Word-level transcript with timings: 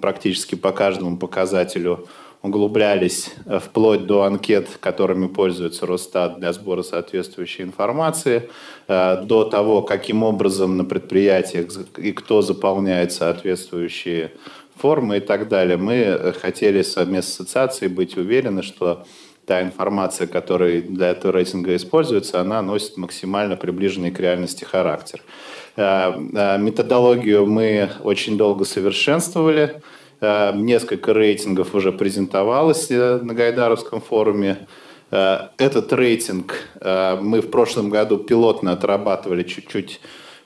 практически 0.00 0.54
по 0.54 0.72
каждому 0.72 1.16
показателю 1.16 2.08
углублялись 2.42 3.34
э, 3.46 3.58
вплоть 3.58 4.06
до 4.06 4.22
анкет, 4.22 4.78
которыми 4.80 5.28
пользуется 5.28 5.86
Росстат 5.86 6.38
для 6.38 6.52
сбора 6.52 6.82
соответствующей 6.82 7.62
информации, 7.62 8.48
э, 8.88 9.22
до 9.24 9.44
того, 9.44 9.82
каким 9.82 10.22
образом 10.22 10.76
на 10.76 10.84
предприятиях 10.84 11.68
и 11.98 12.12
кто 12.12 12.40
заполняет 12.42 13.12
соответствующие 13.12 14.32
формы 14.76 15.18
и 15.18 15.20
так 15.20 15.48
далее. 15.48 15.76
Мы 15.76 15.94
э, 15.94 16.32
хотели 16.32 16.82
совместно 16.82 17.30
с 17.30 17.40
ассоциацией 17.40 17.92
быть 17.92 18.16
уверены, 18.16 18.62
что 18.62 19.04
та 19.44 19.62
информация, 19.62 20.26
которая 20.26 20.80
для 20.80 21.08
этого 21.08 21.32
рейтинга 21.32 21.74
используется, 21.76 22.40
она 22.40 22.62
носит 22.62 22.96
максимально 22.96 23.56
приближенный 23.56 24.10
к 24.12 24.20
реальности 24.20 24.64
характер. 24.64 25.22
Методологию 25.76 27.46
мы 27.46 27.90
очень 28.02 28.36
долго 28.36 28.64
совершенствовали. 28.64 29.80
Э, 30.20 30.52
несколько 30.54 31.12
рейтингов 31.12 31.74
уже 31.74 31.92
презентовалось 31.92 32.90
э, 32.90 33.20
на 33.22 33.34
Гайдаровском 33.34 34.00
форуме. 34.00 34.66
Э, 35.10 35.48
этот 35.56 35.92
рейтинг 35.92 36.54
мы 36.82 37.40
в 37.40 37.50
прошлом 37.50 37.90
году 37.90 38.18
пилотно 38.18 38.72
отрабатывали 38.72 39.42
чуть-чуть 39.42 40.00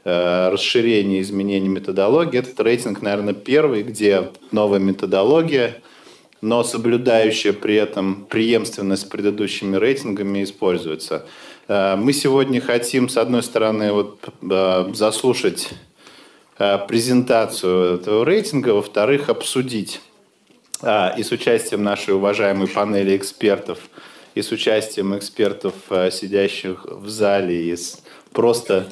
расширение 0.05 1.23
изменений 1.23 1.69
методологии. 1.69 2.39
Этот 2.39 2.61
рейтинг, 2.61 3.01
наверное, 3.01 3.33
первый, 3.33 3.83
где 3.83 4.33
новая 4.53 4.79
методология, 4.79 5.81
но 6.43 6.63
соблюдающая 6.63 7.55
при 7.55 7.77
этом 7.77 8.27
преемственность 8.27 9.03
с 9.03 9.07
предыдущими 9.07 9.77
рейтингами 9.77 10.45
используется. 10.45 11.25
Мы 11.69 12.13
сегодня 12.13 12.61
хотим, 12.61 13.09
с 13.09 13.17
одной 13.17 13.43
стороны, 13.43 13.93
вот, 13.93 14.19
заслушать 14.95 15.71
Э, 16.57 16.79
презентацию 16.87 17.97
этого 17.97 18.25
рейтинга, 18.25 18.71
во-вторых, 18.71 19.29
обсудить 19.29 20.01
и 21.17 21.23
с 21.23 21.31
участием 21.31 21.83
нашей 21.83 22.15
уважаемой 22.15 22.69
панели 22.69 23.17
экспертов, 23.17 23.79
и 24.35 24.43
с 24.43 24.53
участием 24.53 25.17
экспертов, 25.17 25.75
э, 25.89 26.11
сидящих 26.11 26.85
в 26.85 27.09
зале, 27.09 27.71
и 27.71 27.75
с 27.75 28.03
просто 28.33 28.87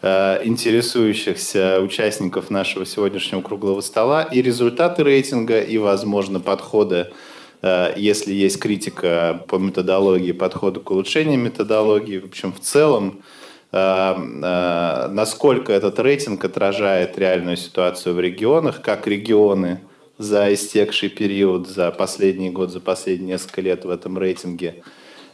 э, 0.00 0.40
интересующихся 0.44 1.80
участников 1.80 2.50
нашего 2.50 2.86
сегодняшнего 2.86 3.42
круглого 3.42 3.80
стола, 3.80 4.22
и 4.22 4.40
результаты 4.42 5.04
рейтинга, 5.04 5.60
и, 5.60 5.76
возможно, 5.76 6.40
подходы, 6.40 7.12
если 7.62 8.34
есть 8.34 8.58
критика 8.58 9.42
по 9.48 9.56
методологии, 9.56 10.32
подходы 10.32 10.80
к 10.80 10.90
улучшению 10.90 11.38
методологии. 11.38 12.18
В 12.18 12.26
общем, 12.26 12.52
в 12.52 12.60
целом, 12.60 13.22
Эм, 13.76 14.40
э, 14.40 15.08
насколько 15.08 15.72
этот 15.72 15.98
рейтинг 15.98 16.44
отражает 16.44 17.18
реальную 17.18 17.56
ситуацию 17.56 18.14
в 18.14 18.20
регионах, 18.20 18.80
как 18.82 19.08
регионы 19.08 19.80
за 20.16 20.54
истекший 20.54 21.08
период, 21.08 21.66
за 21.66 21.90
последний 21.90 22.50
год, 22.50 22.70
за 22.70 22.78
последние 22.78 23.30
несколько 23.30 23.62
лет 23.62 23.84
в 23.84 23.90
этом 23.90 24.16
рейтинге 24.16 24.84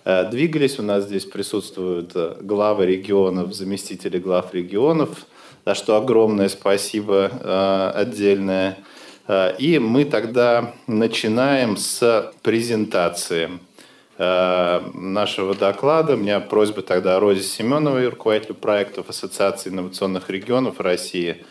э, 0.06 0.30
двигались. 0.30 0.78
У 0.78 0.82
нас 0.82 1.05
здесь 1.05 1.27
присутствуют 1.27 2.12
э, 2.14 2.36
главы 2.40 2.86
регионов, 2.86 3.52
заместители 3.52 4.18
глав 4.18 4.55
регионов, 4.55 5.27
за 5.66 5.74
что 5.74 5.96
огромное 5.96 6.48
спасибо 6.48 7.92
отдельное. 7.94 8.78
И 9.59 9.78
мы 9.78 10.05
тогда 10.05 10.75
начинаем 10.86 11.77
с 11.77 12.33
презентации. 12.42 13.61
Э, 14.23 14.83
нашего 14.92 15.55
доклада. 15.55 16.12
У 16.12 16.19
меня 16.19 16.41
просьба 16.41 16.83
тогда 16.83 17.19
Розе 17.19 17.41
Семеновой, 17.41 18.06
руководителю 18.06 18.55
проектов 18.55 19.08
Ассоциации 19.08 19.70
инновационных 19.70 20.28
регионов 20.28 20.78
России, 20.78 21.42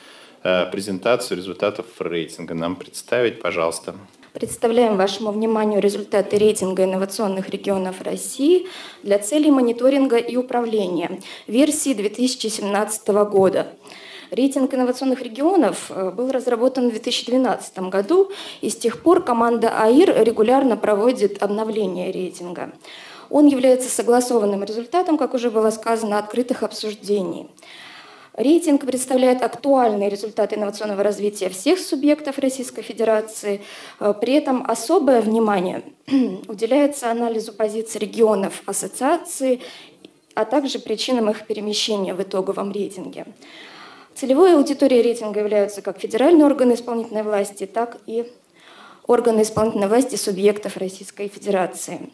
э, 0.43 0.67
презентацию 0.71 1.39
результатов 1.39 1.87
рейтинга 1.97 2.53
нам 2.53 2.75
представить, 2.75 3.41
пожалуйста. 3.41 3.95
Представляем 4.33 4.97
вашему 4.97 5.31
вниманию 5.31 5.81
результаты 5.81 6.37
рейтинга 6.37 6.83
инновационных 6.83 7.49
регионов 7.49 8.03
России 8.03 8.67
для 9.01 9.17
целей 9.17 9.49
мониторинга 9.49 10.17
и 10.17 10.35
управления 10.35 11.19
версии 11.47 11.95
2017 11.95 13.25
года. 13.25 13.73
Рейтинг 14.31 14.73
инновационных 14.73 15.21
регионов 15.23 15.89
э, 15.89 16.11
был 16.11 16.31
разработан 16.31 16.89
в 16.89 16.91
2012 16.91 17.79
году, 17.89 18.31
и 18.61 18.69
с 18.69 18.75
тех 18.75 19.01
пор 19.01 19.23
команда 19.23 19.81
АИР 19.81 20.23
регулярно 20.23 20.77
проводит 20.77 21.41
обновление 21.41 22.11
рейтинга. 22.11 22.71
Он 23.31 23.47
является 23.47 23.89
согласованным 23.89 24.63
результатом, 24.63 25.17
как 25.17 25.33
уже 25.33 25.49
было 25.49 25.71
сказано, 25.71 26.19
открытых 26.19 26.61
обсуждений. 26.61 27.47
Рейтинг 28.33 28.85
представляет 28.85 29.41
актуальные 29.41 30.09
результаты 30.09 30.55
инновационного 30.55 31.03
развития 31.03 31.49
всех 31.49 31.79
субъектов 31.79 32.37
Российской 32.37 32.83
Федерации. 32.83 33.61
Э, 33.99 34.13
при 34.13 34.33
этом 34.33 34.63
особое 34.67 35.21
внимание 35.21 35.81
уделяется 36.47 37.09
анализу 37.09 37.51
позиций 37.51 37.99
регионов 37.99 38.61
ассоциации, 38.67 39.61
а 40.35 40.45
также 40.45 40.77
причинам 40.77 41.31
их 41.31 41.47
перемещения 41.47 42.13
в 42.13 42.21
итоговом 42.21 42.71
рейтинге. 42.71 43.25
Целевой 44.19 44.53
аудиторией 44.55 45.01
рейтинга 45.01 45.39
являются 45.39 45.81
как 45.81 45.97
федеральные 45.97 46.45
органы 46.45 46.73
исполнительной 46.73 47.23
власти, 47.23 47.65
так 47.65 47.99
и 48.05 48.29
органы 49.07 49.43
исполнительной 49.43 49.87
власти 49.87 50.17
субъектов 50.17 50.75
Российской 50.75 51.29
Федерации. 51.29 52.11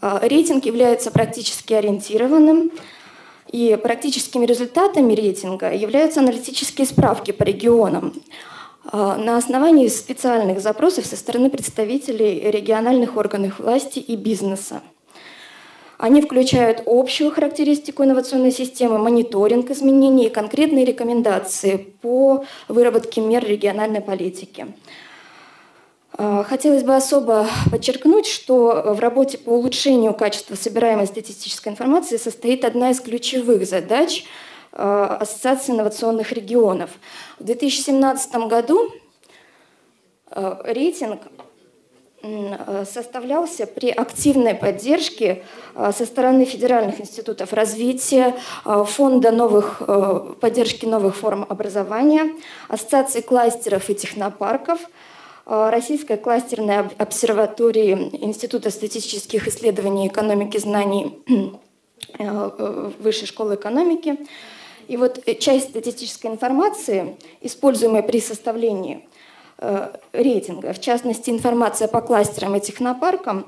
А, 0.00 0.18
рейтинг 0.26 0.64
является 0.64 1.10
практически 1.10 1.74
ориентированным, 1.74 2.72
и 3.52 3.78
практическими 3.82 4.46
результатами 4.46 5.12
рейтинга 5.12 5.74
являются 5.74 6.20
аналитические 6.20 6.86
справки 6.86 7.30
по 7.30 7.42
регионам 7.42 8.14
а, 8.86 9.18
на 9.18 9.36
основании 9.36 9.88
специальных 9.88 10.60
запросов 10.60 11.04
со 11.04 11.16
стороны 11.16 11.50
представителей 11.50 12.50
региональных 12.50 13.18
органов 13.18 13.58
власти 13.58 13.98
и 13.98 14.16
бизнеса. 14.16 14.80
Они 16.02 16.20
включают 16.20 16.82
общую 16.86 17.30
характеристику 17.30 18.02
инновационной 18.02 18.50
системы, 18.50 18.98
мониторинг 18.98 19.70
изменений 19.70 20.26
и 20.26 20.30
конкретные 20.30 20.84
рекомендации 20.84 21.76
по 21.76 22.44
выработке 22.66 23.20
мер 23.20 23.44
региональной 23.44 24.00
политики. 24.00 24.66
А, 26.14 26.42
хотелось 26.42 26.82
бы 26.82 26.96
особо 26.96 27.46
подчеркнуть, 27.70 28.26
что 28.26 28.82
в 28.96 28.98
работе 28.98 29.38
по 29.38 29.50
улучшению 29.50 30.12
качества 30.12 30.56
собираемой 30.56 31.06
статистической 31.06 31.70
информации 31.70 32.16
состоит 32.16 32.64
одна 32.64 32.90
из 32.90 32.98
ключевых 32.98 33.64
задач 33.64 34.24
а, 34.72 35.18
Ассоциации 35.20 35.70
инновационных 35.70 36.32
регионов. 36.32 36.90
В 37.38 37.44
2017 37.44 38.34
году 38.48 38.92
а, 40.26 40.62
рейтинг 40.64 41.20
составлялся 42.84 43.66
при 43.66 43.90
активной 43.90 44.54
поддержке 44.54 45.42
э, 45.74 45.92
со 45.96 46.06
стороны 46.06 46.44
федеральных 46.44 47.00
институтов 47.00 47.52
развития, 47.52 48.36
э, 48.64 48.84
фонда 48.86 49.32
новых, 49.32 49.82
поддержки 50.40 50.86
новых 50.86 51.16
форм 51.16 51.44
образования, 51.48 52.32
ассоциации 52.68 53.20
кластеров 53.20 53.90
и 53.90 53.94
технопарков, 53.94 54.80
Российской 55.44 56.18
кластерной 56.18 56.88
обсерватории 56.98 58.10
Института 58.24 58.70
статистических 58.70 59.48
исследований 59.48 60.06
экономики 60.06 60.56
знаний 60.56 61.18
Высшей 63.00 63.26
школы 63.26 63.56
экономики. 63.56 64.18
И 64.86 64.96
вот 64.96 65.24
часть 65.40 65.70
статистической 65.70 66.30
информации, 66.30 67.16
используемой 67.40 68.04
при 68.04 68.20
составлении 68.20 69.04
Э, 69.04 69.11
рейтинга. 70.12 70.72
В 70.72 70.80
частности, 70.80 71.30
информация 71.30 71.88
по 71.88 72.00
кластерам 72.00 72.56
и 72.56 72.60
технопаркам 72.60 73.46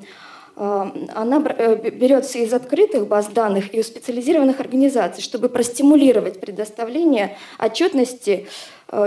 э, 0.56 0.91
она 1.14 1.42
э, 1.58 1.91
берется 1.91 2.38
из 2.38 2.52
открытых 2.52 3.08
баз 3.08 3.28
данных 3.28 3.75
и 3.75 3.81
у 3.81 3.82
специализированных 3.82 4.61
организаций, 4.61 5.22
чтобы 5.22 5.49
простимулировать 5.49 6.40
предоставление 6.40 7.37
отчетности 7.58 8.46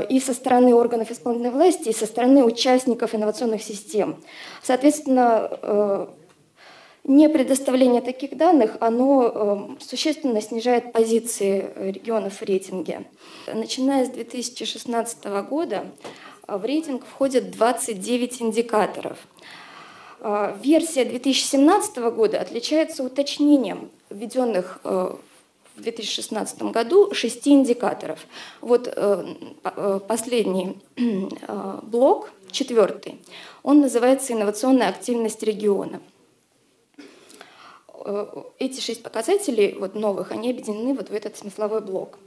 и 0.09 0.19
со 0.19 0.33
стороны 0.33 0.74
органов 0.74 1.12
исполнительной 1.12 1.51
власти, 1.51 1.89
и 1.89 1.94
со 1.94 2.07
стороны 2.07 2.44
участников 2.44 3.15
инновационных 3.15 3.63
систем. 3.63 4.18
Соответственно, 4.62 6.09
не 7.06 7.30
предоставление 7.30 8.01
таких 8.01 8.36
данных, 8.36 8.75
оно 8.81 9.77
существенно 9.80 10.42
снижает 10.42 10.92
позиции 10.92 11.69
регионов 11.77 12.42
в 12.42 12.42
рейтинге. 12.42 13.06
Начиная 13.54 14.06
с 14.06 14.09
2016 14.09 15.25
года 15.50 15.86
в 16.47 16.63
рейтинг 16.63 17.05
входят 17.05 17.51
29 17.51 18.41
индикаторов. 18.41 19.17
А, 20.19 20.57
версия 20.63 21.05
2017 21.05 21.97
года 21.97 22.39
отличается 22.39 23.03
уточнением 23.03 23.91
введенных 24.09 24.79
э, 24.83 25.15
в 25.75 25.81
2016 25.81 26.63
году 26.63 27.13
шести 27.13 27.51
индикаторов. 27.51 28.25
Вот 28.61 28.88
э, 28.88 29.35
э, 29.63 29.99
последний 30.07 30.77
блок, 31.83 32.31
четвертый, 32.51 33.19
он 33.61 33.81
называется 33.81 34.33
«Инновационная 34.33 34.89
активность 34.89 35.44
региона». 35.44 36.01
Эти 38.57 38.79
шесть 38.79 39.03
показателей 39.03 39.75
вот 39.77 39.94
новых, 39.94 40.31
они 40.31 40.51
объединены 40.51 40.94
вот 40.94 41.09
в 41.09 41.13
этот 41.13 41.35
смысловой 41.35 41.81
блок. 41.81 42.17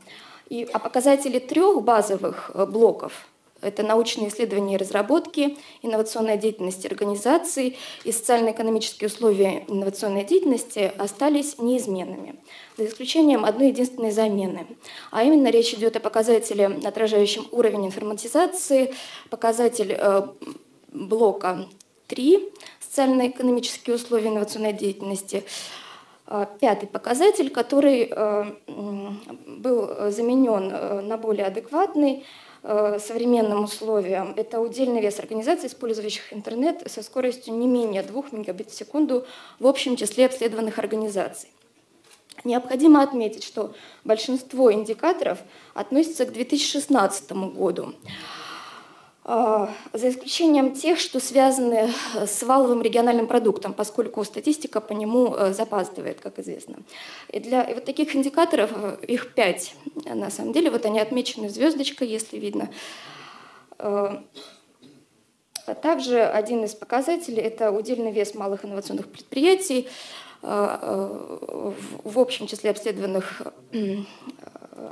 И, 0.50 0.68
а 0.74 0.78
показатели 0.78 1.38
трех 1.38 1.82
базовых 1.82 2.50
блоков 2.68 3.29
Это 3.62 3.82
научные 3.82 4.28
исследования 4.28 4.74
и 4.74 4.78
разработки, 4.78 5.58
инновационная 5.82 6.36
деятельность 6.36 6.86
организаций 6.86 7.76
и 8.04 8.12
социально-экономические 8.12 9.08
условия 9.08 9.64
инновационной 9.68 10.24
деятельности 10.24 10.92
остались 10.98 11.58
неизменными, 11.58 12.36
за 12.76 12.86
исключением 12.86 13.44
одной 13.44 13.68
единственной 13.68 14.10
замены. 14.10 14.66
А 15.10 15.22
именно 15.22 15.48
речь 15.48 15.74
идет 15.74 15.96
о 15.96 16.00
показателе, 16.00 16.66
отражающем 16.84 17.46
уровень 17.50 17.86
информатизации, 17.86 18.94
показатель 19.28 19.94
э, 19.96 20.26
блока 20.92 21.66
3 22.06 22.48
социально-экономические 22.80 23.96
условия 23.96 24.28
инновационной 24.28 24.72
деятельности– 24.72 25.44
а, 26.32 26.46
пятый 26.46 26.86
показатель, 26.86 27.50
который 27.50 28.08
э, 28.08 28.44
был 29.48 30.10
заменен 30.12 30.70
э, 30.72 31.00
на 31.00 31.16
более 31.16 31.46
адекватный 31.46 32.18
э, 32.18 32.22
современным 32.62 33.64
условиям. 33.64 34.34
Это 34.36 34.60
удельный 34.60 35.00
вес 35.00 35.18
организаций, 35.18 35.68
использующих 35.68 36.32
интернет 36.32 36.82
со 36.90 37.02
скоростью 37.02 37.54
не 37.54 37.66
менее 37.66 38.02
2 38.02 38.24
мегабит 38.32 38.70
в 38.70 38.74
секунду 38.74 39.24
в 39.58 39.66
общем 39.66 39.96
числе 39.96 40.26
обследованных 40.26 40.78
организаций. 40.78 41.50
Необходимо 42.44 43.02
отметить, 43.02 43.44
что 43.44 43.74
большинство 44.04 44.72
индикаторов 44.72 45.38
относятся 45.74 46.24
к 46.24 46.32
2016 46.32 47.32
году. 47.32 47.94
А, 49.32 49.72
за 49.92 50.08
исключением 50.08 50.74
тех, 50.74 50.98
что 50.98 51.20
связаны 51.20 51.88
э, 52.14 52.26
с 52.26 52.42
валовым 52.42 52.82
региональным 52.82 53.28
продуктом, 53.28 53.72
поскольку 53.72 54.24
статистика 54.24 54.80
по 54.80 54.92
нему 54.92 55.36
э, 55.36 55.52
запаздывает, 55.52 56.20
как 56.20 56.40
известно. 56.40 56.78
И 57.28 57.38
для 57.38 57.64
вот 57.72 57.84
таких 57.84 58.16
индикаторов, 58.16 58.72
э, 58.74 58.96
их 59.06 59.32
пять, 59.34 59.76
на 60.04 60.30
самом 60.30 60.52
деле, 60.52 60.68
вот 60.72 60.84
они 60.84 60.98
отмечены 60.98 61.48
звездочкой, 61.48 62.08
если 62.08 62.38
видно. 62.38 62.70
А 63.78 64.24
также 65.80 66.24
один 66.24 66.64
из 66.64 66.74
показателей– 66.74 67.40
это 67.44 67.70
удельный 67.70 68.10
вес 68.10 68.34
малых 68.34 68.64
инновационных 68.64 69.06
предприятий 69.06 69.88
в 70.42 72.18
общем 72.18 72.46
числе 72.46 72.70
обследованных 72.70 73.42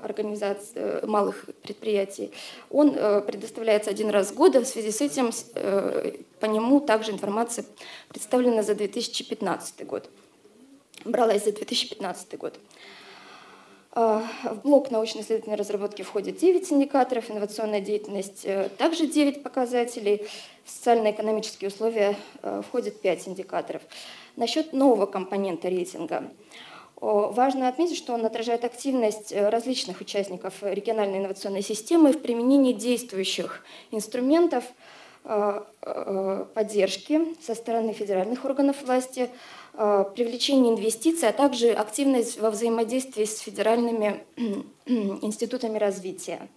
организаций, 0.03 0.73
э, 0.75 1.07
малых 1.07 1.47
предприятий, 1.63 2.31
он 2.71 2.95
э, 2.95 3.21
предоставляется 3.23 3.91
один 3.91 4.11
раз 4.11 4.31
в 4.31 4.35
год. 4.35 4.55
В 4.55 4.65
связи 4.65 4.91
с 4.91 5.01
этим 5.01 5.31
э, 5.55 6.13
по 6.41 6.47
нему 6.47 6.81
также 6.81 7.13
информация 7.13 7.65
представлена 8.09 8.63
за 8.63 8.75
2015 8.75 9.87
год. 9.87 10.09
Бралась 11.05 11.45
за 11.45 11.53
2015 11.53 12.39
год. 12.39 12.59
А, 13.93 14.23
в 14.45 14.63
блок 14.63 14.91
научно-исследовательной 14.91 15.57
разработки 15.57 16.03
входит 16.03 16.37
9 16.37 16.73
индикаторов, 16.73 17.31
инновационная 17.31 17.81
деятельность 17.81 18.47
также 18.77 19.07
9 19.07 19.43
показателей, 19.43 20.27
социально-экономические 20.67 21.69
условия 21.69 22.17
входит 22.69 23.01
5 23.01 23.29
индикаторов. 23.29 23.83
Насчет 24.37 24.73
нового 24.73 25.07
компонента 25.07 25.69
рейтинга– 25.69 26.25
Важно 27.01 27.69
отметить, 27.69 27.97
что 27.97 28.13
он 28.13 28.27
отражает 28.27 28.65
активность 28.65 29.31
э, 29.31 29.49
различных 29.51 30.01
участников 30.01 30.55
региональной 30.63 31.19
инновационной 31.19 31.63
системы 31.63 32.13
в 32.13 32.21
применении 32.21 32.73
действующих 32.73 33.65
инструментов 33.93 34.65
э, 35.25 35.61
э, 35.83 36.45
поддержки 36.55 37.21
со 37.41 37.55
стороны 37.55 37.93
федеральных 37.93 38.45
органов 38.45 38.83
власти, 38.85 39.31
привлечение 39.75 40.75
инвестиций, 40.75 41.29
а 41.29 41.33
также 41.33 41.71
активность 41.71 42.41
во 42.41 42.51
взаимодействии 42.51 43.25
с 43.25 43.39
федеральными 43.39 44.25
институтами 44.87 45.79
развития. 45.79 46.49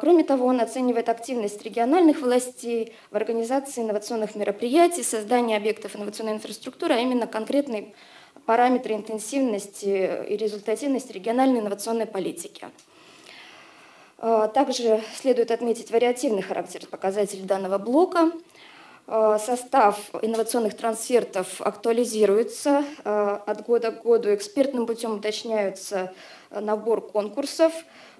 Кроме 0.00 0.24
того, 0.24 0.46
он 0.46 0.60
оценивает 0.60 1.08
активность 1.08 1.62
региональных 1.62 2.22
властей 2.22 2.94
в 3.12 3.16
организации 3.16 3.82
инновационных 3.82 4.34
мероприятий, 4.34 5.04
создании 5.04 5.56
объектов 5.56 5.94
инновационной 5.94 6.32
инфраструктуры, 6.32 6.94
а 6.94 6.98
именно 6.98 7.28
конкретной 7.28 7.94
параметры 8.46 8.94
интенсивности 8.94 10.24
и 10.28 10.36
результативности 10.36 11.12
региональной 11.12 11.60
инновационной 11.60 12.06
политики. 12.06 12.66
А, 14.18 14.48
также 14.48 15.02
следует 15.14 15.50
отметить 15.50 15.90
вариативный 15.90 16.42
характер 16.42 16.86
показателей 16.86 17.42
данного 17.42 17.78
блока. 17.78 18.32
А, 19.08 19.38
состав 19.38 19.98
инновационных 20.22 20.76
трансфертов 20.76 21.60
актуализируется 21.60 22.84
а, 23.04 23.42
от 23.44 23.66
года 23.66 23.90
к 23.92 24.02
году. 24.02 24.32
Экспертным 24.32 24.86
путем 24.86 25.14
уточняются 25.14 26.12
набор 26.50 27.06
конкурсов, 27.06 27.72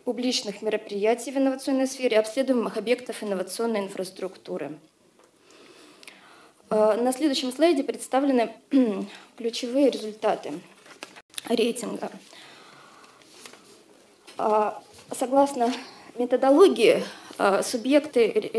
публичных 0.04 0.60
мероприятий 0.60 1.30
в 1.30 1.38
инновационной 1.38 1.86
сфере, 1.86 2.18
обследуемых 2.18 2.76
объектов 2.76 3.22
инновационной 3.22 3.80
инфраструктуры. 3.80 4.78
Э, 6.68 7.00
на 7.00 7.12
следующем 7.12 7.52
слайде 7.52 7.84
представлены 7.84 8.52
ключевые 9.36 9.90
результаты 9.90 10.52
рейтинга. 11.48 12.10
Э, 14.38 14.72
согласно 15.16 15.72
методологии, 16.16 17.04
э, 17.38 17.62
субъекты 17.62 18.50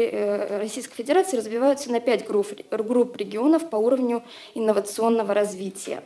Российской 0.61 0.95
Федерации 0.95 1.35
разбиваются 1.35 1.91
на 1.91 1.99
пять 1.99 2.25
групп, 2.25 2.47
групп 2.71 3.17
регионов 3.17 3.69
по 3.69 3.75
уровню 3.75 4.23
инновационного 4.55 5.33
развития. 5.33 6.03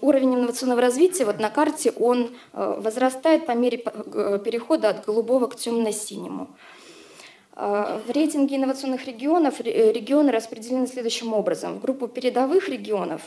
Уровень 0.00 0.34
инновационного 0.36 0.80
развития 0.80 1.24
вот 1.26 1.38
на 1.38 1.50
карте 1.50 1.92
он 1.98 2.30
возрастает 2.52 3.46
по 3.46 3.52
мере 3.52 3.78
перехода 3.78 4.90
от 4.90 5.04
голубого 5.04 5.48
к 5.48 5.56
темно-синему. 5.56 6.48
А, 7.58 8.02
в 8.06 8.10
рейтинге 8.10 8.56
инновационных 8.56 9.06
регионов 9.06 9.60
э, 9.60 9.90
регионы 9.90 10.30
распределены 10.30 10.86
следующим 10.86 11.32
образом. 11.32 11.78
В 11.78 11.80
группу 11.80 12.06
передовых 12.06 12.68
регионов 12.68 13.22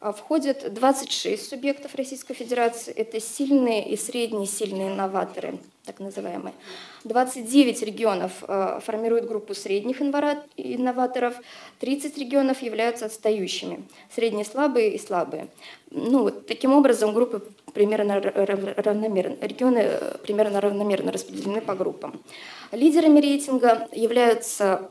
а, 0.00 0.12
входят 0.12 0.72
26 0.72 1.48
субъектов 1.48 1.96
Российской 1.96 2.34
Федерации. 2.34 2.94
Это 2.94 3.18
сильные 3.18 3.88
и 3.88 3.96
средние 3.96 4.46
сильные 4.46 4.86
инноваторы, 4.86 5.58
так 5.84 5.98
называемые. 5.98 6.54
29 7.02 7.82
регионов 7.82 8.44
а, 8.46 8.78
формируют 8.78 9.26
группу 9.26 9.52
средних 9.52 10.00
инноваторов, 10.00 11.34
30 11.80 12.16
регионов 12.18 12.62
являются 12.62 13.06
отстающими, 13.06 13.82
средние 14.14 14.44
слабые 14.44 14.94
и 14.94 14.98
слабые. 14.98 15.48
Ну, 15.90 16.30
таким 16.30 16.72
образом, 16.72 17.14
группы 17.14 17.42
примерно 17.72 18.20
равномерно, 18.20 19.36
регионы 19.40 19.78
э, 19.78 20.18
примерно 20.22 20.60
равномерно 20.60 21.12
распределены 21.12 21.60
по 21.60 21.74
группам. 21.74 22.22
Лидерами 22.70 23.20
рейтинга 23.20 23.88
являются 23.92 24.90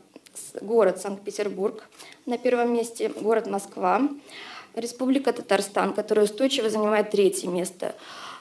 город 0.62 1.00
Санкт-Петербург 1.00 1.88
на 2.26 2.38
первом 2.38 2.74
месте, 2.74 3.10
город 3.10 3.48
Москва, 3.48 4.02
Республика 4.74 5.34
Татарстан, 5.34 5.94
которая 5.94 6.26
устойчиво 6.26 6.70
занимает 6.70 7.12
третье 7.12 7.50
место. 7.50 7.94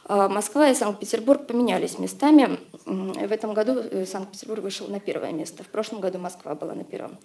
А, 0.04 0.28
Москва 0.28 0.68
и 0.68 0.74
Санкт-Петербург 0.74 1.46
поменялись 1.46 1.98
местами. 1.98 2.58
В 2.86 3.32
этом 3.32 3.52
году 3.52 3.80
э, 3.80 4.06
Санкт-Петербург 4.06 4.62
вышел 4.62 4.86
на 4.86 5.00
первое 5.00 5.32
место. 5.32 5.64
В 5.64 5.68
прошлом 5.68 6.00
году 6.00 6.18
Москва 6.18 6.54
была 6.54 6.74
на 6.74 6.84
первом. 6.84 7.18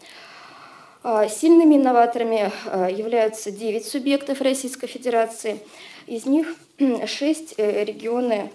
Сильными 1.30 1.76
инноваторами 1.76 2.52
являются 2.92 3.52
9 3.52 3.86
субъектов 3.86 4.42
Российской 4.42 4.88
Федерации. 4.88 5.60
Из 6.08 6.28
них 6.28 6.56
6 6.78 7.56
э, 7.58 7.84
регионы 7.84 8.52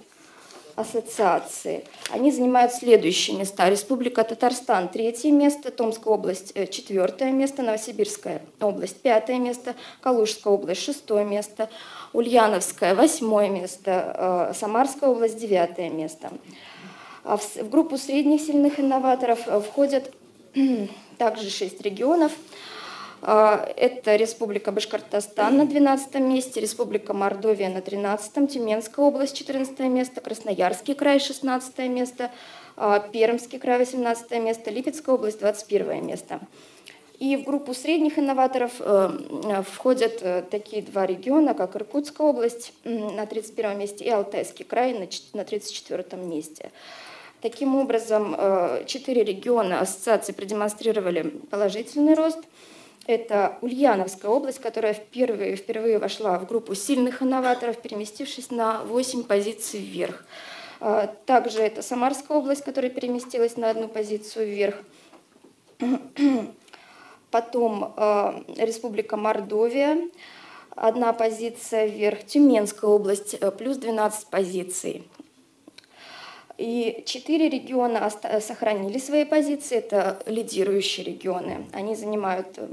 ассоциации. 0.77 1.85
Они 2.11 2.31
занимают 2.31 2.73
следующие 2.73 3.37
места. 3.37 3.69
Республика 3.69 4.23
Татарстан– 4.23 4.89
третье 4.93 5.33
место, 5.33 5.73
Томская 5.73 6.15
область 6.15 6.53
э,– 6.55 6.67
четвертое 6.69 7.33
место, 7.33 7.63
Новосибирская 7.63 8.43
область– 8.61 8.97
пятое 9.03 9.39
место, 9.39 9.75
Калужская 10.01 10.53
область– 10.53 10.83
шестое 10.85 11.25
место, 11.25 11.69
Ульяновская– 12.13 12.95
восьмое 12.97 13.49
место, 13.49 14.51
э, 14.53 14.55
Самарская 14.55 15.11
область– 15.11 15.39
девятое 15.41 15.91
место. 15.91 16.31
А 17.25 17.37
в 17.37 17.69
группу 17.69 17.99
средних 17.99 18.43
сильных 18.43 18.79
инноваторов 18.79 19.41
входят 19.67 20.15
также 21.19 21.51
шесть 21.51 21.81
регионов– 21.81 22.31
это 23.23 24.17
Республика 24.17 24.73
Башкортостан 24.73 25.57
на 25.59 25.67
12 25.67 26.15
месте, 26.17 26.61
Республика 26.61 27.13
Мордовия 27.13 27.69
на 27.69 27.83
13, 27.83 28.51
Тюменская 28.51 29.05
область 29.05 29.37
14 29.37 29.79
место, 29.81 30.21
Красноярский 30.21 30.95
край 30.95 31.21
16 31.21 31.79
место, 31.89 32.31
а, 32.77 32.99
Пермский 33.01 33.59
край 33.59 33.79
18 33.79 34.41
место, 34.41 34.71
Липецкая 34.71 35.17
область 35.17 35.39
21 35.41 36.07
место. 36.07 36.41
И 37.19 37.37
в 37.37 37.45
группу 37.45 37.75
средних 37.75 38.19
инноваторов 38.19 38.73
э, 38.79 39.63
входят 39.71 40.21
э, 40.23 40.43
такие 40.51 40.81
два 40.81 41.05
региона, 41.05 41.53
как 41.53 41.77
Иркутская 41.77 42.27
область 42.27 42.73
на 42.85 43.27
31 43.27 43.79
месте 43.79 44.07
и 44.07 44.09
Алтайский 44.09 44.65
край 44.65 44.95
на 45.35 45.45
34 45.45 46.05
месте. 46.23 46.71
Таким 47.43 47.77
образом, 47.77 48.35
э, 48.39 48.85
четыре 48.87 49.23
региона 49.23 49.81
ассоциации 49.81 50.33
продемонстрировали 50.33 51.29
положительный 51.51 52.15
рост– 52.15 52.39
это 53.11 53.59
Ульяновская 53.61 54.31
область, 54.31 54.61
которая 54.61 54.95
впервые, 54.95 55.57
впервые 55.57 55.99
вошла 55.99 56.39
в 56.39 56.47
группу 56.47 56.75
сильных 56.75 57.23
инноваторов, 57.23 57.79
переместившись 57.79 58.51
на 58.51 58.83
8 58.85 59.25
позиций 59.25 59.81
вверх. 59.81 60.25
Также 61.27 61.61
это 61.61 61.83
Самарская 61.83 62.39
область, 62.39 62.65
которая 62.65 62.91
переместилась 62.91 63.57
на 63.57 63.71
одну 63.71 63.89
позицию 63.89 64.47
вверх. 64.47 64.77
Потом 67.31 67.95
Республика 68.57 69.17
Мордовия, 69.17 70.09
одна 70.75 71.13
позиция 71.13 71.87
вверх. 71.87 72.25
Тюменская 72.25 72.89
область, 72.89 73.39
плюс 73.59 73.77
12 73.77 74.29
позиций. 74.29 75.05
И 76.61 77.05
четыре 77.07 77.49
региона 77.49 78.11
сохранили 78.39 78.99
свои 78.99 79.25
позиции, 79.25 79.79
это 79.79 80.23
лидирующие 80.27 81.07
регионы. 81.07 81.65
Они 81.73 81.97
занимают, 81.97 82.49
э, 82.59 82.69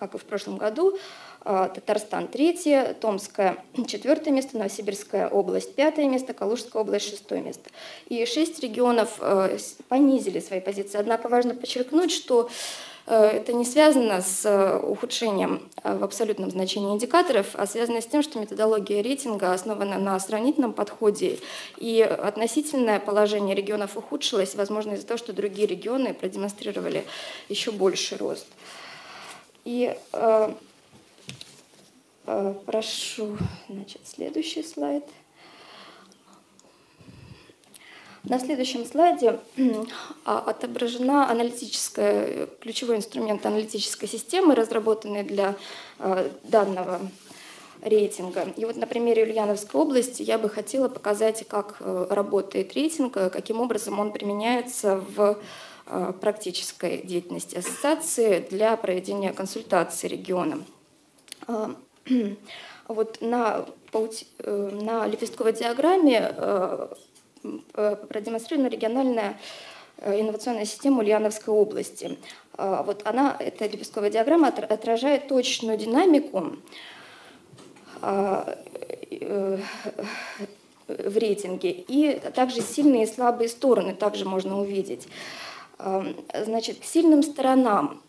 как 0.00 0.14
и 0.14 0.18
в 0.18 0.24
прошлом 0.24 0.56
году, 0.56 0.96
э, 1.44 1.68
Татарстан 1.74 2.26
третье, 2.26 2.96
Томское 3.00 3.62
четвертое 3.86 4.30
место, 4.30 4.56
Новосибирская 4.56 5.28
область 5.28 5.74
пятое 5.74 6.08
место, 6.08 6.32
Калужская 6.32 6.82
область 6.82 7.10
шестое 7.10 7.42
место. 7.42 7.70
И 8.08 8.24
шесть 8.24 8.60
регионов 8.60 9.18
э, 9.20 9.58
понизили 9.88 10.40
свои 10.40 10.60
позиции. 10.60 10.98
Однако 10.98 11.28
важно 11.28 11.54
подчеркнуть, 11.54 12.10
что 12.10 12.48
Э, 13.10 13.24
это 13.24 13.52
не 13.52 13.64
связано 13.64 14.22
с 14.22 14.78
ухудшением 14.82 15.68
в 15.82 16.04
абсолютном 16.04 16.50
значении 16.50 16.94
индикаторов, 16.94 17.48
а 17.54 17.66
связано 17.66 18.00
с 18.00 18.06
тем, 18.06 18.22
что 18.22 18.38
методология 18.38 19.02
рейтинга 19.02 19.52
основана 19.52 19.98
на 19.98 20.18
сравнительном 20.20 20.72
подходе, 20.72 21.38
и 21.76 22.00
относительное 22.02 23.00
положение 23.00 23.56
регионов 23.56 23.96
ухудшилось, 23.96 24.54
возможно, 24.54 24.92
из-за 24.92 25.06
того, 25.06 25.18
что 25.18 25.32
другие 25.32 25.66
регионы 25.66 26.14
продемонстрировали 26.14 27.04
еще 27.48 27.72
больший 27.72 28.16
рост. 28.18 28.46
И 29.64 29.96
э, 30.12 30.54
э, 32.26 32.54
прошу, 32.66 33.36
значит, 33.68 34.00
следующий 34.06 34.62
слайд– 34.62 35.04
на 38.24 38.38
следующем 38.38 38.84
слайде 38.84 39.40
а, 40.24 40.38
отображена 40.40 41.30
аналитическая, 41.30 42.48
ключевой 42.60 42.96
инструмент 42.96 43.46
аналитической 43.46 44.06
системы, 44.06 44.54
разработанный 44.54 45.22
для 45.22 45.56
а, 45.98 46.30
данного 46.44 47.00
рейтинга. 47.82 48.46
И 48.56 48.64
вот 48.66 48.76
на 48.76 48.86
примере 48.86 49.22
Ульяновской 49.22 49.80
области 49.80 50.22
я 50.22 50.36
бы 50.38 50.50
хотела 50.50 50.88
показать, 50.88 51.48
как 51.48 51.76
э, 51.80 52.06
работает 52.10 52.74
рейтинг, 52.74 53.16
э, 53.16 53.30
каким 53.30 53.58
образом 53.58 53.98
он 53.98 54.12
применяется 54.12 54.96
в 54.96 55.20
э, 55.20 55.34
практической 56.20 56.98
деятельности 56.98 57.56
ассоциации 57.56 58.46
для 58.50 58.76
проведения 58.76 59.32
консультаций 59.32 60.08
региона. 60.08 60.64
А, 61.46 61.74
вот 62.88 63.18
на, 63.20 63.66
на 64.44 65.06
лепестковой 65.06 65.52
диаграмме 65.52 66.34
Э, 67.74 67.96
продемонстрирована 67.96 68.68
региональная 68.68 69.38
э, 69.98 70.20
инновационная 70.20 70.66
система 70.66 70.98
Ульяновской 70.98 71.54
области. 71.54 72.18
А, 72.58 72.82
вот 72.82 73.00
она, 73.06 73.34
эта 73.38 73.64
лепестковая 73.64 74.10
диаграмма 74.10 74.48
отражает 74.48 75.28
точную 75.28 75.78
динамику 75.78 76.56
а, 78.02 78.58
э, 79.10 79.58
в 80.88 81.16
рейтинге. 81.16 81.70
И 81.70 82.20
также 82.34 82.60
сильные 82.60 83.04
и 83.04 83.06
слабые 83.06 83.48
стороны 83.48 83.94
также 83.94 84.26
можно 84.26 84.60
увидеть. 84.60 85.08
Значит, 86.34 86.80
к 86.80 86.84
сильным 86.84 87.22
сторонам. 87.22 88.02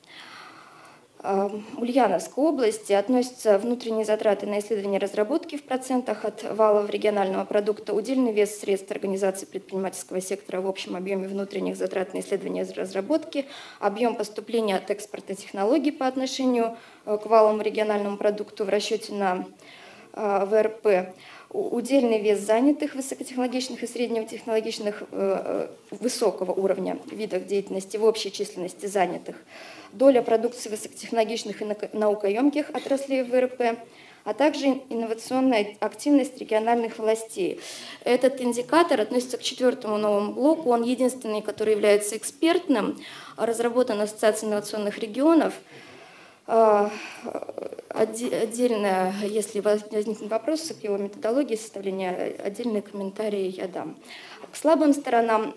Ульяновской 1.78 2.44
области 2.44 2.94
относятся 2.94 3.60
внутренние 3.60 4.06
затраты 4.06 4.48
на 4.48 4.58
исследования 4.58 4.98
и 4.98 5.00
разработки 5.00 5.56
в 5.56 5.63
процентах 5.63 6.25
от 6.25 6.44
валов 6.44 6.90
регионального 6.90 7.46
продукта, 7.46 7.94
удельный 7.94 8.34
вес 8.34 8.60
средств 8.60 8.90
организации 8.90 9.46
предпринимательского 9.46 10.20
сектора 10.20 10.62
в 10.62 10.68
общем 10.68 10.96
объеме 10.96 11.28
внутренних 11.28 11.78
затрат 11.78 12.16
на 12.16 12.22
исследования 12.22 12.63
и 12.63 12.74
разработки, 12.74 13.46
объем 13.80 14.16
поступления 14.16 14.78
от 14.78 14.90
экспорта 14.90 15.36
технологий 15.36 15.92
по 15.92 16.08
отношению 16.08 16.75
э, 17.06 17.16
к 17.22 17.28
валовому 17.28 17.62
региональному 17.62 18.18
продукту 18.18 18.66
в 18.66 18.70
расчете 18.70 19.13
на 19.13 19.46
э, 20.13 20.46
ВРП, 20.46 21.13
удельный 21.51 22.22
вес 22.22 22.39
занятых 22.39 22.96
высокотехнологичных 22.96 23.84
и 23.84 23.88
среднего-технологичных 23.88 25.03
э, 25.12 25.67
высокого 25.91 26.51
уровня 26.51 26.98
видов 27.12 27.46
деятельности 27.46 27.98
в 27.98 28.03
общей 28.03 28.31
численности 28.31 28.86
занятых– 28.86 29.36
доля 29.93 30.22
продукции 30.22 30.70
высокотехнологичных 30.70 31.62
и 31.62 31.65
наукоемких 31.93 32.70
отраслей 32.70 33.24
ВРП, 33.24 33.79
а 34.24 34.34
также 34.34 34.81
инновационная 34.89 35.75
активность 35.79 36.38
региональных 36.38 37.00
властей. 37.00 37.60
Этот 38.03 38.39
индикатор 38.39 39.01
относится 39.01 39.38
к 39.38 39.41
четвертому 39.41 39.98
новому 39.98 40.34
блоку. 40.34 40.70
Он 40.70 40.84
единственный, 40.84 41.41
который 41.41 41.74
является 41.74 42.17
экспертным, 42.17 43.00
разработан 43.36 44.00
Ассоциацией 44.00 44.50
инновационных 44.50 45.00
регионов. 45.00 45.55
А, 46.53 46.91
отдельно, 47.88 49.13
если 49.24 49.62
возникнут 49.62 50.29
вопросы 50.29 50.74
к 50.74 50.84
его 50.84 50.98
методологии 50.98 51.55
составления, 51.55 52.36
отдельные 52.43 52.81
комментарии 52.81 53.48
я 53.55 53.70
дам. 53.70 53.96
К 54.51 54.58
слабым 54.58 54.93
сторонам 54.93 55.55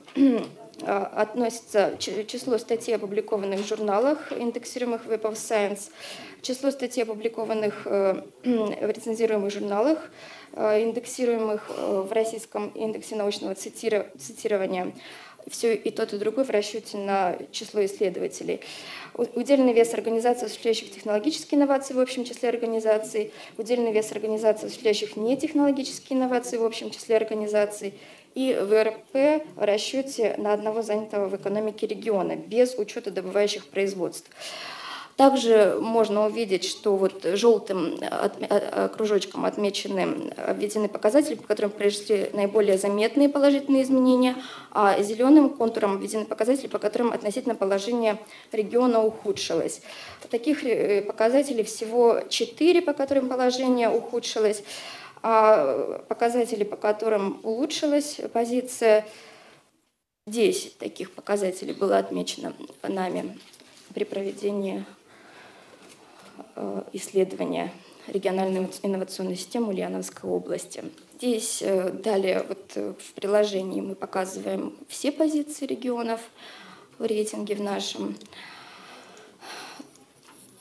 а, 0.83 1.07
относится 1.17 1.97
число 1.99 2.59
статей, 2.59 2.95
опубликованных 2.95 3.59
в 3.59 3.67
журналах, 3.67 4.31
индексируемых 4.31 5.07
в 5.07 5.11
Web 5.11 5.23
of 5.23 5.33
Science, 5.33 5.91
число 6.43 6.71
статей, 6.71 7.03
опубликованных 7.03 7.87
э, 7.87 8.23
в 8.45 8.91
рецензируемых 8.91 9.53
журналах, 9.53 9.99
э, 10.53 10.81
индексируемых 10.81 11.71
э, 11.77 12.05
в 12.09 12.13
российском 12.13 12.69
индексе 12.69 13.17
научного 13.17 13.57
цитирования. 13.57 14.93
Все 15.49 15.75
и 15.75 15.91
тот, 15.91 16.13
и 16.13 16.19
другой 16.19 16.45
в 16.45 16.51
расчете 16.51 16.97
на 16.97 17.37
число 17.53 17.85
исследователей. 17.85 18.61
Удельный 19.15 19.73
вес 19.73 19.95
организаций, 19.95 20.47
осуществляющих 20.47 20.91
технологические 20.91 21.59
инновации 21.59 21.95
в 21.95 22.01
общем 22.01 22.25
числе 22.25 22.49
организаций, 22.49 23.33
удельный 23.59 23.93
вес 23.93 24.11
организаций, 24.13 24.67
осуществляющих 24.67 25.17
нетехнологические 25.17 26.19
инновации 26.19 26.57
в 26.57 26.65
общем 26.65 26.91
числе 26.91 27.17
организаций– 27.17 27.95
и 28.35 28.53
ВРП 28.53 29.45
в 29.55 29.65
расчете 29.65 30.35
на 30.39 30.53
одного 30.53 30.83
занятого 30.83 31.29
в 31.29 31.37
экономике 31.37 31.87
региона, 31.87 32.37
без 32.37 32.75
учета 32.75 33.11
добывающих 33.11 33.67
производств. 33.67 34.29
Также 35.17 35.79
можно 35.81 36.27
увидеть, 36.27 36.65
что 36.65 36.97
вот 36.97 37.25
желтым 37.25 37.99
кружочком 38.97 39.45
отмечены, 39.45 40.33
обведены 40.37 40.89
показатели, 40.89 41.37
по 41.37 41.47
которым 41.47 41.71
произошли 41.71 42.31
наиболее 42.33 42.79
заметные 42.79 43.29
положительные 43.29 43.85
изменения, 43.85 44.35
а 44.73 45.01
зеленым 45.03 45.51
контуром 45.51 45.95
обведены 45.95 46.25
показатели, 46.25 46.67
по 46.67 46.81
которым 46.81 47.13
относительно 47.13 47.55
положение 47.55 48.19
региона 48.51 49.05
ухудшилось. 49.05 49.83
Таких 50.31 50.65
э, 50.65 51.03
показателей 51.03 51.63
всего 51.63 52.21
четыре, 52.29 52.83
по 52.83 52.93
которым 52.93 53.29
положение 53.29 53.89
ухудшилось 53.89 54.65
а 55.27 56.03
показатели, 56.09 56.65
по 56.65 56.77
которым 56.77 57.41
улучшилась 57.45 58.21
позиция, 58.35 59.07
10 60.27 60.77
таких 60.77 61.13
показателей 61.13 61.73
было 61.73 61.97
отмечено 61.97 62.53
нами 62.83 63.39
при 63.95 64.05
проведении 64.05 64.81
э, 64.81 65.04
исследования 66.93 67.73
региональной 68.07 68.69
инновационной 68.83 69.37
системы 69.37 69.69
Ульяновской 69.69 70.29
области. 70.29 70.85
Здесь 71.17 71.63
э, 71.63 71.91
далее 71.91 72.45
вот 72.47 72.73
э, 72.75 72.93
в 72.99 73.13
приложении 73.15 73.81
мы 73.81 73.95
показываем 73.95 74.75
все 74.89 75.11
позиции 75.11 75.67
регионов 75.67 76.21
в 76.99 77.05
рейтинге 77.05 77.55
в 77.55 77.63
нашем. 77.63 78.17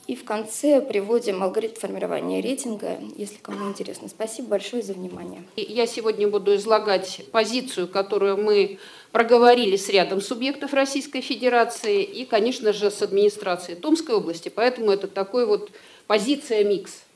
И 0.06 0.16
в 0.16 0.24
конце 0.24 0.82
приводим 0.82 1.42
алгоритм 1.42 1.76
формирования 1.76 2.42
рейтинга, 2.42 2.98
если 3.16 3.36
кому 3.36 3.70
интересно. 3.70 4.08
Спасибо 4.08 4.48
большое 4.48 4.82
за 4.82 4.92
внимание. 4.92 5.44
Я 5.56 5.86
сегодня 5.86 6.28
буду 6.28 6.54
излагать 6.56 7.22
позицию, 7.32 7.88
которую 7.88 8.36
мы 8.36 8.78
проговорили 9.12 9.76
с 9.76 9.88
рядом 9.88 10.20
субъектов 10.20 10.74
Российской 10.74 11.22
Федерации 11.22 12.02
и, 12.02 12.26
конечно 12.26 12.74
же, 12.74 12.90
с 12.90 13.00
администрацией 13.00 13.78
Томской 13.78 14.14
области. 14.16 14.50
Поэтому 14.50 14.90
это 14.90 15.08
такой 15.08 15.46
вот 15.46 15.70
позиция 16.06 16.64
микс. 16.64 16.92
А, 16.92 17.13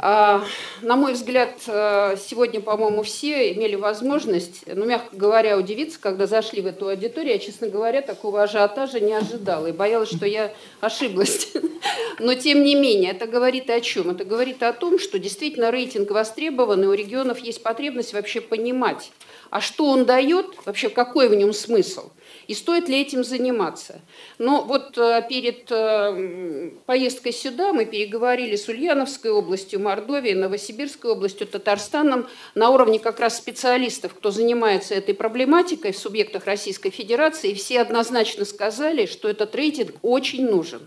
на 0.00 0.96
мой 0.96 1.12
взгляд, 1.12 1.50
э, 1.66 2.16
сегодня, 2.16 2.62
по-моему, 2.62 3.02
все 3.02 3.52
имели 3.52 3.74
возможность, 3.74 4.62
ну, 4.66 4.86
мягко 4.86 5.14
говоря, 5.14 5.58
удивиться, 5.58 6.00
когда 6.00 6.26
зашли 6.26 6.62
в 6.62 6.66
эту 6.66 6.88
аудиторию. 6.88 7.34
Я, 7.34 7.38
честно 7.38 7.68
говоря, 7.68 8.00
такого 8.00 8.42
ажиотажа 8.42 9.00
не 9.00 9.12
ожидала 9.12 9.66
и 9.66 9.72
боялась, 9.72 10.08
что 10.08 10.24
я 10.24 10.52
ошиблась. 10.80 11.52
Но, 12.18 12.34
тем 12.34 12.62
не 12.62 12.74
менее, 12.74 13.10
это 13.10 13.26
говорит 13.26 13.68
о 13.68 13.80
чем? 13.82 14.10
Это 14.10 14.24
говорит 14.24 14.62
о 14.62 14.72
том, 14.72 14.98
что 14.98 15.18
действительно 15.18 15.70
рейтинг 15.70 16.10
востребован, 16.10 16.82
и 16.82 16.86
у 16.86 16.94
регионов 16.94 17.38
есть 17.40 17.62
потребность 17.62 18.14
вообще 18.14 18.40
понимать, 18.40 19.12
а 19.50 19.60
что 19.60 19.86
он 19.86 20.06
дает, 20.06 20.46
вообще 20.64 20.88
какой 20.88 21.28
в 21.28 21.34
нем 21.34 21.52
смысл– 21.52 22.10
И 22.50 22.54
стоит 22.54 22.88
ли 22.88 23.00
этим 23.00 23.22
заниматься? 23.22 24.00
Но 24.38 24.64
вот 24.64 24.98
э, 24.98 25.24
перед 25.28 25.70
э, 25.70 26.72
поездкой 26.84 27.32
сюда 27.32 27.72
мы 27.72 27.84
переговорили 27.84 28.56
с 28.56 28.66
Ульяновской 28.66 29.30
областью, 29.30 29.78
Мордовией, 29.78 30.34
Новосибирской 30.34 31.12
областью, 31.12 31.46
Татарстаном 31.46 32.26
на 32.56 32.70
уровне 32.70 32.98
как 32.98 33.20
раз 33.20 33.36
специалистов, 33.38 34.14
кто 34.14 34.32
занимается 34.32 34.96
этой 34.96 35.14
проблематикой 35.14 35.92
в 35.92 35.96
субъектах 35.96 36.46
Российской 36.46 36.90
Федерации. 36.90 37.52
И 37.52 37.54
все 37.54 37.82
однозначно 37.82 38.44
сказали, 38.44 39.06
что 39.06 39.28
этот 39.28 39.54
рейтинг 39.54 39.94
очень 40.02 40.50
нужен. 40.50 40.80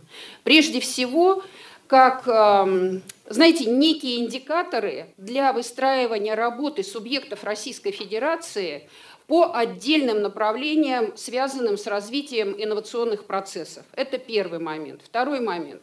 Прежде 0.43 0.82
всего, 0.82 1.43
как, 1.88 2.27
эм, 2.27 3.03
знаете, 3.29 3.65
некие 3.65 4.17
индикаторы 4.17 5.05
для 5.15 5.53
выстраивания 5.53 6.36
работы 6.36 6.84
субъектов 6.84 7.46
Российской 7.46 7.91
Федерации 7.91 8.89
по 9.27 9.56
отдельным 9.56 10.22
направлениям, 10.22 11.15
связанным 11.15 11.77
с 11.77 11.88
развитием 11.88 12.56
инновационных 12.58 13.25
процессов. 13.25 13.86
Это 13.94 14.18
первый 14.18 14.60
момент. 14.60 15.01
Второй 15.03 15.39
момент. 15.39 15.82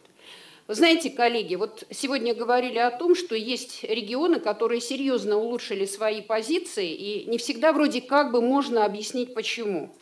Вы 0.67 0.75
знаете, 0.75 1.09
коллеги, 1.09 1.55
вот 1.55 1.83
сегодня 1.89 2.33
говорили 2.33 2.77
о 2.77 2.91
том, 2.91 3.15
что 3.15 3.35
есть 3.35 3.83
регионы, 3.83 4.39
которые 4.39 4.79
серьезно 4.79 5.37
улучшили 5.37 5.85
свои 5.85 6.21
позиции, 6.21 6.89
и 6.93 7.29
не 7.29 7.37
всегда 7.37 7.73
вроде 7.73 7.99
как 7.99 8.31
бы 8.31 8.41
можно 8.41 8.85
объяснить 8.85 9.33
почему. 9.33 9.93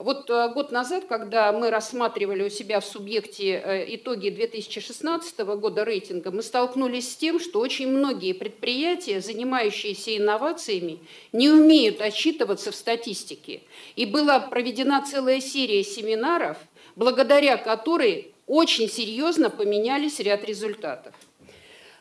Вот 0.00 0.30
э, 0.30 0.48
год 0.54 0.72
назад, 0.72 1.04
когда 1.10 1.52
мы 1.52 1.68
рассматривали 1.68 2.42
у 2.42 2.48
себя 2.48 2.80
в 2.80 2.86
субъекте 2.86 3.62
э, 3.62 3.96
итоги 3.96 4.30
2016 4.30 5.40
года 5.40 5.84
рейтинга, 5.84 6.30
мы 6.30 6.42
столкнулись 6.42 7.12
с 7.12 7.16
тем, 7.16 7.38
что 7.38 7.60
очень 7.60 7.88
многие 7.88 8.32
предприятия, 8.32 9.20
занимающиеся 9.20 10.16
инновациями, 10.16 11.00
не 11.32 11.50
умеют 11.50 12.00
отчитываться 12.00 12.72
в 12.72 12.76
статистике. 12.76 13.60
И 13.94 14.06
была 14.06 14.40
проведена 14.40 15.04
целая 15.04 15.38
серия 15.42 15.84
семинаров, 15.84 16.56
благодаря 16.96 17.58
которой 17.58 18.32
очень 18.46 18.88
серьезно 18.88 19.50
поменялись 19.50 20.18
ряд 20.18 20.46
результатов. 20.46 21.14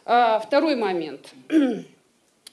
А, 0.06 0.39
второй 0.39 0.77
момент. 0.77 1.34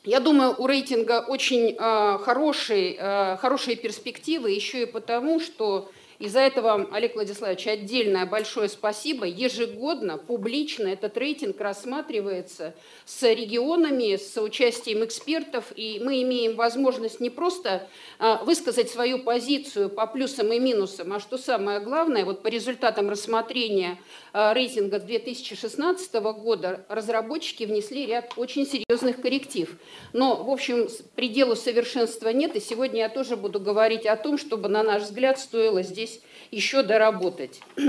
Я 0.06 0.20
думаю, 0.20 0.54
у 0.56 0.68
рейтинга 0.68 1.24
очень 1.26 1.74
э, 1.76 2.18
хорошие, 2.22 2.94
э, 2.96 3.36
хорошие 3.38 3.76
перспективы, 3.76 4.52
еще 4.52 4.82
и 4.82 4.86
потому, 4.86 5.40
что 5.40 5.90
и 6.18 6.28
за 6.28 6.40
это 6.40 6.62
вам, 6.62 6.88
Олег 6.92 7.14
Владиславович, 7.14 7.66
отдельное 7.66 8.24
большое 8.24 8.68
спасибо. 8.70 9.26
Ежегодно, 9.26 10.16
публично 10.16 10.88
этот 10.88 11.16
рейтинг 11.18 11.60
рассматривается 11.60 12.74
с 13.04 13.22
регионами, 13.22 14.16
с 14.16 14.40
участием 14.40 15.04
экспертов, 15.04 15.72
и 15.76 16.00
мы 16.02 16.22
имеем 16.22 16.56
возможность 16.56 17.20
не 17.20 17.28
просто 17.28 17.86
а, 18.18 18.42
высказать 18.44 18.88
свою 18.88 19.18
позицию 19.18 19.90
по 19.90 20.06
плюсам 20.06 20.52
и 20.52 20.58
минусам, 20.58 21.12
а 21.12 21.20
что 21.20 21.36
самое 21.36 21.80
главное, 21.80 22.24
вот 22.24 22.42
по 22.42 22.48
результатам 22.48 23.10
рассмотрения 23.10 23.98
а, 24.32 24.54
рейтинга 24.54 24.98
2016 24.98 26.14
года 26.14 26.86
разработчики 26.88 27.64
внесли 27.64 28.06
ряд 28.06 28.32
очень 28.36 28.66
серьезных 28.66 29.20
корректив. 29.20 29.78
Но, 30.14 30.42
в 30.42 30.50
общем, 30.50 30.88
пределу 31.14 31.56
совершенства 31.56 32.30
нет, 32.30 32.56
и 32.56 32.60
сегодня 32.60 33.00
я 33.00 33.08
тоже 33.10 33.36
буду 33.36 33.60
говорить 33.60 34.06
о 34.06 34.16
том, 34.16 34.38
чтобы, 34.38 34.68
на 34.70 34.82
наш 34.82 35.02
взгляд, 35.02 35.38
стоило 35.38 35.82
здесь 35.82 36.05
еще 36.50 36.82
доработать. 36.82 37.60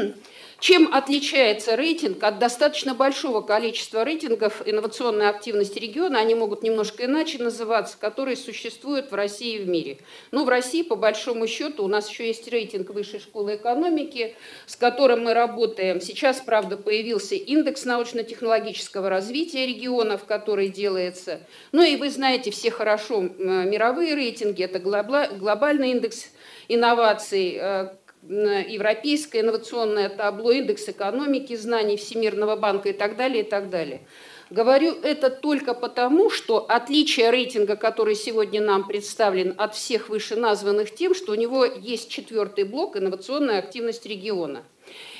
Чем 0.59 0.91
отличается 0.91 1.75
рейтинг 1.75 2.23
от 2.23 2.39
достаточно 2.39 2.95
большого 2.95 3.41
количества 3.41 4.03
рейтингов 4.03 4.63
инновационной 4.65 5.29
активности 5.29 5.77
региона, 5.77 6.19
они 6.19 6.33
могут 6.33 6.63
немножко 6.63 7.05
иначе 7.05 7.37
называться, 7.37 7.95
которые 7.99 8.35
существуют 8.35 9.11
в 9.11 9.15
России 9.15 9.57
и 9.57 9.59
в 9.59 9.67
мире. 9.67 9.99
Ну, 10.31 10.45
в 10.45 10.49
России, 10.49 10.81
по 10.81 10.95
большому 10.95 11.45
счету, 11.45 11.83
у 11.83 11.87
нас 11.87 12.09
еще 12.09 12.25
есть 12.25 12.47
рейтинг 12.47 12.89
Высшей 12.89 13.19
школы 13.19 13.57
экономики, 13.57 14.35
с 14.65 14.75
которым 14.75 15.25
мы 15.25 15.35
работаем. 15.35 16.01
Сейчас, 16.01 16.41
правда, 16.41 16.75
появился 16.75 17.35
индекс 17.35 17.85
научно-технологического 17.85 19.09
развития 19.09 19.67
регионов, 19.67 20.25
который 20.25 20.69
делается. 20.69 21.41
Ну 21.71 21.83
и 21.83 21.97
вы 21.97 22.09
знаете 22.09 22.49
все 22.49 22.71
хорошо 22.71 23.21
мировые 23.21 24.15
рейтинги, 24.15 24.63
это 24.63 24.79
глобальный 24.79 25.91
индекс 25.91 26.31
инноваций, 26.67 27.57
э, 27.59 27.89
европейское 28.29 29.41
инновационное 29.41 30.09
табло, 30.09 30.51
индекс 30.51 30.89
экономики 30.89 31.55
знаний 31.55 31.97
Всемирного 31.97 32.55
банка 32.55 32.89
и 32.89 32.93
так 32.93 33.15
далее, 33.15 33.43
и 33.43 33.49
так 33.49 33.69
далее. 33.69 34.01
Говорю 34.49 34.93
это 35.03 35.29
только 35.29 35.73
потому, 35.73 36.29
что 36.29 36.65
отличие 36.69 37.31
рейтинга, 37.31 37.75
который 37.75 38.15
сегодня 38.15 38.61
нам 38.61 38.87
представлен 38.87 39.53
от 39.57 39.75
всех 39.75 40.07
вышеназванных 40.07 40.95
тем, 40.95 41.13
что 41.13 41.33
у 41.33 41.35
него 41.35 41.65
есть 41.65 42.09
четвертый 42.09 42.63
блок 42.63 42.95
«Инновационная 42.95 43.59
активность 43.59 44.05
региона». 44.05 44.63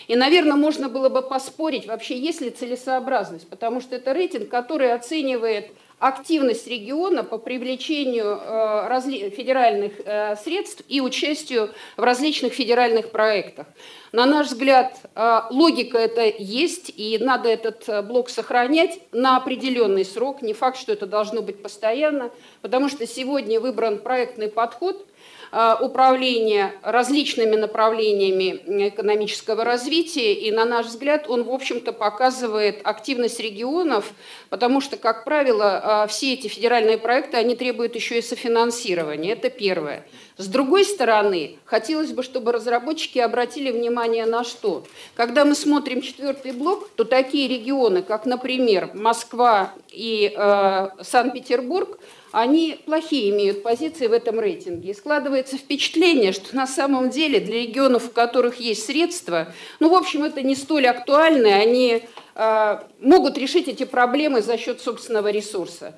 И, 0.08 0.16
наверное, 0.16 0.56
можно 0.56 0.88
было 0.88 1.10
бы 1.10 1.22
поспорить, 1.22 1.88
вообще 1.88 2.18
есть 2.18 2.40
ли 2.40 2.50
целесообразность, 2.50 3.50
потому 3.50 3.82
что 3.82 3.98
это 3.98 4.14
рейтинг, 4.14 4.48
который 4.48 4.94
оценивает 4.94 5.72
активность 6.00 6.68
региона 6.68 7.24
по 7.24 7.40
привлечению 7.40 8.40
э, 8.40 9.30
федеральных 9.32 9.94
э, 10.06 10.36
средств 10.36 10.84
и 10.88 11.02
участию 11.02 11.74
в 11.96 12.04
различных 12.04 12.54
федеральных 12.54 13.10
проектах. 13.10 13.66
На 14.12 14.26
наш 14.28 14.48
взгляд, 14.48 14.96
э, 15.16 15.42
логика 15.50 15.98
это 15.98 16.22
есть, 16.38 16.92
и 16.96 17.18
надо 17.18 17.50
этот 17.50 18.06
блок 18.06 18.30
сохранять 18.30 19.00
на 19.12 19.38
определенный 19.38 20.06
срок. 20.06 20.44
Не 20.44 20.54
факт, 20.54 20.78
что 20.78 20.94
это 20.94 21.08
должно 21.08 21.42
быть 21.42 21.64
постоянно, 21.64 22.30
потому 22.62 22.90
что 22.90 23.08
сегодня 23.08 23.60
выбран 23.60 24.00
проектный 24.00 24.50
подход– 24.50 25.04
управления 25.52 26.74
различными 26.82 27.56
направлениями 27.56 28.88
экономического 28.90 29.64
развития, 29.64 30.34
и, 30.34 30.52
на 30.52 30.66
наш 30.66 30.88
взгляд, 30.88 31.30
он, 31.30 31.44
в 31.44 31.52
общем-то, 31.52 31.94
показывает 31.94 32.82
активность 32.84 33.40
регионов, 33.40 34.12
потому 34.50 34.82
что, 34.82 34.98
как 34.98 35.24
правило, 35.24 36.04
э, 36.06 36.08
все 36.10 36.34
эти 36.34 36.48
федеральные 36.48 36.98
проекты, 36.98 37.38
они 37.38 37.56
требуют 37.56 37.96
еще 37.96 38.20
и 38.20 38.22
софинансирования. 38.22 39.34
Это 39.34 39.50
первое. 39.50 40.06
С 40.38 40.48
другой 40.48 40.86
стороны, 40.86 41.58
хотелось 41.66 42.12
бы, 42.12 42.22
чтобы 42.22 42.52
разработчики 42.52 43.18
обратили 43.18 43.72
внимание 43.72 44.26
на 44.26 44.44
что? 44.44 44.86
Когда 45.16 45.46
мы 45.46 45.56
смотрим 45.56 46.02
четвертый 46.02 46.52
блок, 46.52 46.90
то 46.96 47.04
такие 47.04 47.48
регионы, 47.48 48.04
как, 48.04 48.26
например, 48.26 48.92
Москва 48.94 49.74
и 49.90 50.32
э, 50.36 50.90
Санкт-Петербург, 51.02 52.00
они 52.32 52.80
плохие 52.86 53.30
имеют 53.30 53.64
позиции 53.64 54.08
в 54.08 54.14
этом 54.14 54.40
рейтинге. 54.40 54.92
И 54.92 54.94
складывается 54.94 55.58
впечатление, 55.58 56.32
что 56.32 56.56
на 56.56 56.68
самом 56.68 57.10
деле 57.10 57.40
для 57.40 57.62
регионов, 57.62 58.08
у 58.08 58.12
которых 58.12 58.60
есть 58.60 58.86
средства, 58.86 59.54
ну, 59.80 59.90
в 59.90 59.96
общем, 59.96 60.24
это 60.24 60.42
не 60.42 60.56
столь 60.56 60.88
актуально, 60.88 61.56
они 61.56 62.04
э, 62.36 62.80
могут 63.00 63.38
решить 63.38 63.68
эти 63.68 63.86
проблемы 63.86 64.42
за 64.42 64.58
счет 64.58 64.82
собственного 64.82 65.30
ресурса. 65.30 65.94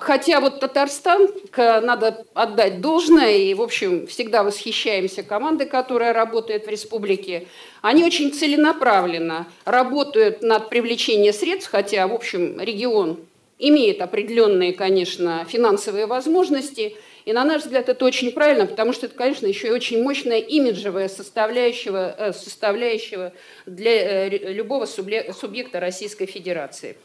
Хотя 0.00 0.40
вот 0.40 0.60
Татарстан, 0.60 1.28
надо 1.54 2.24
отдать 2.32 2.80
должное, 2.80 3.36
и, 3.36 3.52
в 3.52 3.60
общем, 3.60 4.06
всегда 4.06 4.42
восхищаемся 4.42 5.22
командой, 5.22 5.66
которая 5.66 6.14
работает 6.14 6.64
в 6.64 6.70
республике. 6.70 7.46
Они 7.82 8.02
очень 8.02 8.32
целенаправленно 8.32 9.46
работают 9.66 10.40
над 10.40 10.70
привлечением 10.70 11.34
средств, 11.34 11.70
хотя, 11.70 12.08
в 12.08 12.14
общем, 12.14 12.58
регион 12.58 13.20
имеет 13.60 14.00
определенные, 14.00 14.72
конечно, 14.72 15.44
финансовые 15.48 16.06
возможности. 16.06 16.96
И 17.26 17.32
на 17.32 17.44
наш 17.44 17.62
взгляд 17.62 17.88
это 17.88 18.04
очень 18.04 18.32
правильно, 18.32 18.66
потому 18.66 18.92
что 18.92 19.06
это, 19.06 19.14
конечно, 19.14 19.46
еще 19.46 19.68
и 19.68 19.70
очень 19.70 20.02
мощная 20.02 20.38
имиджевая 20.38 21.08
составляющая, 21.08 22.14
э, 22.16 22.32
составляющая 22.32 23.32
для 23.66 24.26
э, 24.26 24.52
любого 24.52 24.86
субъекта 24.86 25.78
Российской 25.78 26.26
Федерации. 26.26 26.96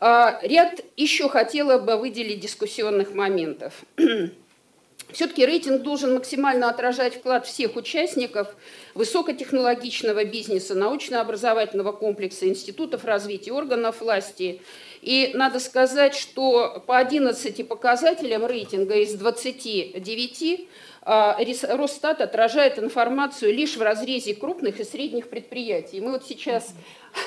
А, 0.00 0.38
ряд 0.42 0.80
еще 0.96 1.28
хотела 1.28 1.78
бы 1.78 1.96
выделить 1.96 2.40
дискуссионных 2.40 3.14
моментов. 3.14 3.74
Все-таки 5.12 5.46
рейтинг 5.46 5.82
должен 5.82 6.14
максимально 6.14 6.68
отражать 6.68 7.16
вклад 7.16 7.46
всех 7.46 7.76
участников 7.76 8.54
высокотехнологичного 8.94 10.24
бизнеса, 10.24 10.74
научно-образовательного 10.74 11.92
комплекса, 11.92 12.46
институтов 12.46 13.04
развития, 13.04 13.52
органов 13.52 14.00
власти. 14.00 14.60
И 15.00 15.30
надо 15.34 15.60
сказать, 15.60 16.14
что 16.14 16.82
по 16.86 16.98
11 16.98 17.66
показателям 17.66 18.44
рейтинга 18.44 18.96
из 18.96 19.14
29 19.14 20.68
а, 20.97 20.97
Росстат 21.02 22.20
отражает 22.20 22.78
информацию 22.78 23.54
лишь 23.54 23.76
в 23.76 23.82
разрезе 23.82 24.34
крупных 24.34 24.80
и 24.80 24.84
средних 24.84 25.28
предприятий. 25.28 26.00
Мы 26.00 26.12
вот 26.12 26.24
сейчас 26.26 26.74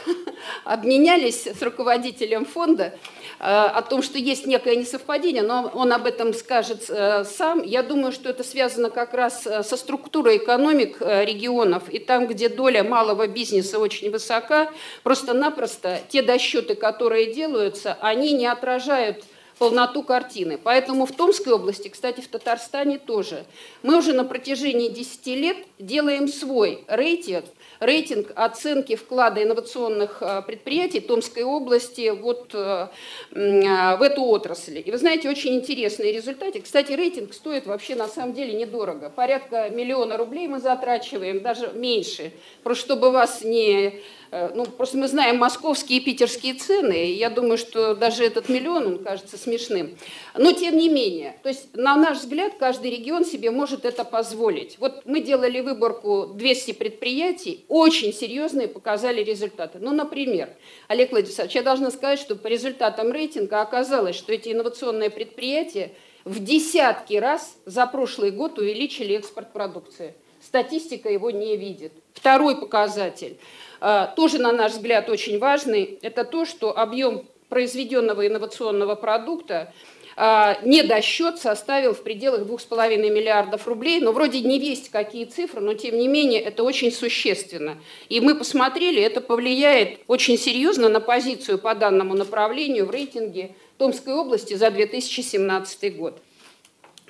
обменялись 0.63 1.47
с 1.47 1.61
руководителем 1.61 2.45
фонда 2.45 2.93
а, 3.39 3.65
о 3.69 3.81
том, 3.81 4.03
что 4.03 4.17
есть 4.17 4.45
некое 4.45 4.75
несовпадение, 4.75 5.43
но 5.43 5.71
он 5.73 5.91
об 5.93 6.05
этом 6.05 6.33
скажет 6.33 6.89
э, 6.89 7.23
сам. 7.23 7.63
Я 7.63 7.83
думаю, 7.83 8.11
что 8.11 8.29
это 8.29 8.43
связано 8.43 8.89
как 8.89 9.13
раз 9.13 9.47
э, 9.47 9.63
со 9.63 9.77
структурой 9.77 10.37
экономик 10.37 10.97
э, 10.99 11.25
регионов. 11.25 11.89
И 11.89 11.99
там, 11.99 12.27
где 12.27 12.49
доля 12.49 12.83
малого 12.83 13.27
бизнеса 13.27 13.79
очень 13.79 14.11
высока, 14.11 14.69
просто-напросто 15.03 15.99
те 16.09 16.21
досчеты, 16.21 16.75
которые 16.75 17.33
делаются, 17.33 17.97
они 18.01 18.33
не 18.33 18.47
отражают 18.47 19.23
полноту 19.61 20.01
картины. 20.01 20.57
Поэтому 20.57 21.05
в 21.05 21.11
Томской 21.11 21.53
области, 21.53 21.87
кстати, 21.87 22.19
в 22.19 22.27
Татарстане 22.27 22.97
тоже, 22.97 23.45
мы 23.83 23.95
уже 23.95 24.11
на 24.13 24.23
протяжении 24.23 24.89
10 24.89 25.27
лет 25.27 25.57
делаем 25.77 26.27
свой 26.27 26.83
рейтинг– 26.87 27.45
рейтинг 27.81 28.31
оценки 28.35 28.95
вклада 28.95 29.43
инновационных 29.43 30.21
э, 30.21 30.43
предприятий 30.43 31.01
Томской 31.01 31.43
области 31.43 32.11
вот 32.11 32.51
э, 32.53 32.87
в 33.31 34.01
эту 34.01 34.23
отрасль. 34.23 34.81
И 34.85 34.91
вы 34.91 34.97
знаете, 34.97 35.29
очень 35.29 35.55
интересные 35.55 36.13
результаты. 36.13 36.61
Кстати, 36.61 36.93
рейтинг 36.93 37.33
стоит 37.33 37.65
вообще 37.65 37.95
на 37.95 38.07
самом 38.07 38.33
деле 38.33 38.53
недорого. 38.53 39.09
Порядка 39.09 39.69
миллиона 39.69 40.15
рублей 40.15 40.47
мы 40.47 40.59
затрачиваем, 40.59 41.41
даже 41.41 41.71
меньше. 41.73 42.31
Просто 42.63 42.81
чтобы 42.81 43.11
вас 43.11 43.43
не 43.43 44.01
ну, 44.31 44.65
просто 44.65 44.97
мы 44.97 45.07
знаем 45.09 45.37
московские 45.37 45.99
и 45.99 46.03
питерские 46.03 46.53
цены, 46.53 47.07
и 47.09 47.13
я 47.13 47.29
думаю, 47.29 47.57
что 47.57 47.95
даже 47.95 48.23
этот 48.23 48.47
миллион, 48.47 48.87
он 48.87 49.03
кажется 49.03 49.37
смешным. 49.37 49.97
Но 50.35 50.53
тем 50.53 50.77
не 50.77 50.87
менее, 50.87 51.37
то 51.43 51.49
есть, 51.49 51.75
на 51.75 51.97
наш 51.97 52.19
взгляд, 52.19 52.53
каждый 52.57 52.91
регион 52.91 53.25
себе 53.25 53.51
может 53.51 53.83
это 53.83 54.05
позволить. 54.05 54.77
Вот 54.79 55.05
мы 55.05 55.19
делали 55.19 55.59
выборку 55.59 56.27
200 56.33 56.71
предприятий, 56.73 57.65
очень 57.67 58.13
серьезные 58.13 58.69
показали 58.69 59.21
результаты. 59.21 59.79
Ну, 59.79 59.91
например, 59.91 60.49
Олег 60.87 61.11
Владимирович, 61.11 61.53
я 61.53 61.61
должна 61.61 61.91
сказать, 61.91 62.19
что 62.19 62.37
по 62.37 62.47
результатам 62.47 63.11
рейтинга 63.11 63.61
оказалось, 63.61 64.15
что 64.15 64.31
эти 64.31 64.53
инновационные 64.53 65.09
предприятия 65.09 65.91
в 66.23 66.41
десятки 66.43 67.15
раз 67.15 67.57
за 67.65 67.85
прошлый 67.85 68.31
год 68.31 68.59
увеличили 68.59 69.15
экспорт 69.15 69.51
продукции. 69.51 70.13
Статистика 70.51 71.09
его 71.09 71.31
не 71.31 71.57
видит. 71.57 71.93
Второй 72.13 72.55
показатель– 72.59 73.37
а, 73.81 74.05
тоже, 74.15 74.37
на 74.37 74.51
наш 74.51 74.73
взгляд, 74.73 75.09
очень 75.09 75.39
важный, 75.39 75.97
это 76.03 76.23
то, 76.23 76.45
что 76.45 76.77
объем 76.77 77.25
произведенного 77.49 78.27
инновационного 78.27 78.93
продукта 78.93 79.73
а, 80.15 80.59
недосчет 80.63 81.39
составил 81.39 81.95
в 81.95 82.03
пределах 82.03 82.41
2,5 82.41 82.97
миллиардов 83.09 83.67
рублей. 83.67 83.99
Но 83.99 84.11
вроде 84.11 84.41
не 84.41 84.59
весть 84.59 84.91
какие 84.91 85.25
цифры, 85.25 85.61
но 85.61 85.73
тем 85.73 85.97
не 85.97 86.07
менее 86.07 86.41
это 86.41 86.63
очень 86.63 86.91
существенно. 86.91 87.79
И 88.07 88.21
мы 88.21 88.35
посмотрели, 88.35 89.01
это 89.01 89.19
повлияет 89.19 89.99
очень 90.05 90.37
серьезно 90.37 90.87
на 90.87 90.99
позицию 90.99 91.57
по 91.57 91.73
данному 91.73 92.13
направлению 92.13 92.85
в 92.85 92.91
рейтинге 92.91 93.55
Томской 93.79 94.13
области 94.13 94.53
за 94.53 94.69
2017 94.69 95.97
год. 95.97 96.21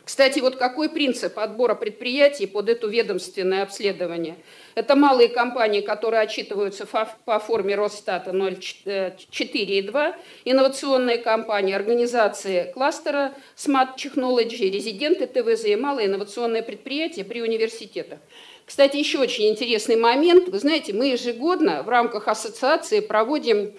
Кстати, 0.03 0.39
вот 0.39 0.55
какой 0.55 0.89
принцип 0.89 1.37
отбора 1.37 1.75
предприятий 1.75 2.47
под 2.47 2.69
это 2.69 2.87
ведомственное 2.87 3.61
обследование? 3.61 4.35
Это 4.73 4.95
малые 4.95 5.29
компании, 5.29 5.81
которые 5.81 6.21
отчитываются 6.21 6.87
по 6.87 7.39
форме 7.39 7.75
Росстата 7.75 8.31
0,4,2, 8.31 10.15
инновационные 10.45 11.19
компании, 11.19 11.75
организации 11.75 12.71
кластера 12.73 13.33
Smart 13.55 13.95
Technology, 13.95 14.71
резиденты 14.71 15.27
ТВЗ 15.27 15.65
и 15.65 15.75
малые 15.75 16.07
инновационные 16.07 16.63
предприятия 16.63 17.23
при 17.23 17.41
университетах. 17.41 18.19
Кстати, 18.65 18.97
еще 18.97 19.19
очень 19.19 19.49
интересный 19.49 19.97
момент. 19.97 20.47
Вы 20.47 20.57
знаете, 20.57 20.93
мы 20.93 21.07
ежегодно 21.07 21.83
в 21.83 21.89
рамках 21.89 22.27
ассоциации 22.27 23.01
проводим 23.01 23.73
Э, 23.73 23.77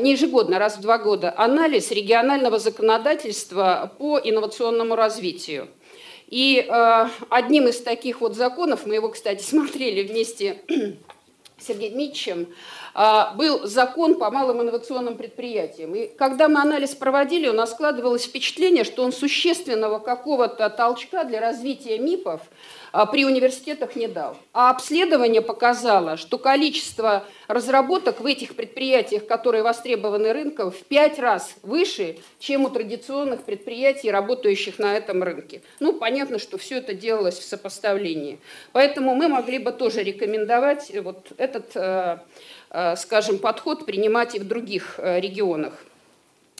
не 0.00 0.12
ежегодно, 0.12 0.58
раз 0.58 0.76
в 0.76 0.80
два 0.80 0.98
года, 0.98 1.32
анализ 1.36 1.90
регионального 1.90 2.58
законодательства 2.58 3.92
по 3.98 4.18
инновационному 4.18 4.96
развитию. 4.96 5.68
И 6.28 6.66
э, 6.68 7.08
одним 7.30 7.68
из 7.68 7.80
таких 7.80 8.20
вот 8.20 8.36
законов, 8.36 8.84
мы 8.86 8.96
его, 8.96 9.08
кстати, 9.08 9.42
смотрели 9.48 10.06
вместе 10.06 10.62
с 11.58 11.66
Сергеем 11.66 11.94
Дмитриевичем, 11.94 12.42
э, 12.42 12.46
был 13.36 13.64
закон 13.64 14.16
по 14.16 14.30
малым 14.30 14.62
инновационным 14.62 15.16
предприятиям. 15.16 15.94
И 15.94 16.08
когда 16.08 16.48
мы 16.48 16.60
анализ 16.60 16.94
проводили, 16.96 17.48
у 17.48 17.52
нас 17.52 17.70
складывалось 17.70 18.24
впечатление, 18.24 18.82
что 18.82 19.04
он 19.04 19.12
существенного 19.12 20.00
какого-то 20.00 20.68
толчка 20.70 21.24
для 21.24 21.40
развития 21.40 21.98
МИПов– 21.98 22.40
а, 22.92 23.06
при 23.06 23.24
университетах 23.24 23.96
не 23.96 24.08
дал. 24.08 24.36
А 24.52 24.70
обследование 24.70 25.42
показало, 25.42 26.16
что 26.16 26.38
количество 26.38 27.24
разработок 27.46 28.20
в 28.20 28.26
этих 28.26 28.56
предприятиях, 28.56 29.26
которые 29.26 29.62
востребованы 29.62 30.32
рынком, 30.32 30.70
в 30.70 30.82
пять 30.84 31.18
раз 31.18 31.54
выше, 31.62 32.18
чем 32.38 32.64
у 32.64 32.70
традиционных 32.70 33.42
предприятий, 33.42 34.10
работающих 34.10 34.78
на 34.78 34.96
этом 34.96 35.22
рынке. 35.22 35.62
Ну, 35.80 35.92
понятно, 35.92 36.38
что 36.38 36.58
все 36.58 36.78
это 36.78 36.94
делалось 36.94 37.38
в 37.38 37.44
сопоставлении. 37.44 38.40
Поэтому 38.72 39.14
мы 39.14 39.28
могли 39.28 39.58
бы 39.58 39.72
тоже 39.72 40.02
рекомендовать 40.02 40.90
вот 41.02 41.28
этот, 41.36 41.76
э, 41.76 42.18
скажем, 42.96 43.38
подход 43.38 43.86
принимать 43.86 44.34
и 44.34 44.38
в 44.38 44.46
других 44.46 44.94
э, 44.98 45.20
регионах. 45.20 45.74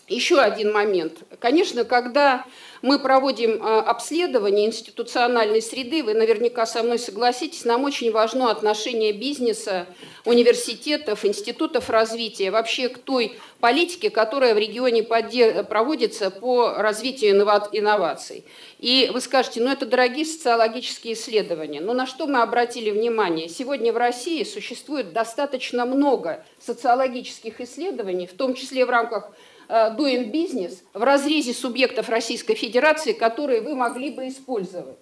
Еще 0.09 0.40
один 0.40 0.73
момент. 0.73 1.18
Конечно, 1.38 1.85
когда 1.85 2.44
мы 2.83 2.99
проводим 2.99 3.61
а, 3.62 3.81
обследование 3.81 4.67
институциональной 4.67 5.62
среды, 5.62 6.03
вы 6.03 6.14
наверняка 6.14 6.67
со 6.67 6.83
мной 6.83 6.99
согласитесь, 6.99 7.64
нам 7.64 7.85
очень 7.85 8.12
важно 8.12 8.51
отношение 8.51 9.12
бизнеса, 9.12 9.87
университетов, 10.25 11.25
институтов 11.25 11.91
развития, 11.91 12.51
вообще 12.51 12.88
к 12.88 12.99
той 12.99 13.38
политике, 13.61 14.11
которая 14.11 14.55
в 14.55 14.59
регионе 14.59 15.03
проводится 15.03 16.31
по 16.31 16.75
развитию 16.75 17.33
инноваций. 17.33 18.45
И 18.79 19.11
вы 19.12 19.21
скажете, 19.21 19.61
ну 19.61 19.71
это 19.71 19.87
дорогие 19.87 20.25
социологические 20.25 21.14
исследования. 21.14 21.81
Но 21.81 21.95
на 21.95 22.07
что 22.07 22.27
мы 22.27 22.43
обратили 22.43 22.91
внимание? 22.91 23.49
Сегодня 23.49 23.93
в 23.93 23.97
России 23.97 24.45
существует 24.45 25.12
достаточно 25.12 25.85
много 25.87 26.45
социологических 26.61 27.61
исследований, 27.61 28.27
в 28.27 28.35
том 28.35 28.55
числе 28.55 28.85
в 28.85 28.91
рамках 28.91 29.31
Э, 29.31 29.35
doing 29.68 30.31
business 30.31 30.78
в 30.94 31.02
разрезе 31.02 31.52
субъектов 31.52 32.09
Российской 32.09 32.54
Федерации, 32.54 33.12
которые 33.12 33.61
вы 33.61 33.74
могли 33.74 34.11
бы 34.11 34.28
использовать. 34.28 34.98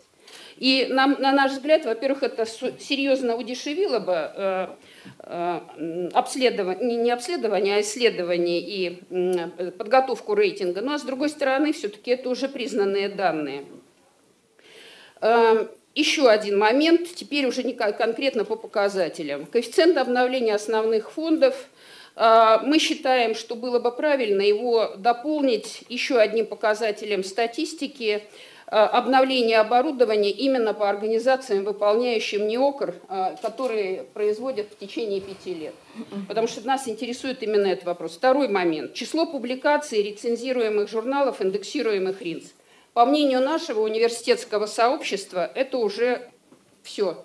И 0.59 0.87
нам, 0.89 1.17
на 1.19 1.33
наш 1.33 1.53
взгляд, 1.53 1.85
во-первых, 1.85 2.23
это 2.23 2.47
серьезно 2.47 3.37
удешевило 3.37 3.99
бы 3.99 4.15
э, 4.15 4.69
э, 5.21 6.09
обследование, 6.15 6.97
не 6.97 7.11
обследование, 7.11 7.77
а 7.77 7.81
исследование 7.83 8.61
и 8.61 9.71
подготовку 9.73 10.35
рейтинга. 10.35 10.81
Ну 10.81 10.95
а 10.95 10.99
с 10.99 11.03
другой 11.03 11.29
стороны, 11.29 11.73
все-таки 11.73 12.11
это 12.11 12.31
уже 12.31 12.49
признанные 12.49 13.09
данные. 13.11 13.67
Еще 15.95 16.29
один 16.29 16.59
момент, 16.59 17.09
теперь 17.15 17.47
уже 17.47 17.63
не 17.63 17.73
конкретно 17.73 18.45
по 18.45 18.57
показателям. 18.57 19.47
Коэффициент 19.47 19.97
обновления 19.97 20.55
основных 20.55 21.11
фондов 21.11 21.69
мы 22.17 22.79
считаем, 22.79 23.35
что 23.35 23.55
было 23.55 23.79
бы 23.79 23.93
правильно 23.93 24.41
его 24.41 24.93
дополнить 24.97 25.83
еще 25.91 26.19
одним 26.19 26.47
показателем 26.47 27.23
статистики 27.23 28.23
а, 28.69 28.87
обновления 28.89 29.61
оборудования 29.61 30.31
именно 30.31 30.75
по 30.75 30.89
организациям, 30.91 31.65
выполняющим 31.65 32.49
НИОКР, 32.49 32.95
а, 33.09 33.37
которые 33.41 34.03
производят 34.03 34.73
в 34.73 34.79
течение 34.79 35.21
пяти 35.21 35.55
лет. 35.55 35.75
Потому 36.27 36.49
что 36.49 36.67
нас 36.67 36.89
интересует 36.89 37.43
именно 37.45 37.69
этот 37.69 37.85
вопрос. 37.85 38.17
Второй 38.17 38.49
момент. 38.49 38.95
Число 38.95 39.27
публикаций 39.27 40.03
рецензируемых 40.03 40.89
журналов, 40.89 41.41
индексируемых 41.41 42.21
РИНС. 42.21 42.55
По 42.93 43.07
мнению 43.07 43.41
нашего 43.41 43.83
университетского 43.83 44.67
сообщества, 44.67 45.49
это 45.55 45.79
уже 45.79 46.29
все. 46.83 47.25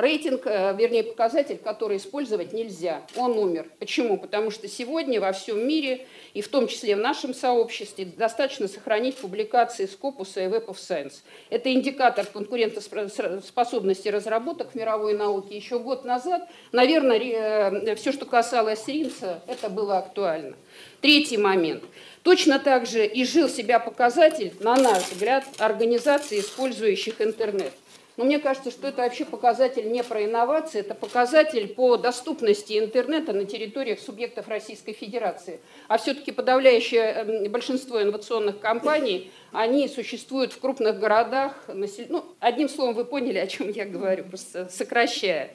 Рейтинг, 0.00 0.46
э, 0.46 0.74
вернее, 0.76 1.04
показатель, 1.04 1.58
который 1.58 1.98
использовать 1.98 2.52
нельзя. 2.52 3.02
Он 3.16 3.36
умер. 3.38 3.70
Почему? 3.78 4.18
Потому 4.18 4.50
что 4.50 4.68
сегодня 4.68 5.20
во 5.20 5.32
всем 5.32 5.66
мире, 5.66 6.06
и 6.32 6.40
в 6.40 6.48
том 6.48 6.68
числе 6.68 6.96
в 6.96 7.00
нашем 7.00 7.34
сообществе, 7.34 8.04
достаточно 8.04 8.68
сохранить 8.68 9.16
публикации 9.16 9.86
Scopus 9.86 10.32
и 10.36 10.48
Web 10.48 10.66
of 10.66 10.76
Science. 10.76 11.22
Это 11.50 11.72
индикатор 11.72 12.26
конкурентоспособности 12.26 14.08
разработок 14.08 14.72
в 14.72 14.74
мировой 14.74 15.14
науке. 15.14 15.56
Еще 15.56 15.78
год 15.78 16.04
назад, 16.04 16.48
наверное, 16.72 17.18
э, 17.18 17.94
все, 17.96 18.12
что 18.12 18.24
касалось 18.24 18.88
РИНСа, 18.88 19.42
это 19.46 19.68
было 19.68 19.98
актуально. 19.98 20.56
Третий 21.00 21.36
момент. 21.36 21.84
Точно 22.22 22.58
так 22.58 22.86
же 22.86 23.06
и 23.06 23.24
жил 23.24 23.48
себя 23.48 23.78
показатель, 23.78 24.52
на 24.60 24.76
наш 24.76 25.10
взгляд, 25.10 25.44
организаций, 25.58 26.40
использующих 26.40 27.20
интернет. 27.20 27.72
Но 28.20 28.26
мне 28.26 28.38
кажется, 28.38 28.70
что 28.70 28.86
это 28.86 29.00
вообще 29.00 29.24
показатель 29.24 29.90
не 29.90 30.02
про 30.04 30.22
инновации, 30.22 30.80
это 30.80 30.94
показатель 30.94 31.68
по 31.68 31.96
доступности 31.96 32.78
интернета 32.78 33.32
на 33.32 33.46
территориях 33.46 33.98
субъектов 33.98 34.46
Российской 34.46 34.92
Федерации. 34.92 35.58
А 35.88 35.96
все-таки 35.96 36.30
подавляющее 36.30 37.00
эм, 37.00 37.50
большинство 37.50 38.02
инновационных 38.02 38.60
компаний, 38.60 39.30
они 39.52 39.88
существуют 39.88 40.52
в 40.52 40.60
крупных 40.60 41.00
городах. 41.00 41.64
Ну, 41.68 42.26
одним 42.40 42.68
словом, 42.68 42.94
вы 42.94 43.06
поняли, 43.06 43.38
о 43.38 43.46
чем 43.46 43.70
я 43.70 43.86
говорю, 43.86 44.24
просто 44.24 44.68
сокращая. 44.68 45.52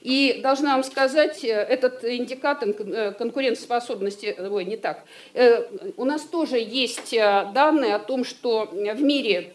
И 0.00 0.38
должна 0.40 0.74
вам 0.74 0.84
сказать, 0.84 1.42
э, 1.42 1.48
этот 1.48 2.04
индикатор 2.04 2.68
э, 2.68 3.10
конкурентоспособности, 3.10 4.36
ой, 4.38 4.64
не 4.66 4.76
так, 4.76 5.02
э, 5.32 5.64
у 5.96 6.04
нас 6.04 6.22
тоже 6.22 6.58
есть 6.58 7.10
данные 7.10 7.96
о 7.96 7.98
том, 7.98 8.24
что 8.24 8.68
в 8.70 9.02
мире 9.02 9.54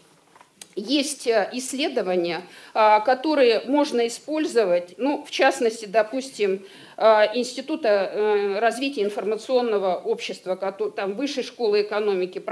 есть 0.75 1.27
э, 1.27 1.49
исследования, 1.53 2.41
а, 2.73 2.99
которые 2.99 3.61
можно 3.65 4.07
использовать, 4.07 4.95
ну, 4.97 5.23
в 5.23 5.31
частности, 5.31 5.85
допустим, 5.85 6.65
а, 6.97 7.29
Института 7.33 7.87
э, 7.89 8.59
развития 8.59 9.03
информационного 9.03 9.95
общества, 9.95 10.55
там 10.55 11.13
Высшей 11.13 11.43
школы 11.43 11.81
экономики 11.81 12.43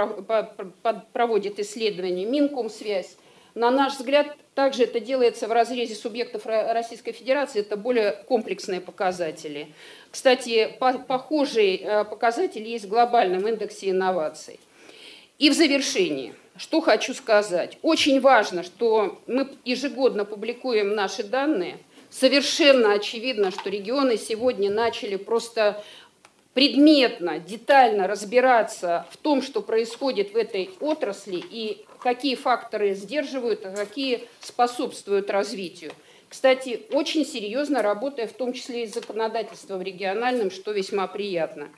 проводит 1.14 1.60
исследования, 1.60 2.26
Минкомсвязь. 2.26 3.18
На 3.56 3.72
наш 3.72 3.94
взгляд, 3.94 4.38
также 4.54 4.84
это 4.84 5.00
делается 5.00 5.48
в 5.48 5.52
разрезе 5.52 5.96
субъектов 5.96 6.46
Российской 6.46 7.12
Федерации, 7.12 7.62
это 7.62 7.76
более 7.76 8.12
комплексные 8.28 8.82
показатели. 8.82 9.68
Кстати, 10.12 10.72
похожий 10.80 11.78
э, 11.78 12.06
показатель 12.06 12.64
есть 12.64 12.86
в 12.86 12.90
глобальном 12.90 13.48
индексе 13.48 13.90
инноваций. 13.90 14.60
И 15.38 15.50
в 15.50 15.54
завершении– 15.54 16.34
что 16.58 16.82
хочу 16.82 17.14
сказать. 17.14 17.78
Очень 17.82 18.20
важно, 18.20 18.64
что 18.64 19.22
мы 19.28 19.50
ежегодно 19.64 20.26
публикуем 20.26 20.96
наши 20.96 21.24
данные. 21.24 21.78
Совершенно 22.10 22.94
очевидно, 22.94 23.52
что 23.52 23.70
регионы 23.70 24.18
сегодня 24.18 24.72
начали 24.72 25.18
просто 25.18 25.84
предметно, 26.54 27.38
детально 27.38 28.08
разбираться 28.08 29.06
в 29.12 29.18
том, 29.18 29.44
что 29.44 29.62
происходит 29.62 30.34
в 30.34 30.38
этой 30.38 30.72
отрасли 30.80 31.38
и 31.38 31.86
какие 32.02 32.36
факторы 32.36 32.96
сдерживают, 32.96 33.66
а 33.66 33.72
какие 33.72 34.28
способствуют 34.40 35.30
развитию. 35.30 35.92
Кстати, 36.30 36.82
очень 36.92 37.26
серьезно 37.26 37.82
работая 37.82 38.28
в 38.28 38.34
том 38.34 38.54
числе 38.54 38.84
и 38.84 38.88
законодательством 38.88 39.82
региональным, 39.82 40.50
что 40.50 40.72
весьма 40.72 41.08
приятно. 41.08 41.70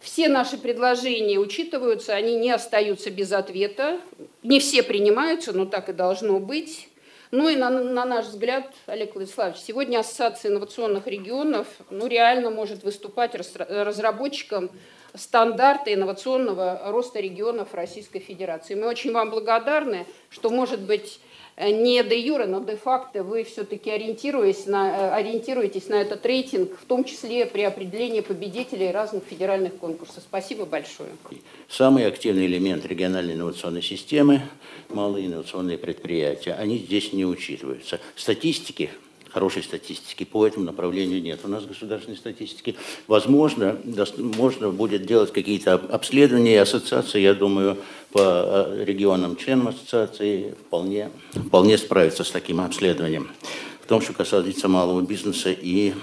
Все 0.00 0.28
наши 0.28 0.56
предложения 0.56 1.38
учитываются, 1.38 2.14
они 2.14 2.36
не 2.36 2.50
остаются 2.50 3.10
без 3.10 3.32
ответа. 3.32 4.00
Не 4.42 4.60
все 4.60 4.82
принимаются, 4.82 5.52
но 5.52 5.66
так 5.66 5.88
и 5.88 5.92
должно 5.92 6.38
быть. 6.38 6.88
Ну 7.30 7.48
и 7.48 7.56
на, 7.56 7.68
на 7.68 8.04
наш 8.04 8.26
взгляд, 8.26 8.72
Олег 8.86 9.14
Владиславович, 9.14 9.58
сегодня 9.58 9.98
Ассоциация 9.98 10.50
инновационных 10.50 11.06
регионов 11.06 11.66
ну, 11.90 12.06
реально 12.06 12.50
может 12.50 12.84
выступать 12.84 13.34
разработчиком 13.34 14.70
стандарта 15.14 15.92
инновационного 15.92 16.80
роста 16.86 17.20
регионов 17.20 17.74
Российской 17.74 18.20
Федерации. 18.20 18.76
Мы 18.76 18.86
очень 18.86 19.12
вам 19.12 19.30
благодарны, 19.30 20.06
что, 20.30 20.48
может 20.48 20.80
быть, 20.80 21.20
не 21.58 22.02
де 22.02 22.18
юре, 22.18 22.46
но 22.46 22.60
де 22.60 22.76
факто 22.76 23.22
вы 23.22 23.44
все-таки 23.44 23.90
ориентируетесь 23.90 24.66
на, 24.66 24.88
э, 24.88 25.10
ориентируетесь 25.10 25.88
на 25.88 25.94
этот 25.94 26.24
рейтинг, 26.24 26.78
в 26.80 26.84
том 26.84 27.04
числе 27.04 27.46
при 27.46 27.62
определении 27.62 28.20
победителей 28.20 28.90
разных 28.90 29.24
федеральных 29.24 29.76
конкурсов. 29.76 30.22
Спасибо 30.22 30.64
большое. 30.64 31.10
Самый 31.68 32.06
активный 32.06 32.46
элемент 32.46 32.86
региональной 32.86 33.34
инновационной 33.34 33.82
системы– 33.82 34.42
малые 34.88 35.26
инновационные 35.26 35.78
предприятия. 35.78 36.52
Они 36.52 36.78
здесь 36.78 37.12
не 37.12 37.26
учитываются. 37.26 38.00
Статистики 38.16 38.90
хорошей 39.38 39.62
статистики 39.62 40.24
по 40.24 40.44
этому 40.44 40.64
направлению 40.64 41.22
нет. 41.22 41.38
У 41.44 41.48
нас 41.48 41.64
государственной 41.64 42.16
статистики. 42.16 42.74
Возможно, 43.06 43.78
можно 44.16 44.70
будет 44.70 45.06
делать 45.06 45.32
какие-то 45.32 45.74
обследования 45.74 46.54
и 46.54 46.56
ассоциации, 46.56 47.20
я 47.20 47.34
думаю, 47.34 47.76
по 48.10 48.18
э, 48.20 48.84
регионам 48.84 49.36
членам 49.36 49.68
ассоциации 49.68 50.56
вполне, 50.66 51.10
вполне 51.34 51.78
справиться 51.78 52.24
с 52.24 52.30
таким 52.32 52.60
обследованием. 52.60 53.30
В 53.80 53.86
том, 53.86 54.00
что 54.00 54.12
касается 54.12 54.66
малого 54.66 55.02
бизнеса 55.02 55.50
и 55.52 55.94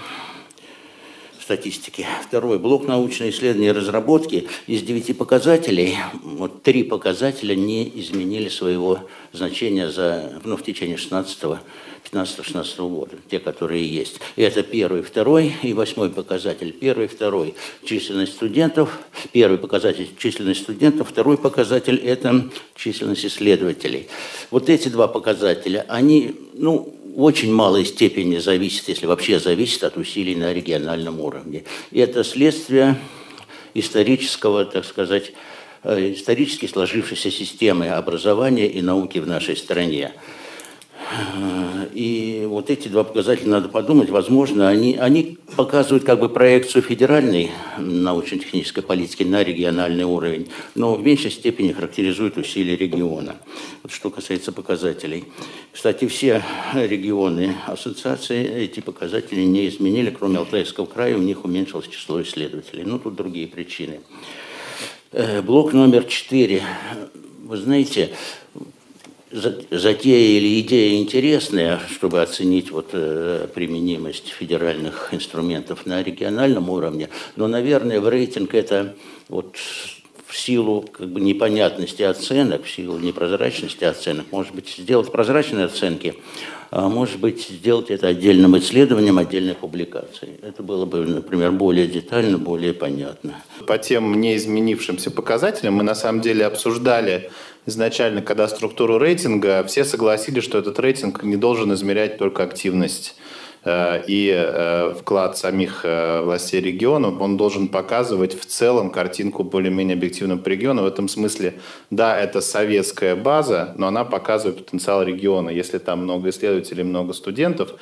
статистики. 1.41 2.07
Второй 2.25 2.57
блок 2.57 2.87
научные 2.87 3.31
исследования 3.31 3.67
и 3.67 3.73
разработки. 3.73 4.47
Из 4.65 4.81
девяти 4.81 5.11
показателей, 5.11 5.97
вот 6.23 6.63
три 6.63 6.83
показателя 6.83 7.53
не 7.53 7.91
изменили 7.99 8.47
своего 8.47 8.99
значения 9.33 9.91
за, 9.91 10.41
ну, 10.45 10.55
в 10.55 10.63
течение 10.63 10.95
16 10.95 11.59
15-16 12.11 12.89
года, 12.89 13.17
те, 13.29 13.39
которые 13.39 13.87
есть. 13.87 14.19
И 14.35 14.41
это 14.41 14.63
первый, 14.63 15.01
второй 15.01 15.53
и 15.63 15.73
восьмой 15.73 16.09
показатель. 16.09 16.71
Первый, 16.71 17.07
второй– 17.07 17.55
численность 17.85 18.33
студентов. 18.33 18.99
Первый 19.31 19.57
показатель– 19.57 20.09
численность 20.17 20.63
студентов. 20.63 21.09
Второй 21.09 21.37
показатель– 21.37 21.97
это 22.03 22.49
численность 22.75 23.25
исследователей. 23.25 24.07
Вот 24.51 24.69
эти 24.69 24.89
два 24.89 25.07
показателя, 25.07 25.85
они, 25.87 26.35
ну, 26.53 26.95
в 27.15 27.23
очень 27.23 27.53
малой 27.53 27.85
степени 27.85 28.37
зависят, 28.37 28.89
если 28.89 29.05
вообще 29.05 29.39
зависят 29.39 29.83
от 29.85 29.97
усилий 29.97 30.35
на 30.35 30.53
региональном 30.53 31.21
уровне. 31.21 31.63
И 31.91 31.99
это 31.99 32.23
следствие 32.23 32.97
исторического, 33.73 34.65
так 34.65 34.85
сказать, 34.85 35.31
э, 35.83 36.13
исторически 36.13 36.65
сложившейся 36.65 37.31
системы 37.31 37.89
образования 37.89 38.67
и 38.67 38.81
науки 38.81 39.19
в 39.19 39.27
нашей 39.27 39.55
стране. 39.55 40.13
И 41.93 42.45
вот 42.49 42.69
эти 42.69 42.87
два 42.89 43.03
показателя 43.03 43.49
надо 43.49 43.69
подумать, 43.69 44.09
возможно, 44.09 44.67
они, 44.67 44.95
они 44.95 45.37
показывают 45.55 46.03
как 46.03 46.19
бы 46.19 46.27
проекцию 46.27 46.81
федеральной 46.81 47.51
научно-технической 47.77 48.83
политики 48.83 49.23
на 49.23 49.43
региональный 49.43 50.03
уровень, 50.03 50.49
но 50.75 50.95
в 50.95 51.03
меньшей 51.03 51.31
степени 51.31 51.71
характеризуют 51.71 52.37
усилия 52.37 52.75
региона. 52.75 53.35
Вот 53.81 53.91
что 53.91 54.09
касается 54.09 54.51
показателей. 54.51 55.25
Кстати, 55.71 56.07
все 56.07 56.43
регионы 56.73 57.55
ассоциации 57.65 58.63
эти 58.63 58.81
показатели 58.81 59.41
не 59.41 59.69
изменили, 59.69 60.09
кроме 60.09 60.39
Алтайского 60.39 60.85
края, 60.85 61.15
у 61.15 61.21
них 61.21 61.45
уменьшилось 61.45 61.87
число 61.87 62.21
исследователей. 62.21 62.83
Ну, 62.83 62.99
тут 62.99 63.15
другие 63.15 63.47
причины. 63.47 64.01
Э, 65.11 65.41
блок 65.41 65.71
номер 65.71 66.03
четыре. 66.03 66.61
Вы 67.43 67.57
знаете, 67.57 68.11
затея 69.35 70.39
или 70.39 70.61
идея 70.61 70.97
интересная, 70.99 71.79
чтобы 71.89 72.21
оценить 72.21 72.71
вот, 72.71 72.89
э, 72.93 73.47
применимость 73.53 74.29
федеральных 74.29 75.13
инструментов 75.13 75.85
на 75.85 76.01
региональном 76.01 76.69
уровне, 76.69 77.09
но, 77.35 77.47
наверное, 77.47 77.99
в 77.99 78.07
рейтинг 78.07 78.53
это 78.55 78.95
вот 79.27 79.57
в 80.27 80.35
силу 80.35 80.81
как 80.81 81.09
бы, 81.09 81.21
непонятности 81.21 82.01
оценок, 82.01 82.63
в 82.65 82.69
силу 82.69 82.97
непрозрачности 82.97 83.83
оценок, 83.83 84.25
может 84.31 84.55
быть, 84.55 84.75
сделать 84.77 85.11
прозрачные 85.11 85.65
оценки, 85.65 86.15
а 86.71 86.89
может 86.89 87.19
быть, 87.19 87.47
сделать 87.47 87.91
это 87.91 88.07
отдельным 88.07 88.57
исследованием, 88.57 89.17
отдельной 89.17 89.53
публикацией. 89.53 90.33
Это 90.41 90.63
было 90.63 90.85
бы, 90.85 91.05
например, 91.05 91.51
более 91.51 91.87
детально, 91.87 92.37
более 92.37 92.73
понятно. 92.73 93.41
По 93.67 93.77
тем 93.77 94.19
неизменившимся 94.19 95.11
показателям 95.11 95.75
мы 95.75 95.83
на 95.83 95.95
самом 95.95 96.21
деле 96.21 96.45
обсуждали 96.45 97.29
изначально, 97.65 98.21
когда 98.21 98.47
структуру 98.47 98.97
рейтинга, 98.97 99.63
все 99.63 99.85
согласились, 99.85 100.43
что 100.43 100.57
этот 100.57 100.79
рейтинг 100.79 101.23
не 101.23 101.35
должен 101.35 101.73
измерять 101.73 102.17
только 102.17 102.43
активность 102.43 103.15
э, 103.63 104.03
и 104.07 104.31
э, 104.35 104.93
вклад 104.99 105.37
самих 105.37 105.81
э, 105.83 106.21
властей 106.21 106.61
региона, 106.61 107.15
он 107.19 107.37
должен 107.37 107.67
показывать 107.67 108.39
в 108.39 108.45
целом 108.45 108.91
картинку 108.91 109.43
более-менее 109.43 109.95
объективную 109.95 110.39
по 110.39 110.49
региону. 110.49 110.83
В 110.83 110.87
этом 110.87 111.07
смысле, 111.07 111.55
да, 111.89 112.19
это 112.19 112.41
советская 112.41 113.15
база, 113.15 113.73
но 113.77 113.87
она 113.87 114.05
показывает 114.05 114.63
потенциал 114.63 115.03
региона. 115.03 115.49
Если 115.49 115.79
там 115.79 116.03
много 116.03 116.29
исследователей, 116.29 116.83
много 116.83 117.13
студентов, 117.13 117.73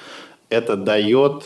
это 0.49 0.75
дает 0.75 1.45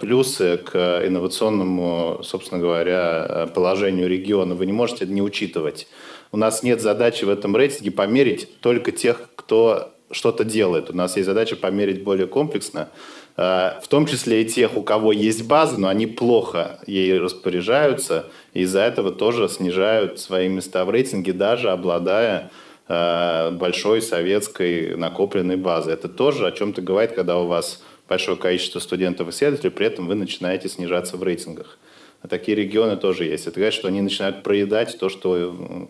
плюсы 0.00 0.58
к 0.58 1.02
инновационному, 1.04 2.20
собственно 2.22 2.60
говоря, 2.60 3.48
положению 3.52 4.08
региона. 4.08 4.54
Вы 4.54 4.66
не 4.66 4.72
можете 4.72 5.06
не 5.06 5.22
учитывать 5.22 5.88
у 6.32 6.36
нас 6.36 6.62
нет 6.62 6.80
задачи 6.80 7.24
в 7.24 7.30
этом 7.30 7.56
рейтинге 7.56 7.90
померить 7.90 8.60
только 8.60 8.92
тех, 8.92 9.28
кто 9.34 9.92
что-то 10.10 10.44
делает. 10.44 10.90
У 10.90 10.96
нас 10.96 11.16
есть 11.16 11.26
задача 11.26 11.56
померить 11.56 12.02
более 12.02 12.26
комплексно, 12.26 12.88
э, 13.36 13.72
в 13.82 13.88
том 13.88 14.06
числе 14.06 14.42
и 14.42 14.44
тех, 14.44 14.76
у 14.76 14.82
кого 14.82 15.12
есть 15.12 15.46
база, 15.46 15.78
но 15.78 15.88
они 15.88 16.06
плохо 16.06 16.78
ей 16.86 17.18
распоряжаются, 17.18 18.26
и 18.54 18.62
из-за 18.62 18.80
этого 18.80 19.12
тоже 19.12 19.48
снижают 19.48 20.20
свои 20.20 20.48
места 20.48 20.84
в 20.84 20.90
рейтинге, 20.90 21.32
даже 21.32 21.70
обладая 21.70 22.50
э, 22.88 23.50
большой 23.52 24.02
советской 24.02 24.96
накопленной 24.96 25.56
базой. 25.56 25.94
Это 25.94 26.08
тоже 26.08 26.46
о 26.46 26.52
чем-то 26.52 26.80
говорит, 26.80 27.12
когда 27.12 27.38
у 27.38 27.46
вас 27.46 27.82
большое 28.08 28.38
количество 28.38 28.80
студентов-исследователей, 28.80 29.70
при 29.70 29.86
этом 29.86 30.06
вы 30.06 30.14
начинаете 30.14 30.68
снижаться 30.68 31.16
в 31.16 31.22
рейтингах. 31.22 31.78
А 32.20 32.28
такие 32.28 32.56
регионы 32.56 32.96
тоже 32.96 33.24
есть. 33.24 33.46
Это 33.46 33.56
говорит, 33.56 33.74
что 33.74 33.88
они 33.88 34.00
начинают 34.00 34.42
проедать 34.42 34.98
то, 34.98 35.08
что 35.08 35.36
э, 35.36 35.86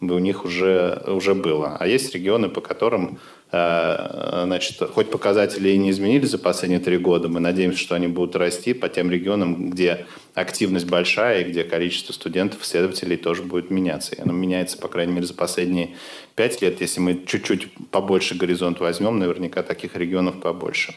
у 0.00 0.18
них 0.18 0.44
уже, 0.44 1.02
уже 1.06 1.34
было. 1.34 1.76
А 1.78 1.86
есть 1.86 2.14
регионы, 2.14 2.48
по 2.48 2.60
которым 2.60 3.18
э, 3.50 4.42
значит, 4.44 4.78
хоть 4.90 5.10
показатели 5.10 5.70
и 5.70 5.78
не 5.78 5.90
изменились 5.90 6.30
за 6.30 6.38
последние 6.38 6.80
три 6.80 6.98
года, 6.98 7.28
мы 7.28 7.40
надеемся, 7.40 7.78
что 7.78 7.94
они 7.94 8.06
будут 8.06 8.36
расти 8.36 8.72
по 8.72 8.88
тем 8.88 9.10
регионам, 9.10 9.70
где 9.70 10.06
активность 10.34 10.86
большая, 10.86 11.42
и 11.42 11.50
где 11.50 11.64
количество 11.64 12.12
студентов, 12.12 12.62
исследователей 12.62 13.16
тоже 13.16 13.42
будет 13.42 13.70
меняться. 13.70 14.14
И 14.14 14.20
оно 14.20 14.32
меняется, 14.32 14.76
по 14.76 14.88
крайней 14.88 15.12
мере, 15.12 15.26
за 15.26 15.34
последние 15.34 15.96
пять 16.34 16.60
лет. 16.60 16.80
Если 16.80 17.00
мы 17.00 17.22
чуть-чуть 17.24 17.68
побольше 17.90 18.34
горизонт 18.34 18.80
возьмем, 18.80 19.18
наверняка 19.18 19.62
таких 19.62 19.96
регионов 19.96 20.40
побольше. 20.40 20.94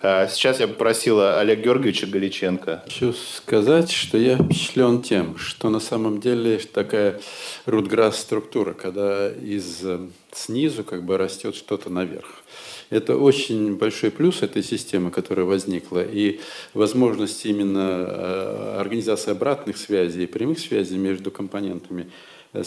А, 0.00 0.28
сейчас 0.28 0.60
я 0.60 0.68
попросила 0.68 1.40
Олега 1.40 1.62
Георгиевича 1.62 2.06
Галиченко. 2.06 2.84
Хочу 2.84 3.12
сказать, 3.12 3.90
что 3.90 4.18
я 4.18 4.36
впечатлен 4.36 5.02
тем, 5.02 5.36
что 5.36 5.68
на 5.68 5.80
самом 5.80 6.20
деле 6.20 6.58
такая 6.58 7.20
рудграсс 7.64 8.20
структура, 8.20 8.72
когда 8.72 9.28
из 9.30 9.80
э, 9.82 9.98
снизу 10.32 10.84
как 10.84 11.04
бы 11.04 11.16
растет 11.18 11.56
что-то 11.56 11.90
наверх. 11.90 12.44
Это 12.90 13.16
очень 13.16 13.76
большой 13.76 14.10
плюс 14.10 14.42
этой 14.42 14.62
системы, 14.62 15.10
которая 15.10 15.44
возникла, 15.44 16.04
и 16.04 16.38
возможность 16.72 17.44
именно 17.44 18.06
э, 18.06 18.76
организации 18.78 19.32
обратных 19.32 19.76
связей 19.76 20.26
прямых 20.26 20.60
связей 20.60 20.96
между 20.96 21.32
компонентами, 21.32 22.10
э, 22.52 22.62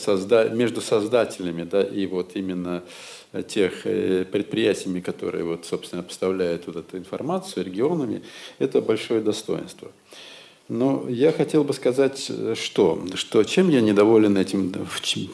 между 0.53 0.81
создателями 0.81 1.63
да, 1.63 1.81
и 1.81 2.05
вот 2.05 2.31
именно 2.35 2.83
тех 3.47 3.85
э, 3.85 4.25
предприятиями, 4.25 4.99
которые, 4.99 5.45
вот, 5.45 5.65
собственно, 5.65 6.03
поставляют 6.03 6.67
вот 6.67 6.75
эту 6.75 6.97
информацию 6.97 7.65
регионами, 7.65 8.21
это 8.57 8.81
большое 8.81 9.21
достоинство. 9.21 9.89
Но 10.67 11.05
я 11.07 11.31
хотел 11.31 11.63
бы 11.63 11.73
сказать, 11.73 12.29
что, 12.55 13.03
что 13.15 13.43
чем 13.43 13.69
я 13.69 13.81
недоволен 13.81 14.37
этим, 14.37 14.75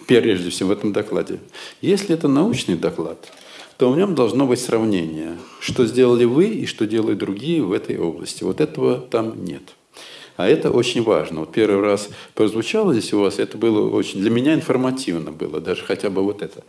прежде 0.08 0.50
всего, 0.50 0.70
в 0.70 0.72
этом 0.72 0.94
докладе. 0.94 1.40
Если 1.82 2.14
это 2.14 2.28
научный 2.28 2.76
доклад– 2.76 3.32
то 3.78 3.92
в 3.92 3.98
нем 3.98 4.16
должно 4.16 4.48
быть 4.48 4.60
сравнение, 4.60 5.38
что 5.60 5.86
сделали 5.86 6.26
вы 6.26 6.48
и 6.48 6.66
что 6.66 6.86
делают 6.86 7.20
другие 7.20 7.62
в 7.62 7.74
этой 7.74 7.98
области. 7.98 8.44
Вот 8.44 8.62
этого 8.62 9.00
там 9.00 9.44
нет. 9.44 9.64
А 10.38 10.48
это 10.48 10.70
очень 10.70 11.04
важно. 11.04 11.42
Вот 11.42 11.52
первый 11.52 11.82
раз 11.82 12.10
прозвучало 12.34 12.94
здесь 12.94 13.14
у 13.14 13.22
вас, 13.22 13.40
это 13.40 13.58
было 13.58 13.90
очень, 13.90 14.20
для 14.20 14.30
меня 14.30 14.54
информативно 14.54 15.32
было, 15.32 15.62
даже 15.62 15.84
хотя 15.84 16.10
бы 16.10 16.24
вот 16.24 16.42
это. 16.42 16.64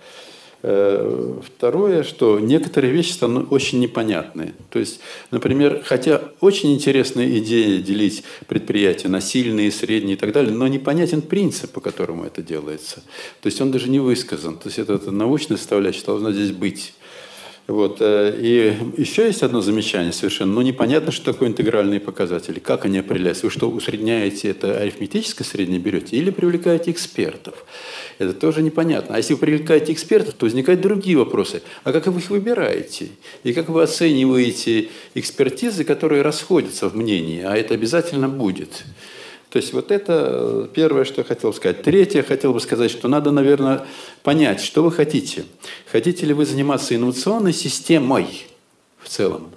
Э, 0.63 1.39
второе, 1.45 2.03
что 2.03 2.41
некоторые 2.41 2.93
вещи 2.93 3.13
становятся 3.13 3.55
очень 3.55 3.79
непонятные. 3.79 4.55
То 4.71 4.79
есть, 4.79 5.01
например, 5.31 5.83
хотя 5.85 6.23
очень 6.41 6.75
интересная 6.75 7.39
идея 7.39 7.81
делить 7.81 8.25
предприятия 8.49 9.09
на 9.09 9.21
сильные, 9.21 9.71
средние 9.71 10.17
и 10.17 10.19
так 10.19 10.33
далее, 10.33 10.53
но 10.53 10.67
непонятен 10.67 11.23
принцип, 11.23 11.71
по 11.73 11.81
которому 11.81 12.25
это 12.25 12.43
делается. 12.43 12.97
То 13.43 13.47
есть 13.47 13.61
он 13.61 13.71
даже 13.71 13.89
не 13.89 14.01
высказан. 14.01 14.57
То 14.57 14.69
есть 14.69 14.79
это, 14.79 14.95
это 14.95 15.11
научная 15.11 15.57
составляющая 15.57 16.07
должна 16.07 16.33
здесь 16.33 16.53
быть. 16.53 16.95
Вот. 17.67 17.99
Э, 18.01 18.33
и 18.39 18.77
еще 18.97 19.27
есть 19.27 19.43
одно 19.43 19.61
замечание 19.61 20.13
совершенно. 20.13 20.53
Ну, 20.53 20.63
непонятно, 20.63 21.11
что 21.11 21.33
такое 21.33 21.49
интегральные 21.49 21.99
показатели. 21.99 22.61
Как 22.61 22.85
они 22.85 22.99
определяются? 22.99 23.47
Вы 23.47 23.51
что, 23.51 23.69
усредняете 23.69 24.51
это 24.51 24.79
арифметическое 24.79 25.47
среднее 25.47 25.81
берете 25.81 26.17
или 26.17 26.31
привлекаете 26.31 26.93
экспертов? 26.93 27.65
Это 28.19 28.33
тоже 28.35 28.63
непонятно. 28.63 29.17
А 29.17 29.19
если 29.19 29.35
вы 29.35 29.41
привлекаете 29.41 29.93
экспертов, 29.93 30.35
то 30.35 30.47
возникают 30.47 30.81
другие 30.81 31.19
вопросы. 31.19 31.63
А 31.83 31.93
как 31.93 32.07
вы 32.07 32.21
их 32.21 32.31
выбираете? 32.31 33.09
И 33.43 33.53
как 33.53 33.69
вы 33.69 33.83
оцениваете 33.83 34.89
экспертизы, 35.15 35.83
которые 35.83 36.23
расходятся 36.23 36.89
в 36.89 36.97
мнении? 36.97 37.43
А 37.43 37.57
это 37.57 37.75
обязательно 37.75 38.29
будет. 38.29 38.85
То 39.57 39.61
есть 39.63 39.73
вот 39.73 39.91
это 39.91 40.69
первое, 40.75 41.07
что 41.07 41.23
я 41.23 41.25
хотел 41.25 41.51
сказать. 41.55 41.83
Третье, 41.83 42.23
хотел 42.23 42.53
бы 42.53 42.61
сказать, 42.61 42.91
что 42.91 43.09
надо, 43.09 43.31
наверное, 43.31 43.87
понять, 44.23 44.61
что 44.61 44.83
вы 44.83 44.93
хотите. 44.93 45.47
Хотите 45.91 46.27
ли 46.27 46.35
вы 46.35 46.45
заниматься 46.45 46.95
инновационной 46.95 47.55
системой 47.55 48.45
в 48.99 49.09
целом? 49.09 49.49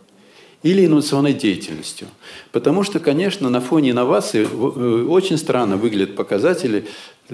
или 0.63 0.85
инновационной 0.85 1.33
деятельностью. 1.33 2.07
Потому 2.53 2.83
что, 2.83 2.99
конечно, 2.99 3.49
на 3.49 3.59
фоне 3.59 3.91
инноваций 3.91 4.43
э, 4.43 5.05
очень 5.07 5.37
странно 5.37 5.75
выглядят 5.75 6.15
показатели 6.15 6.85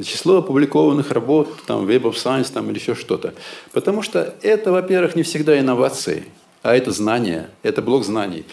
число 0.04 0.38
опубликованных 0.38 1.12
работ, 1.12 1.50
там, 1.68 1.88
Web 1.88 2.04
of 2.04 2.14
Science 2.14 2.52
там, 2.52 2.70
или 2.70 2.80
еще 2.80 2.96
что-то. 2.96 3.36
Потому 3.74 4.02
что 4.02 4.36
это, 4.42 4.72
во-первых, 4.72 5.16
не 5.16 5.24
всегда 5.24 5.60
инновации, 5.60 6.26
а 6.64 6.76
это 6.76 6.92
знания, 6.92 7.50
это 7.62 7.84
блок 7.84 8.06
знаний. 8.06 8.46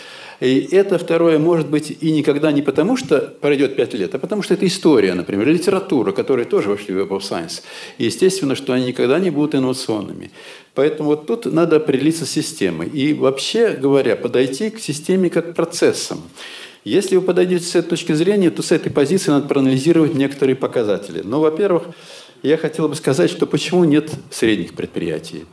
И 0.43 0.69
это, 0.73 0.99
второе, 0.99 1.39
может 1.39 1.71
быть 1.71 1.97
и 2.01 2.11
никогда 2.11 2.51
не 2.51 2.63
потому, 2.63 2.97
что 2.97 3.21
пройдет 3.41 3.77
пять 3.77 3.95
лет, 3.95 4.13
а 4.17 4.19
потому 4.19 4.43
что 4.43 4.55
это 4.55 4.67
история, 4.67 5.15
например, 5.15 5.47
литература, 5.47 6.11
которые 6.11 6.47
тоже 6.47 6.69
вошли 6.69 6.93
в 6.93 6.99
Web 6.99 7.11
of 7.11 7.21
Science. 7.21 7.63
И 7.99 8.07
естественно, 8.07 8.57
что 8.57 8.73
они 8.73 8.87
никогда 8.87 9.21
не 9.21 9.31
будут 9.31 9.55
инновационными. 9.55 10.33
Поэтому 10.75 11.11
вот 11.11 11.29
тут 11.29 11.47
надо 11.47 11.77
определиться 11.77 12.27
с 12.27 12.31
системой. 12.31 12.89
И 12.89 13.15
вообще 13.15 13.79
говоря, 13.81 14.17
подойти 14.17 14.71
к 14.71 14.81
системе 14.81 15.31
как 15.31 15.53
к 15.53 15.55
процессам. 15.55 16.21
Если 16.83 17.15
вы 17.15 17.23
подойдете 17.23 17.65
с 17.65 17.77
этой 17.77 17.91
точки 17.91 18.13
зрения, 18.13 18.51
то 18.51 18.63
с 18.63 18.73
этой 18.73 18.91
позиции 18.91 19.31
надо 19.31 19.47
проанализировать 19.47 20.15
некоторые 20.15 20.57
показатели. 20.57 21.23
Ну, 21.23 21.39
во-первых, 21.39 21.85
я 22.43 22.57
хотел 22.57 22.89
бы 22.89 22.97
сказать, 22.97 23.31
что 23.31 23.47
почему 23.47 23.85
нет 23.85 24.11
средних 24.33 24.75
предприятий. 24.75 25.45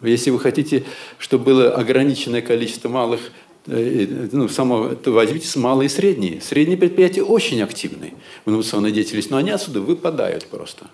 Если 0.00 0.30
вы 0.30 0.40
хотите, 0.40 0.84
чтобы 1.18 1.44
было 1.44 1.74
ограниченное 1.74 2.40
количество 2.40 2.88
малых 2.88 3.20
ну, 3.66 4.48
само, 4.48 4.94
то 4.94 5.12
возьмите 5.12 5.58
малые 5.58 5.86
и 5.86 5.90
средние. 5.90 6.40
Средние 6.40 6.78
предприятия 6.78 7.22
очень 7.22 7.62
активны 7.62 8.14
в 8.44 8.50
инновационной 8.50 8.92
деятельности, 8.92 9.30
но 9.30 9.38
они 9.38 9.50
отсюда 9.50 9.80
выпадают 9.80 10.46
просто. 10.46 10.86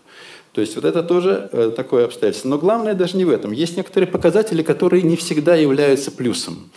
То 0.53 0.61
есть 0.61 0.77
вот 0.77 0.85
это 0.85 1.03
тоже 1.03 1.48
э, 1.53 1.72
такое 1.74 2.05
обстоятельство. 2.05 2.48
Но 2.48 2.59
главное 2.59 2.94
даже 2.94 3.16
не 3.16 3.24
в 3.24 3.31
этом. 3.31 3.50
Есть 3.50 3.77
некоторые 3.77 4.09
показатели, 4.09 4.62
которые 4.62 5.03
не 5.03 5.16
всегда 5.16 5.57
являются 5.57 6.12
плюсом. 6.12 6.70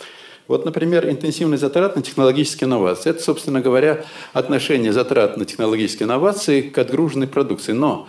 Вот, 0.48 0.64
например, 0.64 1.08
интенсивный 1.08 1.58
затрат 1.58 1.94
на 1.94 2.02
технологические 2.02 2.66
инновации. 2.66 3.10
Это, 3.10 3.22
собственно 3.22 3.60
говоря, 3.60 4.04
отношение 4.32 4.92
затрат 4.92 5.36
на 5.36 5.44
технологические 5.44 6.06
инновации 6.06 6.62
к 6.62 6.76
отгруженной 6.78 7.28
продукции. 7.28 7.72
Но 7.72 8.08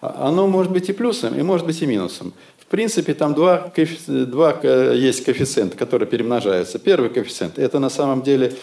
оно 0.00 0.46
может 0.46 0.70
быть 0.70 0.88
и 0.88 0.92
плюсом, 0.92 1.36
и 1.36 1.42
может 1.42 1.66
быть 1.66 1.82
и 1.82 1.86
минусом. 1.86 2.32
Принципе, 2.68 3.14
там 3.14 3.32
два, 3.32 3.72
два 4.06 4.60
э, 4.62 4.94
есть 4.94 5.24
коэффициента, 5.24 5.74
которые 5.74 6.06
перемножаются. 6.06 6.78
Первый 6.78 7.08
коэффициент– 7.08 7.54
это 7.58 7.78
на 7.78 7.88
самом 7.88 8.22
деле 8.22 8.56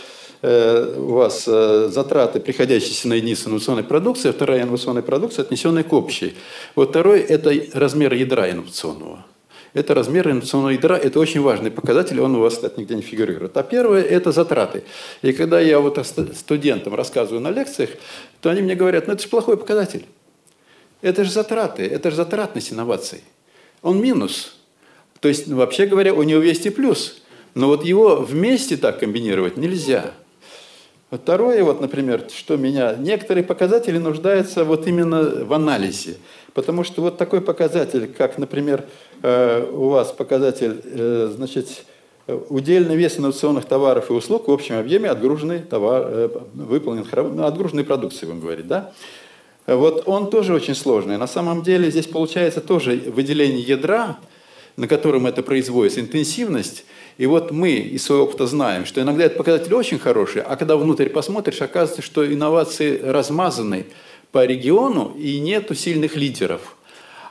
э, 0.44 0.96
у 0.96 1.14
вас 1.14 1.46
э, 1.48 1.90
затраты, 1.92 2.40
приходящиеся 2.40 3.08
на 3.08 3.16
единицу 3.16 3.50
инновационной 3.50 3.84
продукции, 3.84 4.30
а 4.30 4.34
вторая 4.34 4.62
инновационная 4.62 5.02
продукция, 5.02 5.42
отнесенная 5.42 5.82
к 5.82 5.92
общей. 5.92 6.36
Вот 6.76 6.90
второй– 6.90 7.20
это 7.22 7.52
размер 7.74 8.14
ядра 8.14 8.52
инновационного. 8.52 9.26
Это 9.74 9.96
размер 9.96 10.30
инновационного 10.30 10.70
ядра, 10.70 10.98
это 10.98 11.20
очень 11.20 11.42
важный 11.42 11.72
показатель, 11.72 12.22
он 12.22 12.36
у 12.36 12.42
вас, 12.42 12.54
кстати, 12.54 12.80
нигде 12.80 12.94
не 12.94 13.02
фигурирует. 13.02 13.58
А 13.58 13.64
первое– 13.64 14.04
это 14.04 14.32
затраты. 14.32 14.84
И 15.24 15.34
когда 15.34 15.60
я 15.60 15.80
вот 15.80 16.00
студентам 16.36 16.94
рассказываю 16.94 17.42
на 17.42 17.50
лекциях, 17.50 17.90
то 18.40 18.52
они 18.52 18.62
мне 18.62 18.76
говорят, 18.76 19.08
ну 19.08 19.14
это 19.14 19.24
же 19.24 19.30
плохой 19.30 19.58
показатель. 19.58 20.06
Это 21.02 21.24
же 21.24 21.32
затраты, 21.32 21.88
это 21.88 22.12
же 22.12 22.18
затратность 22.18 22.72
инноваций 22.72 23.24
он 23.82 24.02
минус. 24.02 24.56
То 25.20 25.28
есть, 25.28 25.48
ну, 25.48 25.58
вообще 25.58 25.86
говоря, 25.86 26.14
у 26.14 26.24
него 26.24 26.42
есть 26.42 26.66
и 26.66 26.70
плюс. 26.70 27.22
Но 27.54 27.68
вот 27.68 27.86
его 27.86 28.18
вместе 28.18 28.78
так 28.78 29.00
комбинировать 29.00 29.58
нельзя. 29.58 30.12
Второе, 31.10 31.64
вот, 31.64 31.82
например, 31.82 32.26
что 32.36 32.58
меня... 32.58 32.96
Некоторые 32.96 33.44
показатели 33.44 33.98
нуждаются 33.98 34.66
вот 34.66 34.88
именно 34.88 35.46
в 35.46 35.54
анализе. 35.54 36.18
Потому 36.54 36.84
что 36.84 37.02
вот 37.02 37.18
такой 37.18 37.42
показатель, 37.42 38.08
как, 38.08 38.38
например, 38.38 38.86
э, 39.22 39.70
у 39.72 39.90
вас 39.90 40.12
показатель, 40.12 40.82
э, 40.84 41.32
значит, 41.34 41.86
удельный 42.28 42.96
вес 42.96 43.18
инновационных 43.18 43.66
товаров 43.66 44.10
и 44.10 44.14
услуг 44.14 44.48
в 44.48 44.52
общем 44.52 44.78
объеме 44.78 45.10
отгруженной, 45.10 45.60
товар, 45.60 46.04
э, 46.08 46.30
выполненных, 46.54 47.14
отгруженной 47.14 47.84
продукции, 47.84 48.26
будем 48.26 48.42
говорить, 48.42 48.68
да? 48.68 48.92
Вот 49.68 50.04
он 50.08 50.30
тоже 50.30 50.54
очень 50.54 50.76
сложный. 50.76 51.18
На 51.18 51.28
самом 51.28 51.64
деле 51.64 51.90
здесь 51.90 52.08
получается 52.08 52.62
тоже 52.62 53.02
выделение 53.08 53.62
ядра, 53.62 54.18
на 54.78 54.88
котором 54.88 55.26
это 55.26 55.42
производится, 55.42 56.02
интенсивность. 56.02 56.86
И 57.18 57.26
вот 57.26 57.52
мы 57.52 57.72
из 57.72 58.04
своего 58.04 58.26
опыта 58.26 58.46
знаем, 58.46 58.86
что 58.86 59.02
иногда 59.02 59.24
этот 59.24 59.38
показатель 59.38 59.74
очень 59.74 60.00
хороший, 60.00 60.42
а 60.42 60.56
когда 60.58 60.76
внутрь 60.76 61.10
посмотришь, 61.10 61.62
оказывается, 61.62 62.02
что 62.02 62.32
инновации 62.32 63.00
размазаны 63.00 63.86
по 64.32 64.46
региону 64.46 65.16
и 65.18 65.40
нету 65.40 65.76
сильных 65.76 66.16
лидеров. 66.16 66.76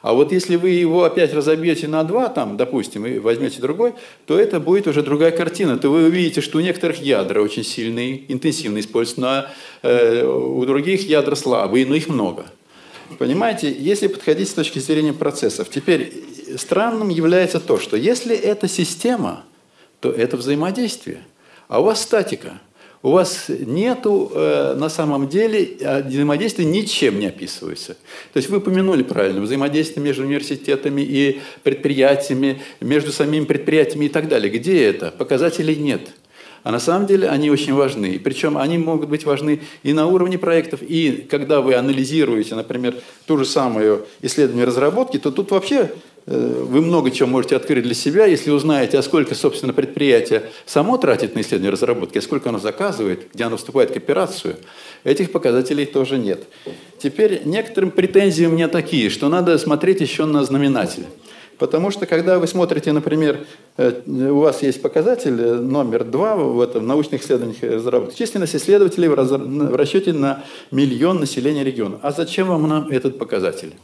А 0.04 0.12
вот 0.12 0.32
если 0.32 0.56
вы 0.56 0.68
его 0.68 1.04
опять 1.04 1.32
разобьете 1.32 1.88
на 1.88 2.04
два, 2.04 2.28
там, 2.28 2.58
допустим, 2.58 3.06
и 3.06 3.18
возьмете 3.18 3.62
другой, 3.62 3.94
то 4.26 4.38
это 4.38 4.60
будет 4.60 4.86
уже 4.86 5.02
другая 5.02 5.30
картина. 5.30 5.78
То 5.78 5.88
вы 5.88 6.04
увидите, 6.04 6.42
что 6.42 6.58
у 6.58 6.60
некоторых 6.60 7.00
ядра 7.00 7.40
очень 7.40 7.64
сильные, 7.64 8.30
интенсивно 8.30 8.80
используются, 8.80 9.20
но 9.22 9.88
э, 9.88 10.26
у 10.26 10.62
других 10.66 11.08
ядра 11.08 11.34
слабые, 11.34 11.86
но 11.86 11.94
их 11.94 12.08
много. 12.08 12.44
Понимаете, 13.18 13.72
если 13.72 14.08
подходить 14.08 14.50
с 14.50 14.52
точки 14.52 14.78
зрения 14.78 15.14
процессов, 15.14 15.70
теперь 15.70 16.12
странным 16.58 17.08
является 17.08 17.58
то, 17.58 17.78
что 17.78 17.96
если 17.96 18.36
это 18.36 18.68
система, 18.68 19.44
то 20.00 20.10
это 20.10 20.36
взаимодействие, 20.36 21.22
а 21.66 21.80
у 21.80 21.84
вас 21.84 22.02
статика– 22.02 22.60
у 23.04 23.10
вас 23.10 23.50
нету 23.50 24.32
э, 24.34 24.74
на 24.78 24.88
самом 24.88 25.28
деле 25.28 25.76
а, 25.82 26.02
взаимодействия 26.02 26.64
ничем 26.64 27.20
не 27.20 27.26
описывается. 27.26 27.98
То 28.32 28.38
есть 28.38 28.48
вы 28.48 28.56
упомянули 28.56 29.02
правильно, 29.02 29.42
взаимодействие 29.42 30.02
между 30.02 30.22
университетами 30.22 31.02
и 31.02 31.42
предприятиями, 31.62 32.62
между 32.80 33.12
самими 33.12 33.44
предприятиями 33.44 34.06
и 34.06 34.08
так 34.08 34.26
далее. 34.26 34.50
Где 34.50 34.84
это? 34.84 35.10
Показателей 35.10 35.76
нет. 35.76 36.00
А 36.62 36.72
на 36.72 36.78
самом 36.80 37.06
деле 37.06 37.28
они 37.28 37.50
очень 37.50 37.74
важны. 37.74 38.18
Причем 38.18 38.56
они 38.56 38.78
могут 38.78 39.10
быть 39.10 39.26
важны 39.26 39.60
и 39.82 39.92
на 39.92 40.06
уровне 40.06 40.38
проектов, 40.38 40.80
и 40.80 41.26
когда 41.28 41.60
вы 41.60 41.74
анализируете, 41.74 42.54
например, 42.54 42.96
ту 43.26 43.36
же 43.36 43.44
самую 43.44 44.06
исследование 44.22 44.64
разработки, 44.64 45.18
то 45.18 45.30
тут 45.30 45.50
вообще 45.50 45.92
вы 46.26 46.80
много 46.80 47.10
чего 47.10 47.28
можете 47.28 47.56
открыть 47.56 47.84
для 47.84 47.94
себя, 47.94 48.24
если 48.24 48.50
узнаете, 48.50 48.98
а 48.98 49.02
сколько, 49.02 49.34
собственно, 49.34 49.72
предприятие 49.74 50.44
само 50.64 50.96
тратит 50.96 51.34
на 51.34 51.40
исследование 51.40 51.70
разработки, 51.70 52.18
а 52.18 52.22
сколько 52.22 52.48
оно 52.48 52.58
заказывает, 52.58 53.28
где 53.34 53.44
оно 53.44 53.56
вступает 53.56 53.90
в 53.90 53.92
кооперацию. 53.92 54.56
Этих 55.04 55.32
показателей 55.32 55.84
тоже 55.84 56.16
нет. 56.16 56.44
Теперь 56.98 57.42
некоторым 57.44 57.90
претензии 57.90 58.46
у 58.46 58.50
меня 58.50 58.68
такие, 58.68 59.10
что 59.10 59.28
надо 59.28 59.58
смотреть 59.58 60.00
еще 60.00 60.24
на 60.24 60.44
знаменатель. 60.44 61.04
Потому 61.58 61.90
что, 61.90 62.06
когда 62.06 62.38
вы 62.38 62.46
смотрите, 62.46 62.92
например, 62.92 63.46
э, 63.76 64.00
у 64.06 64.40
вас 64.40 64.62
есть 64.62 64.82
показатель 64.82 65.40
э, 65.40 65.54
номер 65.54 66.04
два 66.04 66.36
в 66.36 66.60
этом 66.60 66.86
научных 66.86 67.22
исследованиях 67.22 67.62
и 67.62 67.68
разработках, 67.68 68.16
численность 68.16 68.56
исследователей 68.56 69.08
в 69.08 69.76
расчете 69.76 70.12
на 70.12 70.44
миллион 70.70 71.20
населения 71.20 71.64
региона. 71.64 71.98
А 72.02 72.12
зачем 72.12 72.48
вам 72.48 72.68
нам 72.68 72.88
этот 72.88 73.18
показатель? 73.18 73.74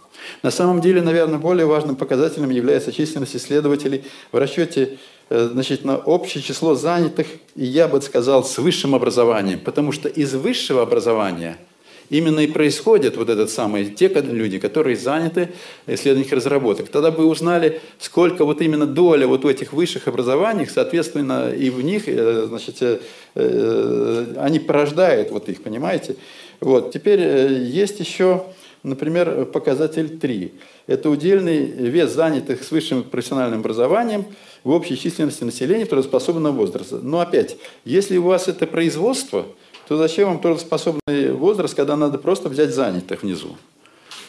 На 0.42 0.50
самом 0.50 0.80
деле, 0.80 1.00
наверное, 1.02 1.38
более 1.38 1.66
важным 1.66 1.96
показателем 1.96 2.50
является 2.50 2.92
численность 2.92 3.36
исследователей 3.36 4.04
в 4.32 4.38
расчете 4.38 4.98
э, 5.28 5.48
значит, 5.52 5.84
на 5.84 5.96
общее 5.96 6.42
число 6.42 6.74
занятых, 6.74 7.26
я 7.54 7.88
бы 7.88 8.02
сказал, 8.02 8.44
с 8.44 8.58
высшим 8.58 8.94
образованием. 8.94 9.60
Потому 9.60 9.92
что 9.92 10.08
из 10.08 10.34
высшего 10.34 10.82
образования– 10.82 11.56
именно 12.10 12.40
и 12.40 12.46
происходят 12.48 13.16
вот 13.16 13.30
этот 13.30 13.50
самый, 13.50 13.86
те 13.86 14.08
люди, 14.08 14.58
которые 14.58 14.96
заняты 14.96 15.50
исследованием 15.86 16.34
разработок. 16.34 16.88
Тогда 16.88 17.10
бы 17.10 17.24
узнали, 17.24 17.80
сколько 17.98 18.44
вот 18.44 18.60
именно 18.60 18.86
доля 18.86 19.26
вот 19.26 19.44
в 19.44 19.46
этих 19.46 19.72
высших 19.72 20.08
образованиях, 20.08 20.70
соответственно, 20.70 21.50
и 21.50 21.70
в 21.70 21.82
них, 21.82 22.08
э, 22.08 22.46
значит, 22.48 22.82
э, 22.82 22.98
э, 23.36 24.34
они 24.38 24.58
порождают 24.58 25.30
вот 25.30 25.48
их, 25.48 25.62
понимаете? 25.62 26.16
Вот. 26.58 26.92
Теперь 26.92 27.20
есть 27.20 28.00
еще, 28.00 28.44
например, 28.82 29.46
показатель 29.46 30.18
3. 30.18 30.52
Это 30.88 31.08
удельный 31.08 31.64
вес 31.64 32.10
занятых 32.10 32.64
с 32.64 32.70
высшим 32.72 33.04
профессиональным 33.04 33.60
образованием 33.60 34.26
в 34.64 34.70
общей 34.70 34.98
численности 34.98 35.44
населения 35.44 35.86
трудоспособного 35.86 36.52
возраста. 36.52 36.98
Но 37.00 37.20
опять, 37.20 37.56
если 37.84 38.16
у 38.16 38.24
вас 38.24 38.48
это 38.48 38.66
производство– 38.66 39.46
то 39.90 39.96
зачем 39.96 40.28
вам 40.28 40.38
трудоспособный 40.38 41.32
возраст, 41.32 41.74
когда 41.74 41.96
надо 41.96 42.16
просто 42.16 42.48
взять 42.48 42.72
занятых 42.72 43.24
внизу? 43.24 43.56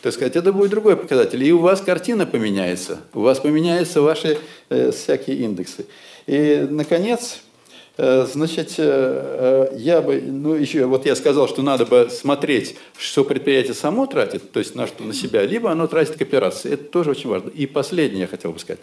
Так 0.02 0.12
сказать, 0.12 0.36
это 0.36 0.52
будет 0.52 0.72
другой 0.72 0.98
показатель. 0.98 1.44
И 1.44 1.54
у 1.54 1.60
вас 1.60 1.82
картина 1.82 2.26
поменяется, 2.26 3.02
у 3.14 3.20
вас 3.20 3.40
поменяются 3.40 4.02
ваши 4.02 4.40
э, 4.70 4.90
всякие 4.90 5.38
индексы. 5.38 5.86
И, 6.26 6.66
наконец, 6.68 7.42
э, 7.98 8.26
значит, 8.26 8.74
э, 8.80 9.70
э, 9.72 9.78
я 9.78 10.02
бы, 10.02 10.20
ну, 10.20 10.56
еще, 10.56 10.86
вот 10.86 11.06
я 11.06 11.16
сказал, 11.16 11.48
что 11.48 11.62
надо 11.62 11.86
бы 11.86 12.10
смотреть, 12.10 12.76
что 12.98 13.24
предприятие 13.24 13.76
само 13.76 14.08
тратит, 14.08 14.52
то 14.52 14.58
есть 14.58 14.74
на 14.74 14.88
что, 14.88 15.04
на 15.04 15.14
себя, 15.14 15.46
либо 15.46 15.70
оно 15.70 15.86
тратит 15.86 16.16
к 16.16 16.22
операции. 16.24 16.74
Это 16.74 16.86
тоже 16.86 17.12
очень 17.12 17.30
важно. 17.30 17.50
И 17.50 17.68
последнее 17.68 18.22
я 18.22 18.28
хотел 18.28 18.52
бы 18.52 18.58
сказать. 18.58 18.82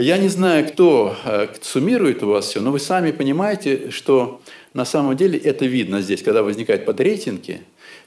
Я 0.00 0.16
не 0.16 0.28
знаю, 0.28 0.64
кто 0.68 1.16
э, 1.24 1.48
суммирует 1.60 2.22
у 2.22 2.28
вас 2.28 2.46
все, 2.46 2.60
но 2.60 2.70
вы 2.70 2.78
сами 2.78 3.10
понимаете, 3.10 3.90
что 3.90 4.40
на 4.72 4.84
самом 4.84 5.16
деле 5.16 5.36
это 5.36 5.66
видно 5.66 6.02
здесь, 6.02 6.22
когда 6.22 6.44
возникают 6.44 6.84
подрейтинги, 6.84 7.62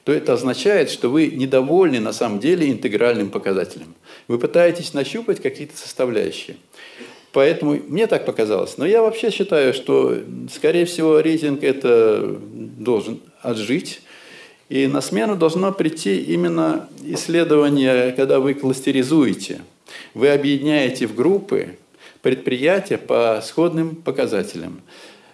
то 0.06 0.14
это 0.14 0.32
означает, 0.32 0.90
что 0.90 1.10
вы 1.10 1.28
недовольны 1.28 2.00
на 2.00 2.14
самом 2.14 2.40
деле 2.40 2.72
интегральным 2.72 3.30
показателем. 3.30 3.94
Вы 4.30 4.40
пытаетесь 4.40 4.94
нащупать 4.94 5.42
какие-то 5.42 5.78
составляющие. 5.78 6.56
Поэтому 7.34 7.74
мне 7.74 8.08
так 8.08 8.26
показалось. 8.26 8.78
Но 8.78 8.86
я 8.86 9.02
вообще 9.02 9.30
считаю, 9.30 9.74
что, 9.74 10.18
скорее 10.50 10.86
всего, 10.86 11.20
рейтинг 11.20 11.62
это 11.62 12.40
должен 12.54 13.20
отжить. 13.42 14.00
И 14.70 14.88
на 14.88 15.02
смену 15.02 15.36
должно 15.36 15.74
прийти 15.74 16.22
именно 16.22 16.88
исследование, 17.04 18.14
когда 18.14 18.40
вы 18.40 18.54
кластеризуете. 18.54 19.60
Вы 20.14 20.30
объединяете 20.30 21.06
в 21.06 21.16
группы 21.16 21.76
предприятия 22.22 22.98
по 22.98 23.42
сходным 23.44 23.96
показателям. 23.96 24.82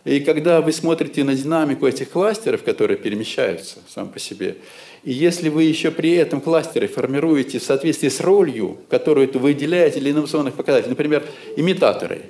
И 0.05 0.21
когда 0.21 0.61
вы 0.61 0.71
смотрите 0.71 1.23
на 1.23 1.35
динамику 1.35 1.85
этих 1.85 2.09
кластеров, 2.09 2.63
которые 2.63 2.97
перемещаются 2.97 3.79
сам 3.89 4.07
по 4.09 4.19
себе, 4.19 4.55
и 5.03 5.11
если 5.11 5.49
вы 5.49 5.63
еще 5.63 5.91
при 5.91 6.13
этом 6.13 6.39
кластеры 6.39 6.87
формируете 6.87 7.59
в 7.59 7.63
соответствии 7.63 8.09
с 8.09 8.21
ролью, 8.21 8.77
которую 8.89 9.29
вы 9.33 9.39
выделяете 9.39 9.99
для 9.99 10.11
инновационных 10.11 10.53
показателей, 10.53 10.91
например, 10.91 11.25
имитаторы, 11.57 12.21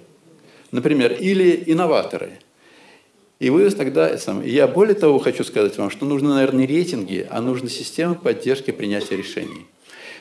например, 0.71 1.13
или 1.13 1.63
инноваторы, 1.67 2.39
и 3.39 3.51
вы 3.51 3.69
тогда... 3.69 4.17
Я 4.43 4.67
более 4.67 4.95
того 4.95 5.19
хочу 5.19 5.43
сказать 5.43 5.77
вам, 5.77 5.91
что 5.91 6.05
нужны, 6.05 6.29
наверное, 6.29 6.61
не 6.61 6.67
рейтинги, 6.67 7.27
а 7.29 7.41
нужна 7.41 7.69
система 7.69 8.15
поддержки 8.15 8.71
принятия 8.71 9.15
решений. 9.15 9.67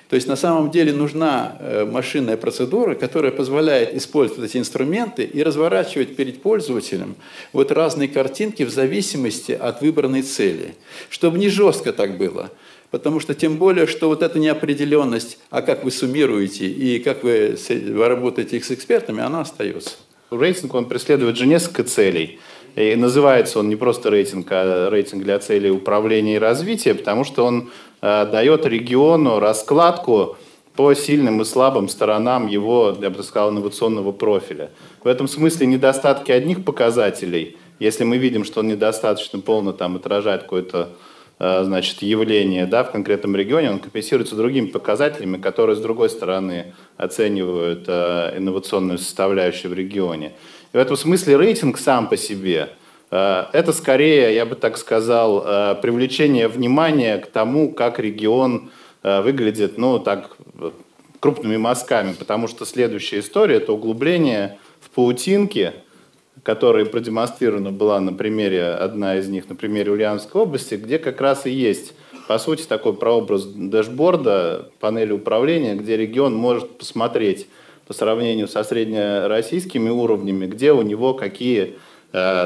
То 0.09 0.15
есть 0.15 0.29
на 0.29 0.37
самом 0.37 0.71
деле 0.71 0.93
нужна 0.93 1.57
э, 1.59 1.85
машинная 1.85 2.37
процедура, 2.37 2.95
которая 2.95 3.33
позволяет 3.33 3.95
использовать 3.95 4.51
эти 4.51 4.59
инструменты 4.59 5.25
и 5.25 5.43
разворачивать 5.43 6.15
перед 6.15 6.43
пользователем 6.43 7.17
вот 7.53 7.73
разные 7.73 8.09
картинки 8.09 8.63
в 8.63 8.71
зависимости 8.71 9.53
от 9.53 9.81
выбранной 9.81 10.23
цели, 10.23 10.77
чтобы 11.11 11.39
не 11.39 11.49
жестко 11.49 11.93
так 11.93 12.19
было. 12.19 12.53
Потому 12.93 13.19
что 13.19 13.35
тем 13.35 13.57
более, 13.57 13.89
что 13.89 14.09
вот 14.09 14.23
эта 14.23 14.39
неопределенность, 14.39 15.39
а 15.51 15.61
как 15.61 15.83
вы 15.83 15.91
суммируете 15.91 16.67
и 16.67 17.01
как 17.01 17.25
вы, 17.25 17.59
вы 17.69 18.09
работаете 18.09 18.61
с 18.61 18.71
экспертами, 18.71 19.23
она 19.23 19.41
остается. 19.41 19.97
Рейтинг, 20.31 20.73
он 20.75 20.87
преследует 20.87 21.37
же 21.37 21.47
несколько 21.47 21.83
целей. 21.83 22.39
И 22.77 22.95
называется 22.95 23.59
он 23.59 23.69
не 23.71 23.77
просто 23.77 24.11
рейтинг, 24.11 24.49
а 24.51 24.91
рейтинг 24.91 25.25
для 25.25 25.39
целей 25.39 25.71
управления 25.71 26.37
и 26.37 26.39
развития, 26.39 26.95
потому 26.95 27.25
что 27.25 27.45
он 27.45 27.71
дает 28.01 28.67
региону 28.67 29.39
раскладку 29.39 30.37
по 30.77 30.95
сильным 30.95 31.41
и 31.41 31.45
слабым 31.45 31.89
сторонам 31.89 32.47
его, 32.47 32.97
я 33.01 33.11
бы 33.11 33.23
сказал, 33.23 33.51
инновационного 33.51 34.13
профиля. 34.13 34.71
В 35.03 35.09
этом 35.09 35.27
смысле 35.27 35.67
недостатки 35.67 36.31
одних 36.31 36.65
показателей, 36.65 37.57
если 37.79 38.05
мы 38.05 38.19
видим, 38.19 38.45
что 38.45 38.61
он 38.61 38.69
недостаточно 38.69 39.41
полно 39.41 39.73
там 39.73 39.97
отражает 39.97 40.43
какое-то 40.43 40.91
э, 41.39 41.65
значит, 41.65 42.03
явление 42.03 42.67
да, 42.67 42.85
в 42.85 42.93
конкретном 42.93 43.35
регионе, 43.37 43.71
он 43.71 43.79
компенсируется 43.79 44.37
другими 44.37 44.67
показателями, 44.67 45.39
которые, 45.39 45.77
с 45.77 45.81
другой 45.81 46.11
стороны, 46.11 46.75
оценивают 46.97 47.85
э, 47.89 48.35
инновационную 48.37 48.99
составляющую 48.99 49.71
в 49.71 49.75
регионе. 49.75 50.33
И 50.73 50.77
в 50.77 50.81
этом 50.81 50.97
смысле 50.97 51.37
рейтинг 51.37 51.79
сам 51.79 52.09
по 52.09 52.17
себе– 52.17 52.71
Э, 52.79 52.86
это 53.11 53.73
скорее, 53.73 54.35
я 54.35 54.45
бы 54.45 54.57
так 54.57 54.77
сказал, 54.77 55.45
э, 55.45 55.77
привлечение 55.81 56.49
внимания 56.49 57.19
к 57.19 57.27
тому, 57.27 57.73
как 57.73 58.01
регион 58.01 58.71
э, 59.03 59.23
выглядит, 59.23 59.79
ну, 59.79 60.01
так, 60.01 60.37
крупными 61.21 61.57
мазками, 61.57 62.15
потому 62.19 62.49
что 62.49 62.65
следующая 62.65 63.21
история– 63.21 63.57
это 63.59 63.73
углубление 63.73 64.59
в 64.81 64.91
паутинке, 64.91 65.75
которая 66.43 66.85
продемонстрирована 66.85 67.71
была 67.71 68.01
на 68.01 68.13
примере, 68.13 68.65
одна 68.65 69.17
из 69.17 69.29
них 69.29 69.49
на 69.49 69.55
примере 69.55 69.93
Ульяновской 69.93 70.43
области, 70.43 70.75
где 70.75 70.99
как 70.99 71.21
раз 71.21 71.47
и 71.47 71.51
есть, 71.51 71.95
по 72.27 72.39
сути, 72.39 72.65
такой 72.65 72.93
прообраз 72.95 73.45
дэшборда, 73.45 74.71
панели 74.81 75.13
управления, 75.13 75.77
где 75.77 75.97
регион 75.97 76.35
может 76.35 76.77
посмотреть 76.77 77.47
по 77.87 77.95
сравнению 77.95 78.49
со 78.49 78.65
среднероссийскими 78.65 79.91
уровнями, 79.91 80.47
где 80.47 80.73
у 80.73 80.83
него 80.83 81.15
какие 81.15 81.63
Э, 81.69 81.86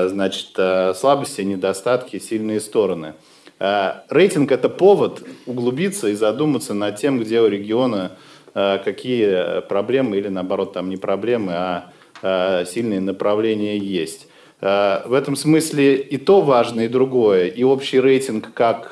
значит, 0.09 0.49
э, 0.57 0.95
слабости, 0.95 1.43
недостатки, 1.43 2.19
сильные 2.19 2.61
стороны. 2.61 3.15
Э, 3.61 4.01
рейтинг– 4.09 4.51
это 4.53 4.69
повод 4.69 5.23
углубиться 5.47 6.09
и 6.09 6.15
задуматься 6.15 6.75
над 6.75 6.97
тем, 6.97 7.21
где 7.21 7.41
у 7.41 7.47
региона 7.47 8.13
какие 8.53 9.61
проблемы 9.69 10.17
или, 10.17 10.27
наоборот, 10.27 10.73
там 10.73 10.89
не 10.89 10.97
проблемы, 10.97 11.53
а 11.55 12.65
сильные 12.65 12.99
направления 12.99 13.79
есть. 13.79 14.27
В 14.61 15.17
этом 15.17 15.37
смысле 15.37 15.95
и 15.95 16.17
то 16.17 16.41
важно, 16.41 16.81
и 16.81 16.89
другое. 16.89 17.47
И 17.47 17.63
общий 17.63 18.01
рейтинг 18.01 18.53
как 18.53 18.91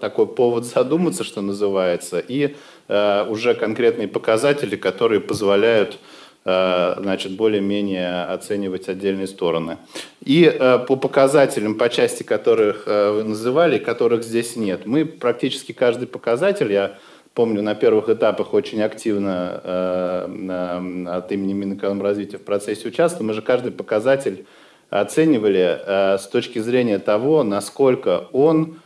такой 0.00 0.26
повод 0.26 0.64
задуматься, 0.64 1.24
что 1.24 1.42
называется, 1.42 2.20
и 2.26 2.56
уже 2.88 3.52
конкретные 3.52 4.08
показатели, 4.08 4.76
которые 4.76 5.20
позволяют 5.20 5.98
Э, 5.98 6.15
значит, 6.46 7.32
более-менее 7.32 8.22
оценивать 8.22 8.88
отдельные 8.88 9.26
стороны. 9.26 9.78
И 10.24 10.44
э, 10.44 10.78
по 10.86 10.94
показателям, 10.94 11.74
по 11.74 11.88
части 11.88 12.22
которых 12.22 12.84
э, 12.86 13.10
вы 13.10 13.24
называли, 13.24 13.78
которых 13.78 14.22
здесь 14.22 14.54
нет, 14.54 14.86
мы 14.86 15.04
практически 15.04 15.72
каждый 15.72 16.06
показатель, 16.06 16.72
я 16.72 16.98
помню, 17.34 17.62
на 17.62 17.74
первых 17.74 18.08
этапах 18.08 18.54
очень 18.54 18.80
активно 18.80 20.24
от 20.24 21.32
имени 21.32 21.52
Минэкономразвития 21.52 22.38
в 22.38 22.42
процессе 22.42 22.88
участвовал, 22.88 23.26
мы 23.26 23.34
же 23.34 23.42
каждый 23.42 23.72
показатель 23.72 24.46
оценивали 24.88 26.16
с 26.16 26.28
точки 26.28 26.60
зрения 26.60 26.98
того, 26.98 27.42
насколько 27.42 28.28
он 28.32 28.76
Э, 28.76 28.85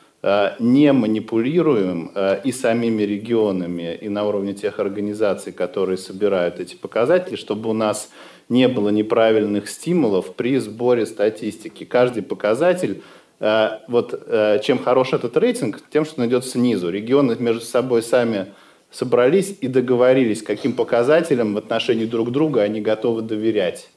не 0.58 0.92
манипулируем 0.92 2.12
э, 2.14 2.40
и 2.44 2.52
самими 2.52 3.02
регионами, 3.02 3.98
и 4.00 4.08
на 4.08 4.26
уровне 4.26 4.52
тех 4.52 4.78
организаций, 4.78 5.52
которые 5.52 5.96
собирают 5.96 6.60
эти 6.60 6.74
показатели, 6.74 7.36
чтобы 7.36 7.70
у 7.70 7.72
нас 7.72 8.10
не 8.48 8.68
было 8.68 8.90
неправильных 8.90 9.68
стимулов 9.68 10.34
при 10.34 10.58
сборе 10.58 11.06
статистики. 11.06 11.84
Каждый 11.84 12.22
показатель 12.22 13.02
Э, 13.40 13.78
вот 13.88 14.22
э, 14.26 14.60
чем 14.62 14.78
хорош 14.78 15.14
этот 15.14 15.36
рейтинг, 15.36 15.80
тем, 15.90 16.04
что 16.04 16.20
он 16.20 16.28
идет 16.28 16.44
снизу. 16.44 16.90
Регионы 16.90 17.36
между 17.38 17.62
собой 17.62 18.02
сами 18.02 18.52
собрались 18.90 19.56
и 19.60 19.66
договорились, 19.66 20.42
каким 20.42 20.74
показателям 20.74 21.54
в 21.54 21.58
отношении 21.58 22.04
друг 22.04 22.30
друга 22.30 22.62
они 22.62 22.80
готовы 22.80 23.22
доверять. 23.22 23.88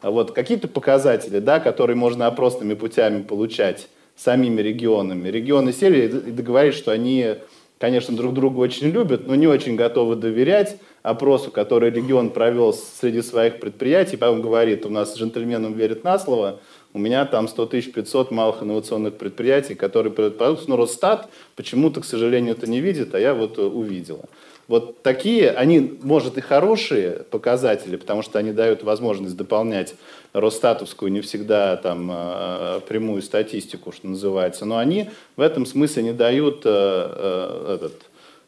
А 0.00 0.10
вот 0.10 0.32
какие-то 0.32 0.68
показатели, 0.68 1.40
да, 1.40 1.60
которые 1.60 1.96
можно 1.96 2.26
опросными 2.26 2.74
путями 2.74 3.22
получать 3.22 3.88
самими 4.16 4.60
регионами. 4.60 5.28
Регионы 5.28 5.72
сели 5.72 6.06
и 6.06 6.30
договорились, 6.30 6.76
что 6.76 6.92
они, 6.92 7.36
конечно, 7.78 8.16
друг 8.16 8.34
друга 8.34 8.58
очень 8.58 8.88
любят, 8.88 9.26
но 9.26 9.34
не 9.34 9.46
очень 9.46 9.76
готовы 9.76 10.16
доверять 10.16 10.78
опросу, 11.02 11.50
который 11.50 11.90
регион 11.90 12.30
провел 12.30 12.72
среди 12.72 13.22
своих 13.22 13.60
предприятий, 13.60 14.16
потом 14.16 14.40
говорит, 14.40 14.86
у 14.86 14.88
нас 14.88 15.16
джентльменам 15.16 15.74
верят 15.74 16.02
на 16.04 16.18
слово, 16.18 16.60
у 16.94 16.98
меня 16.98 17.26
там 17.26 17.48
100 17.48 17.66
500 17.66 18.30
малых 18.30 18.62
инновационных 18.62 19.18
предприятий, 19.18 19.74
которые 19.74 20.12
продают 20.12 20.38
продукцию, 20.38 20.70
но 20.70 20.76
Росстат 20.76 21.28
почему-то, 21.56 22.00
к 22.00 22.04
сожалению, 22.04 22.54
это 22.54 22.70
не 22.70 22.80
видит, 22.80 23.14
а 23.14 23.20
я 23.20 23.34
вот 23.34 23.58
увидела. 23.58 24.24
Вот 24.66 25.02
такие, 25.02 25.50
они, 25.50 25.98
может, 26.02 26.38
и 26.38 26.40
хорошие 26.40 27.24
показатели, 27.30 27.96
потому 27.96 28.22
что 28.22 28.38
они 28.38 28.52
дают 28.52 28.82
возможность 28.82 29.36
дополнять 29.36 29.94
Росстатовскую, 30.32 31.12
не 31.12 31.20
всегда 31.20 31.76
там 31.76 32.08
а, 32.10 32.80
прямую 32.80 33.20
статистику, 33.22 33.92
что 33.92 34.08
называется, 34.08 34.64
но 34.64 34.78
они 34.78 35.10
в 35.36 35.42
этом 35.42 35.66
смысле 35.66 36.04
не 36.04 36.12
дают 36.12 36.62
э, 36.64 36.70
э, 36.70 37.74
этот, 37.74 37.94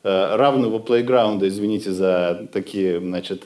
э, 0.05 0.37
равного 0.37 0.79
плейграунда, 0.79 1.49
извините 1.49 1.93
за 1.93 2.49
такие, 2.51 2.99
значит, 2.99 3.45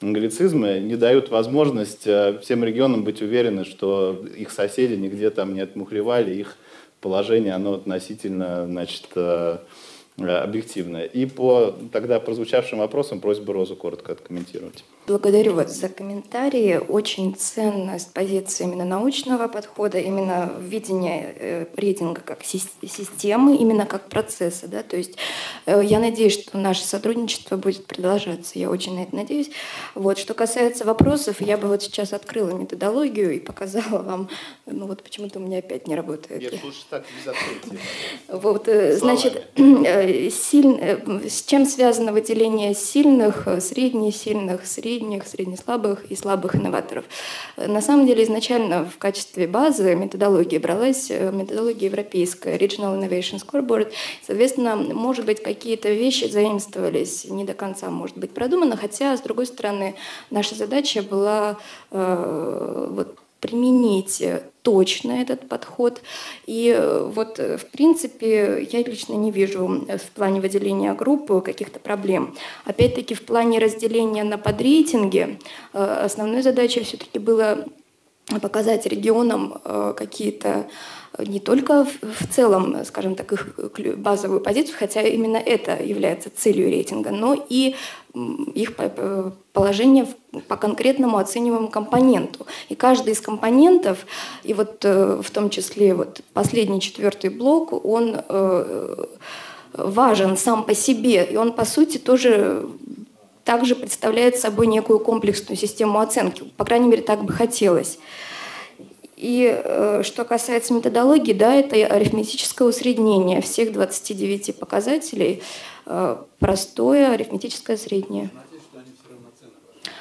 англицизмы 0.00 0.78
не 0.78 0.96
дают 0.96 1.30
возможность 1.30 2.06
э, 2.06 2.38
всем 2.40 2.62
регионам 2.62 3.02
быть 3.02 3.20
уверены, 3.20 3.64
что 3.64 4.24
их 4.36 4.52
соседи 4.52 4.94
нигде 4.94 5.30
там 5.30 5.54
не 5.54 5.60
отмухлевали, 5.60 6.34
их 6.34 6.56
положение, 7.00 7.54
оно 7.54 7.74
относительно, 7.74 8.64
значит, 8.66 9.06
э, 10.18 10.28
объективная. 10.28 11.04
И 11.04 11.26
по 11.26 11.74
тогда 11.92 12.20
прозвучавшим 12.20 12.78
вопросам 12.78 13.20
просьба 13.20 13.52
Розу 13.52 13.76
коротко 13.76 14.12
откомментировать. 14.12 14.84
Благодарю 15.06 15.54
вас 15.54 15.72
за 15.76 15.88
комментарии. 15.88 16.80
Очень 16.88 17.36
ценна 17.36 17.98
с 17.98 18.06
позиции 18.06 18.64
именно 18.64 18.84
научного 18.84 19.46
подхода, 19.46 19.98
именно 19.98 20.52
видение 20.60 21.34
э, 21.38 21.66
рейтинга 21.76 22.20
как 22.22 22.42
системы, 22.44 23.56
именно 23.56 23.86
как 23.86 24.08
процесса. 24.08 24.66
Да? 24.66 24.82
То 24.82 24.96
есть 24.96 25.16
э, 25.66 25.80
я 25.84 26.00
надеюсь, 26.00 26.32
что 26.32 26.58
наше 26.58 26.84
сотрудничество 26.84 27.56
будет 27.56 27.86
продолжаться. 27.86 28.58
Я 28.58 28.68
очень 28.68 28.96
на 28.96 29.04
это 29.04 29.14
надеюсь. 29.14 29.50
Вот. 29.94 30.18
Что 30.18 30.34
касается 30.34 30.84
вопросов, 30.84 31.40
я 31.40 31.56
бы 31.56 31.68
вот 31.68 31.84
сейчас 31.84 32.12
открыла 32.12 32.50
методологию 32.50 33.36
и 33.36 33.38
показала 33.38 34.02
вам, 34.02 34.28
ну 34.66 34.86
вот 34.86 35.04
почему-то 35.04 35.38
у 35.38 35.42
меня 35.42 35.58
опять 35.58 35.86
не 35.86 35.94
работает. 35.94 36.42
Я 36.42 36.58
слушаю 36.58 36.84
так 36.90 37.04
без 37.16 37.28
открытия. 37.28 37.78
Вот, 38.28 38.68
значит, 38.98 39.46
силь... 39.56 40.78
Э, 40.80 41.28
с 41.28 41.42
чем 41.42 41.64
связано 41.64 42.12
выделение 42.12 42.74
сильных, 42.74 43.46
э, 43.46 43.60
средне-сильных, 43.60 44.66
средних, 44.66 44.95
средне-слабых 45.26 46.04
и 46.10 46.16
слабых 46.16 46.56
инноваторов? 46.56 47.04
На 47.56 47.80
самом 47.80 48.06
деле 48.06 48.24
изначально 48.24 48.84
в 48.84 48.98
качестве 48.98 49.46
базы 49.46 49.94
методологии 49.94 50.58
бралась 50.58 51.10
э, 51.10 51.30
методология 51.32 51.88
европейская, 51.88 52.56
Regional 52.56 52.98
Innovation 52.98 53.40
Scoreboard. 53.40 53.92
Соответственно, 54.26 54.76
может 54.76 55.24
быть, 55.24 55.42
какие-то 55.42 55.90
вещи 55.90 56.24
заимствовались, 56.24 57.24
не 57.24 57.44
до 57.44 57.54
конца, 57.54 57.90
может 57.90 58.16
быть, 58.16 58.32
продумано, 58.32 58.76
хотя, 58.76 59.16
с 59.16 59.20
другой 59.20 59.46
стороны, 59.46 59.94
наша 60.30 60.54
задача 60.54 61.02
была 61.02 61.56
э, 61.90 62.88
вот, 62.90 63.18
применить 63.40 64.22
точно 64.66 65.12
этот 65.12 65.48
подход. 65.48 66.02
И 66.46 66.74
э, 66.76 67.04
вот, 67.14 67.38
э, 67.38 67.56
в 67.56 67.66
принципе, 67.66 68.66
я 68.72 68.82
лично 68.82 69.14
не 69.14 69.30
вижу 69.30 69.86
э, 69.86 69.96
в 69.96 70.10
плане 70.10 70.40
выделения 70.40 70.92
группы 70.92 71.40
каких-то 71.40 71.78
проблем. 71.78 72.34
Опять-таки, 72.64 73.14
в 73.14 73.22
плане 73.22 73.60
разделения 73.60 74.24
на 74.24 74.38
подрейтинги 74.38 75.38
основной 75.72 76.42
задачей 76.42 76.82
все-таки 76.82 77.20
было 77.20 77.64
показать 78.42 78.86
регионам 78.86 79.60
какие-то 79.96 80.66
не 81.18 81.38
только 81.38 81.84
в 81.84 82.34
целом, 82.34 82.84
скажем 82.84 83.14
так, 83.14 83.32
их 83.32 83.56
базовую 83.96 84.40
позицию, 84.40 84.76
хотя 84.76 85.02
именно 85.02 85.36
это 85.36 85.80
является 85.80 86.28
целью 86.34 86.68
рейтинга, 86.68 87.10
но 87.10 87.46
и 87.48 87.76
их 88.54 88.72
положение 89.52 90.06
по 90.48 90.56
конкретному 90.56 91.18
оцениваемому 91.18 91.68
компоненту. 91.68 92.46
И 92.68 92.74
каждый 92.74 93.12
из 93.12 93.20
компонентов, 93.20 94.06
и 94.42 94.54
вот 94.54 94.84
э, 94.84 95.20
в 95.22 95.30
том 95.30 95.50
числе 95.50 95.94
вот 95.94 96.20
последний 96.32 96.80
четвертый 96.80 97.30
блок, 97.30 97.84
он 97.84 98.16
э, 98.28 99.04
важен 99.74 100.36
сам 100.36 100.64
по 100.64 100.74
себе, 100.74 101.24
и 101.24 101.36
он, 101.36 101.52
по 101.52 101.64
сути, 101.64 101.98
тоже 101.98 102.66
также 103.44 103.76
представляет 103.76 104.36
собой 104.36 104.66
некую 104.66 104.98
комплексную 104.98 105.56
систему 105.56 106.00
оценки. 106.00 106.44
По 106.56 106.64
крайней 106.64 106.88
мере, 106.88 107.02
так 107.02 107.22
бы 107.22 107.32
хотелось. 107.32 107.98
И 109.16 109.50
э, 109.64 110.02
что 110.04 110.24
касается 110.24 110.74
методологии, 110.74 111.32
да, 111.32 111.54
это 111.54 111.76
арифметическое 111.76 112.68
усреднение 112.68 113.40
всех 113.40 113.72
29 113.72 114.58
показателей, 114.58 115.42
э, 115.42 115.75
простое 116.38 117.12
арифметическое 117.12 117.76
среднее. 117.76 118.30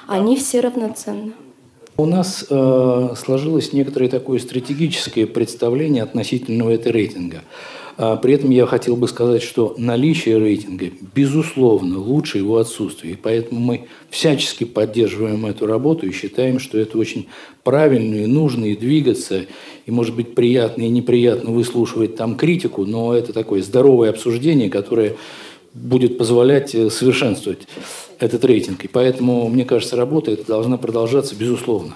Они 0.08 0.36
все 0.38 0.60
равноценны. 0.60 1.34
У 1.98 2.06
нас 2.06 2.46
э, 2.50 3.10
сложилось 3.16 3.72
некоторое 3.72 4.10
такое 4.10 4.40
стратегическое 4.40 5.26
представление 5.26 6.04
относительно 6.04 6.70
этого 6.70 6.94
рейтинга. 6.94 7.42
А 7.98 8.18
при 8.18 8.34
этом 8.34 8.50
я 8.50 8.66
хотел 8.66 8.98
бы 8.98 9.08
сказать, 9.08 9.42
что 9.42 9.74
наличие 9.78 10.38
рейтинга, 10.38 10.88
безусловно, 11.16 11.98
лучше 11.98 12.40
его 12.40 12.58
отсутствия. 12.58 13.12
И 13.12 13.16
поэтому 13.16 13.62
мы 13.62 13.88
всячески 14.10 14.66
поддерживаем 14.66 15.46
эту 15.46 15.66
работу 15.66 16.06
и 16.06 16.12
считаем, 16.12 16.60
что 16.60 16.78
это 16.78 16.98
очень 16.98 17.28
правильно 17.64 18.16
и 18.16 18.26
нужно, 18.26 18.66
и 18.66 18.76
двигаться. 18.76 19.46
И, 19.86 19.92
может 19.92 20.14
быть, 20.14 20.36
приятно 20.36 20.82
и 20.82 20.90
неприятно 20.90 21.52
выслушивать 21.52 22.18
там 22.18 22.36
критику, 22.36 22.86
но 22.86 23.14
это 23.14 23.32
такое 23.32 23.62
здоровое 23.62 24.10
обсуждение, 24.10 24.70
которое 24.70 25.16
будет 25.76 26.18
позволять 26.18 26.74
э, 26.74 26.90
совершенствовать 26.90 27.68
этот 28.20 28.44
рейтинг. 28.46 28.86
И 28.86 28.88
поэтому, 28.88 29.48
мне 29.50 29.66
кажется, 29.66 29.98
работа 29.98 30.32
эта 30.32 30.48
должна 30.48 30.78
продолжаться, 30.78 31.36
безусловно. 31.36 31.96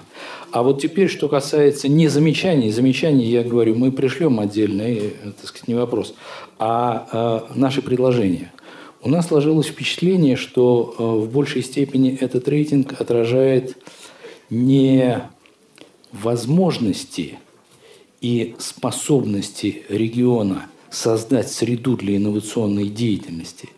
А 0.52 0.62
вот 0.62 0.82
теперь, 0.82 1.08
что 1.08 1.28
касается 1.28 1.88
не 1.88 2.08
замечаний, 2.08 2.70
замечаний, 2.70 3.24
я 3.24 3.42
говорю, 3.42 3.74
мы 3.74 3.90
пришлем 3.90 4.38
отдельно, 4.38 4.82
и, 4.82 5.10
так 5.40 5.46
сказать, 5.46 5.68
не 5.68 5.74
вопрос, 5.74 6.14
а, 6.58 7.08
а 7.10 7.52
наши 7.54 7.82
предложения. 7.82 8.52
У 9.02 9.08
нас 9.08 9.28
сложилось 9.28 9.68
впечатление, 9.68 10.36
что 10.36 10.94
а, 10.98 11.02
в 11.16 11.30
большей 11.30 11.62
степени 11.62 12.14
этот 12.14 12.48
рейтинг 12.48 13.00
отражает 13.00 13.76
не 14.50 15.22
возможности 16.12 17.38
и 18.20 18.56
способности 18.58 19.84
региона 19.88 20.66
создать 20.90 21.50
среду 21.50 21.96
для 21.96 22.16
инновационной 22.16 22.88
деятельности, 22.88 23.68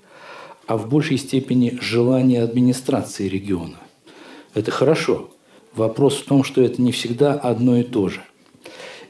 а 0.66 0.76
в 0.76 0.88
большей 0.88 1.18
степени 1.18 1.78
желание 1.80 2.42
администрации 2.42 3.28
региона. 3.28 3.78
Это 4.54 4.70
хорошо– 4.70 5.30
Вопрос 5.74 6.16
в 6.16 6.24
том, 6.24 6.44
что 6.44 6.62
это 6.62 6.82
не 6.82 6.92
всегда 6.92 7.32
одно 7.32 7.78
и 7.78 7.82
то 7.82 8.08
же. 8.08 8.20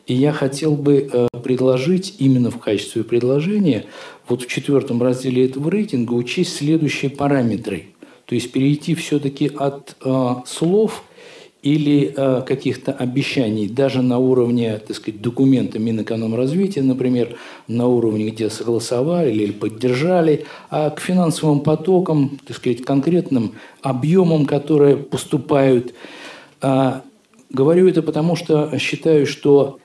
И 0.07 0.14
я 0.14 0.32
хотел 0.32 0.76
бы 0.76 1.09
э, 1.12 1.28
предложить 1.42 2.16
именно 2.18 2.50
в 2.50 2.59
качестве 2.59 3.05
предложения 3.05 3.86
вот 4.28 4.42
в 4.42 4.46
четвертом 4.46 5.03
разделе 5.03 5.46
этого 5.46 5.70
рейтинга 5.70 6.12
учесть 6.12 6.57
следующие 6.57 7.11
параметры. 7.11 7.86
То 8.26 8.34
есть 8.34 8.53
перейти 8.53 8.94
все-таки 8.94 9.48
от 9.48 9.96
э, 10.05 10.34
слов 10.46 11.05
или 11.62 12.12
э, 12.16 12.42
каких-то 12.44 12.92
обещаний 12.92 13.68
даже 13.68 14.02
на 14.02 14.18
уровне, 14.18 14.80
так 14.84 14.96
сказать, 14.96 15.22
документа 15.22 15.78
Минэкономразвития, 15.78 16.82
например, 16.82 17.36
на 17.68 17.86
уровне, 17.86 18.30
где 18.30 18.50
согласовали 18.50 19.30
или 19.30 19.52
поддержали, 19.52 20.44
а 20.70 20.90
к 20.90 21.00
финансовым 21.00 21.60
потокам, 21.60 22.40
так 22.44 22.56
сказать, 22.56 22.84
конкретным 22.84 23.54
объемам, 23.80 24.44
которые 24.44 24.96
поступают. 24.96 25.94
А, 26.60 27.02
говорю 27.48 27.88
это 27.88 28.02
потому, 28.02 28.34
что 28.34 28.76
считаю, 28.80 29.24
что 29.24 29.78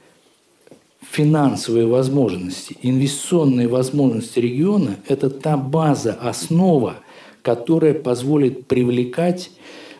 финансовые 1.12 1.86
возможности, 1.86 2.76
инвестиционные 2.82 3.68
возможности 3.68 4.40
региона– 4.40 4.98
это 5.08 5.30
та 5.30 5.58
база, 5.58 6.14
основа, 6.14 6.96
которая 7.44 7.94
позволит 7.94 8.66
привлекать 8.66 9.52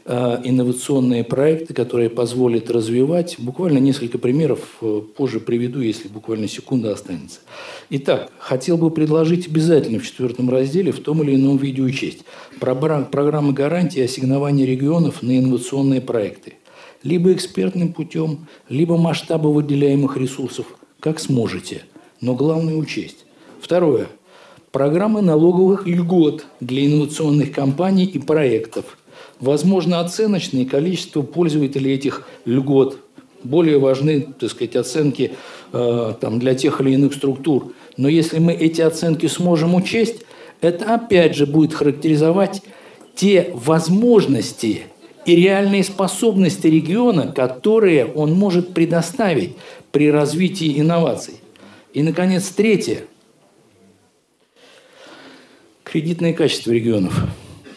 инновационные 0.08 1.24
проекты, 1.24 1.74
которые 1.74 2.10
позволят 2.10 2.72
развивать. 2.72 3.36
Буквально 3.38 3.80
несколько 3.80 4.18
примеров 4.18 4.60
э, 4.82 5.02
позже 5.16 5.40
приведу, 5.40 5.82
если 5.82 6.08
буквально 6.08 6.48
секунда 6.48 6.94
останется. 6.94 7.40
Итак, 7.90 8.32
хотел 8.40 8.78
бы 8.78 8.90
предложить 8.90 9.48
обязательно 9.48 10.00
в 10.00 10.06
четвертом 10.06 10.50
разделе 10.50 10.92
в 10.92 11.00
том 11.00 11.24
или 11.24 11.36
ином 11.36 11.58
виде 11.58 11.82
учесть 11.82 12.24
программы 12.60 13.54
гарантии 13.54 14.02
ассигнования 14.02 14.66
регионов 14.66 15.22
на 15.22 15.38
инновационные 15.38 16.02
проекты– 16.02 16.54
либо 17.04 17.32
экспертным 17.34 17.94
путем, 17.94 18.48
либо 18.70 18.98
масштаба 18.98 19.48
выделяемых 19.48 20.18
ресурсов, 20.18 20.66
как 21.00 21.20
сможете. 21.20 21.84
Но 22.22 22.36
главное 22.36 22.76
учесть. 22.76 23.26
Второе. 23.62 24.08
Программы 24.72 25.22
налоговых 25.22 25.88
льгот 25.88 26.46
для 26.60 26.86
инновационных 26.86 27.52
компаний 27.52 28.06
и 28.06 28.20
проектов. 28.20 28.98
Возможно, 29.40 30.00
оценочное 30.00 30.66
количество 30.66 31.22
пользователей 31.22 31.94
этих 31.94 32.28
льгот. 32.46 33.00
Более 33.44 33.78
важны, 33.78 34.28
так 34.40 34.50
сказать, 34.50 34.76
оценки 34.76 35.34
э, 35.72 36.14
там, 36.20 36.40
для 36.40 36.56
тех 36.56 36.82
или 36.82 36.92
иных 36.92 37.14
структур. 37.14 37.74
Но 37.96 38.10
если 38.10 38.40
мы 38.40 38.54
эти 38.54 38.82
оценки 38.82 39.28
сможем 39.28 39.76
учесть, 39.76 40.24
это 40.62 40.96
опять 40.96 41.36
же 41.36 41.46
будет 41.46 41.74
характеризовать 41.74 42.64
те 43.16 43.52
возможности 43.54 44.84
и 45.26 45.36
реальные 45.36 45.84
способности 45.84 46.68
региона, 46.68 47.32
которые 47.32 48.06
он 48.06 48.34
может 48.34 48.74
предоставить 48.74 49.56
при 49.92 50.10
развитии 50.10 50.80
инноваций. 50.80 51.36
И, 51.94 52.02
наконец, 52.02 52.50
третье. 52.50 53.04
Кредитное 55.84 56.34
качество 56.34 56.72
регионов. 56.72 57.26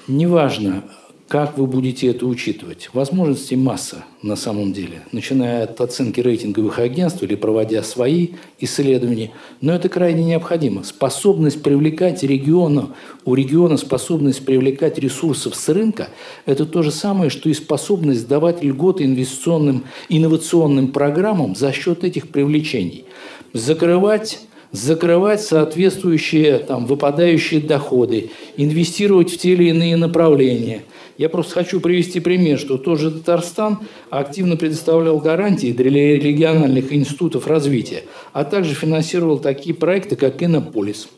Неважно, 0.09 0.85
как 1.31 1.59
вы 1.59 1.69
будете 1.69 2.09
это 2.09 2.27
учитывать? 2.27 2.91
Возможностей 2.93 3.55
масса 3.55 4.05
на 4.21 4.35
самом 4.35 4.73
деле, 4.73 5.03
начиная 5.13 5.63
от 5.63 5.81
оценки 5.81 6.19
рейтинговых 6.19 6.81
агентств 6.81 7.23
или 7.23 7.37
проводя 7.37 7.85
свои 7.85 8.31
исследования. 8.59 9.31
Но 9.61 9.73
это 9.73 9.89
крайне 9.89 10.25
необходимо. 10.25 10.83
Способность 10.83 11.63
привлекать 11.63 12.25
региона, 12.25 12.97
у 13.25 13.37
региона 13.37 13.77
способность 13.77 14.45
привлекать 14.45 14.99
ресурсов 14.99 15.55
с 15.55 15.69
рынка– 15.69 16.09
это 16.47 16.67
то 16.67 16.83
же 16.83 16.91
самое, 16.91 17.31
что 17.31 17.49
и 17.49 17.55
способность 17.55 18.27
давать 18.27 18.65
льготы 18.65 19.05
инвестиционным, 19.05 19.85
инновационным 20.09 20.89
программам 20.89 21.55
за 21.55 21.71
счет 21.71 22.03
этих 22.03 22.31
привлечений. 22.31 23.05
Закрывать 23.53 24.41
закрывать 24.73 25.43
соответствующие 25.43 26.59
там, 26.59 26.87
выпадающие 26.87 27.61
доходы, 27.61 28.31
инвестировать 28.57 29.33
в 29.33 29.39
те 29.39 29.53
или 29.53 29.71
иные 29.71 29.97
направления– 29.97 30.83
я 31.21 31.29
просто 31.29 31.53
хочу 31.53 31.81
привести 31.81 32.19
пример, 32.19 32.59
что 32.59 32.79
тоже 32.79 33.11
Татарстан 33.11 33.81
активно 34.09 34.57
предоставлял 34.57 35.19
гарантии 35.19 35.71
для 35.71 36.17
региональных 36.17 36.95
институтов 36.95 37.47
развития, 37.47 38.05
а 38.33 38.43
также 38.45 38.75
финансировал 38.75 39.39
такие 39.39 39.75
проекты, 39.75 40.17
как 40.17 40.43
«Иннополис». 40.43 41.09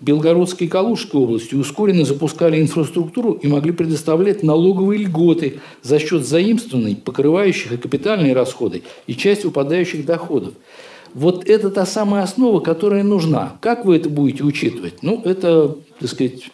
Белгородской 0.00 0.66
и 0.66 0.70
Калужской 0.70 1.20
области 1.20 1.54
ускоренно 1.54 2.04
запускали 2.04 2.60
инфраструктуру 2.60 3.34
и 3.34 3.46
могли 3.46 3.70
предоставлять 3.70 4.42
налоговые 4.42 5.04
льготы 5.04 5.60
за 5.80 6.00
счет 6.00 6.26
заимствований, 6.26 6.96
покрывающих 6.96 7.70
и 7.70 7.76
капитальные 7.76 8.32
расходы, 8.32 8.82
и 9.06 9.14
часть 9.14 9.44
выпадающих 9.44 10.04
доходов. 10.04 10.54
Вот 11.14 11.48
это 11.48 11.70
та 11.70 11.84
самая 11.84 12.22
основа, 12.22 12.60
которая 12.60 13.02
нужна. 13.02 13.56
Как 13.60 13.84
вы 13.84 13.96
это 13.96 14.08
будете 14.08 14.44
учитывать? 14.44 15.02
Ну, 15.02 15.20
это, 15.24 15.76
так 15.98 16.08
сказать, 16.08 16.50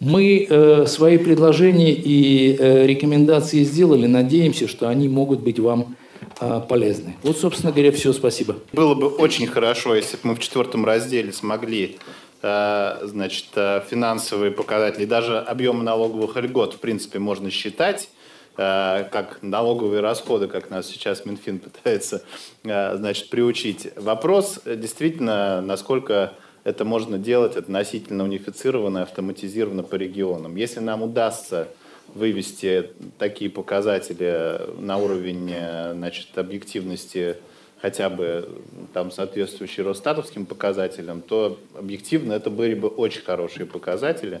мы 0.00 0.46
э, 0.48 0.86
свои 0.86 1.16
предложения 1.16 1.92
и 1.92 2.56
э, 2.58 2.86
рекомендации 2.86 3.62
сделали. 3.62 4.06
Надеемся, 4.06 4.68
что 4.68 4.88
они 4.88 5.08
могут 5.08 5.40
быть 5.40 5.58
вам 5.58 5.96
э, 6.40 6.60
полезны. 6.68 7.14
Вот, 7.22 7.38
собственно 7.38 7.72
говоря, 7.72 7.92
все. 7.92 8.12
Спасибо. 8.12 8.56
Было 8.72 8.94
бы 8.94 9.08
очень 9.08 9.46
хорошо, 9.46 9.94
если 9.94 10.16
бы 10.16 10.22
мы 10.24 10.34
в 10.34 10.40
четвертом 10.40 10.84
разделе 10.84 11.32
смогли 11.32 11.96
э, 12.42 12.98
значит, 13.04 13.46
э, 13.54 13.82
финансовые 13.88 14.50
показатели, 14.50 15.04
даже 15.04 15.38
объемы 15.38 15.84
налоговых 15.84 16.36
льгот, 16.36 16.74
в 16.74 16.78
принципе, 16.78 17.18
можно 17.18 17.50
считать 17.50 18.08
как 18.56 19.38
налоговые 19.42 20.00
расходы, 20.00 20.48
как 20.48 20.70
нас 20.70 20.86
сейчас 20.86 21.24
Минфин 21.24 21.58
пытается 21.58 22.22
значит, 22.62 23.28
приучить. 23.28 23.88
Вопрос 23.96 24.60
действительно, 24.64 25.60
насколько 25.60 26.32
это 26.64 26.84
можно 26.84 27.18
делать 27.18 27.56
относительно 27.56 28.24
унифицированно, 28.24 29.02
автоматизированно 29.02 29.82
по 29.82 29.94
регионам. 29.94 30.56
Если 30.56 30.80
нам 30.80 31.02
удастся 31.02 31.68
вывести 32.14 32.90
такие 33.18 33.50
показатели 33.50 34.60
на 34.80 34.96
уровень 34.96 35.52
значит, 35.94 36.36
объективности 36.36 37.36
хотя 37.82 38.08
бы 38.08 38.48
там 38.94 39.10
соответствующие 39.10 39.84
Росстатовским 39.84 40.46
показателям, 40.46 41.20
то 41.20 41.58
объективно 41.78 42.32
это 42.32 42.48
были 42.48 42.74
бы 42.74 42.88
очень 42.88 43.20
хорошие 43.20 43.66
показатели. 43.66 44.40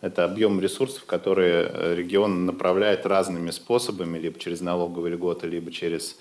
Это 0.00 0.24
объем 0.24 0.60
ресурсов, 0.60 1.04
которые 1.04 1.96
регион 1.96 2.46
направляет 2.46 3.06
разными 3.06 3.50
способами, 3.50 4.18
либо 4.18 4.38
через 4.38 4.60
налоговые 4.60 5.14
льготы, 5.14 5.46
либо 5.46 5.70
через 5.70 6.16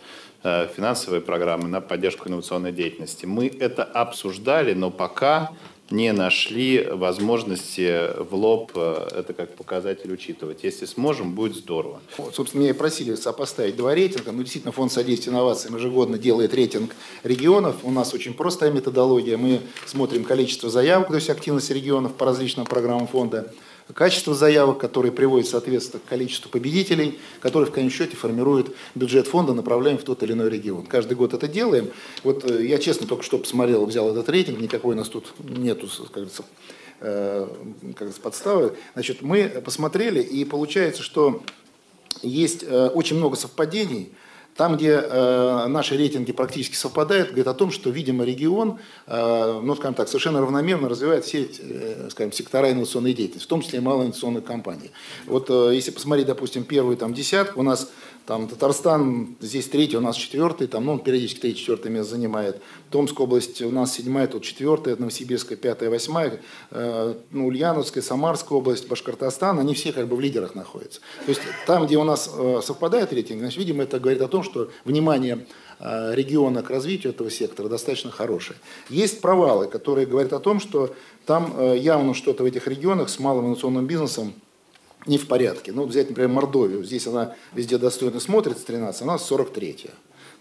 Э, 0.48 0.68
финансовые 0.68 1.22
программы 1.22 1.68
на 1.68 1.82
поддержку 1.82 2.30
инновационной 2.30 2.72
деятельности. 2.72 3.26
Мы 3.26 3.48
это 3.48 3.84
обсуждали, 3.84 4.76
но 4.76 4.92
пока 4.92 5.54
не 5.90 6.14
нашли 6.14 6.84
возможности 6.84 8.12
в 8.22 8.36
лоб 8.36 8.72
э, 8.76 9.08
это 9.22 9.34
как 9.34 9.56
показатель 9.56 10.14
учитывать. 10.14 10.64
Если 10.64 10.86
сможем, 10.86 11.34
будет 11.34 11.56
здорово. 11.56 12.00
Вот, 12.20 12.36
собственно, 12.36 12.62
меня 12.62 12.70
и 12.70 12.74
просили 12.74 13.16
сопоставить 13.16 13.76
два 13.76 13.96
рейтинга. 13.96 14.32
Ну, 14.32 14.44
действительно, 14.44 14.72
Фонд 14.72 14.92
содействия 14.92 15.32
инновациям 15.32 15.78
ежегодно 15.78 16.20
делает 16.20 16.54
рейтинг 16.54 16.96
регионов. 17.24 17.78
У 17.82 17.90
нас 17.90 18.14
очень 18.14 18.36
простая 18.36 18.70
методология. 18.70 19.38
Мы 19.38 19.62
смотрим 19.88 20.26
количество 20.26 20.70
заявок, 20.70 21.08
то 21.08 21.16
есть 21.16 21.32
активность 21.32 21.72
регионов 21.72 22.14
по 22.14 22.28
различным 22.28 22.68
программам 22.68 23.08
фонда 23.08 23.52
качество 23.94 24.34
заявок, 24.34 24.80
которые 24.80 25.12
приводят, 25.12 25.48
соответственно, 25.48 26.02
к 26.06 26.10
количеству 26.10 26.50
победителей, 26.50 27.20
которые 27.40 27.70
в 27.70 27.74
конечном 27.74 27.98
счете 27.98 28.18
формируют 28.18 28.76
бюджет 28.96 29.28
фонда, 29.28 29.54
направляем 29.54 29.98
в 29.98 30.04
тот 30.04 30.24
или 30.24 30.34
иной 30.34 30.50
регион. 30.50 30.86
Каждый 30.86 31.16
год 31.16 31.34
это 31.34 31.48
делаем. 31.48 31.90
Вот 32.24 32.50
э, 32.50 32.66
я 32.66 32.78
честно 32.80 33.08
только 33.08 33.24
что 33.24 33.38
посмотрел, 33.38 33.86
взял 33.86 34.10
этот 34.10 34.28
рейтинг, 34.30 34.60
никакой 34.60 34.96
у 34.96 34.98
нас 34.98 35.10
тут 35.10 35.34
нету, 35.40 35.88
говорится, 36.12 36.44
э, 37.02 37.48
как 37.96 38.14
подставы. 38.16 38.76
Значит, 38.94 39.22
мы 39.22 39.50
посмотрели, 39.64 40.22
и 40.22 40.46
получается, 40.46 41.04
что 41.04 41.44
есть 42.22 42.64
э, 42.64 42.88
очень 42.88 43.18
много 43.18 43.36
совпадений– 43.36 44.12
там, 44.56 44.78
где 44.78 44.92
э, 44.92 45.68
наши 45.68 45.98
рейтинги 45.98 46.32
практически 46.32 46.76
совпадают, 46.76 47.30
говорит 47.30 47.48
о 47.48 47.54
том, 47.54 47.72
что, 47.72 47.90
видимо, 47.90 48.24
регион, 48.24 48.80
э, 49.06 49.60
ну, 49.62 49.76
скажем 49.76 49.96
так, 49.96 50.08
совершенно 50.08 50.40
равномерно 50.40 50.88
развивает 50.88 51.26
все, 51.26 51.50
э, 51.60 52.08
скажем, 52.10 52.32
сектора 52.32 52.72
инновационной 52.72 53.14
деятельности, 53.14 53.46
в 53.46 53.50
том 53.50 53.62
числе 53.62 53.80
и 53.80 53.82
малые 53.82 54.06
инновационные 54.06 54.42
компании. 54.42 54.92
Вот 55.26 55.50
э, 55.50 55.72
если 55.74 55.92
посмотреть, 55.92 56.28
допустим, 56.28 56.64
первую 56.64 56.96
там 56.96 57.14
десятку, 57.14 57.60
у 57.60 57.64
нас 57.64 57.92
там 58.26 58.48
Татарстан 58.48 59.36
здесь 59.40 59.68
третий, 59.68 59.98
у 59.98 60.02
нас 60.02 60.16
четвертый, 60.16 60.68
там, 60.68 60.86
ну, 60.86 60.94
он 60.94 61.00
периодически 61.00 61.42
третий, 61.42 61.60
четвертое 61.60 61.90
место 61.90 62.12
занимает. 62.12 62.62
Томская 62.90 63.26
область 63.26 63.62
у 63.62 63.70
нас 63.70 63.94
седьмая, 63.94 64.28
тут 64.28 64.44
четвертая, 64.44 64.96
Новосибирская 64.96 65.58
пятая, 65.58 65.90
восьмая, 65.90 66.42
э, 66.72 67.16
ну, 67.32 67.48
Ульяновская, 67.48 68.02
Самарская 68.02 68.58
область, 68.58 68.88
Башкортостан, 68.88 69.60
они 69.60 69.76
все 69.76 69.92
как 69.92 70.08
бы 70.08 70.16
в 70.16 70.22
лидерах 70.22 70.56
находятся. 70.56 71.02
То 71.26 71.30
есть 71.30 71.42
там, 71.68 71.86
где 71.86 71.98
у 71.98 72.04
нас 72.04 72.32
э, 72.34 72.62
совпадает 72.64 73.14
рейтинг, 73.14 73.40
значит, 73.40 73.60
видимо, 73.60 73.84
это 73.84 74.00
говорит 74.00 74.22
о 74.22 74.28
том, 74.28 74.42
что 74.42 74.72
внимание 74.86 75.46
э, 75.80 76.16
региона 76.16 76.64
к 76.64 76.70
развитию 76.72 77.14
этого 77.14 77.30
сектора 77.30 77.70
достаточно 77.70 78.10
хорошее. 78.10 78.58
Есть 78.90 79.22
провалы, 79.22 79.68
которые 79.68 80.08
говорят 80.08 80.34
о 80.34 80.40
том, 80.40 80.60
что 80.60 80.96
там 81.28 81.54
э, 81.58 81.78
явно 81.78 82.16
что-то 82.16 82.44
в 82.44 82.48
этих 82.48 82.68
регионах 82.68 83.10
с 83.10 83.20
малым 83.20 83.46
инновационным 83.46 83.86
бизнесом 83.86 84.34
не 85.06 85.18
в 85.18 85.28
порядке. 85.28 85.72
Ну, 85.72 85.86
взять, 85.86 86.10
например, 86.10 86.30
Мордовию. 86.30 86.84
Здесь 86.84 87.08
она 87.08 87.36
везде 87.54 87.78
достойно 87.78 88.20
смотрится, 88.20 88.66
13, 88.66 89.02
а 89.02 89.06
у 89.06 89.08
нас 89.08 89.32
43-я. 89.32 89.92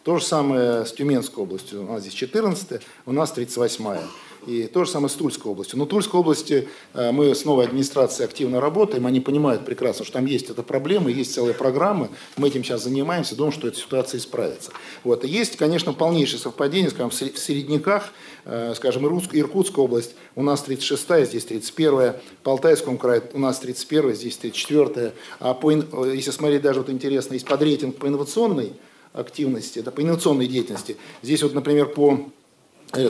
То 0.04 0.18
же 0.18 0.24
самое 0.24 0.84
с 0.84 0.92
Тюменской 0.92 1.42
областью. 1.42 1.82
У 1.82 1.92
нас 1.92 2.02
здесь 2.02 2.12
14 2.12 2.82
у 3.06 3.12
нас 3.12 3.32
38-я. 3.34 4.02
И 4.46 4.66
то 4.66 4.84
же 4.84 4.90
самое 4.90 5.08
с 5.08 5.14
Тульской 5.14 5.50
областью. 5.50 5.78
Но 5.78 5.84
в 5.84 5.88
Тульской 5.88 6.20
области 6.20 6.68
э, 6.92 7.12
мы 7.12 7.34
с 7.34 7.44
новой 7.44 7.66
администрацией 7.66 8.26
активно 8.26 8.60
работаем, 8.60 9.06
они 9.06 9.20
понимают 9.20 9.64
прекрасно, 9.64 10.04
что 10.04 10.14
там 10.14 10.26
есть 10.26 10.50
эта 10.50 10.62
проблема, 10.62 11.10
есть 11.10 11.34
целая 11.34 11.54
программа, 11.54 12.08
мы 12.36 12.48
этим 12.48 12.64
сейчас 12.64 12.84
занимаемся, 12.84 13.36
думаем, 13.36 13.52
что 13.52 13.68
эта 13.68 13.78
ситуация 13.78 14.18
исправится. 14.18 14.72
Вот. 15.02 15.24
И 15.24 15.28
есть, 15.28 15.56
конечно, 15.56 15.92
полнейшее 15.92 16.38
совпадение, 16.38 16.90
скажем, 16.90 17.10
в 17.10 17.14
середняках, 17.14 18.12
э, 18.44 18.74
скажем, 18.76 19.06
Иркутская 19.06 19.84
область, 19.84 20.14
у 20.36 20.42
нас 20.42 20.64
36-я, 20.66 21.24
здесь 21.24 21.46
31-я, 21.46 22.20
по 22.42 22.52
Алтайскому 22.52 22.98
краю 22.98 23.22
у 23.32 23.38
нас 23.38 23.62
31-я, 23.62 24.14
здесь 24.14 24.38
34-я. 24.42 25.12
А 25.40 25.54
по, 25.54 25.70
если 25.70 26.30
смотреть 26.30 26.62
даже, 26.62 26.80
вот 26.80 26.90
интересно, 26.90 27.34
есть 27.34 27.46
подрейтинг 27.46 27.96
по 27.96 28.06
инновационной 28.06 28.72
активности, 29.12 29.78
это 29.78 29.90
по 29.90 30.02
инновационной 30.02 30.46
деятельности. 30.46 30.96
Здесь 31.22 31.42
вот, 31.42 31.54
например, 31.54 31.86
по 31.86 32.28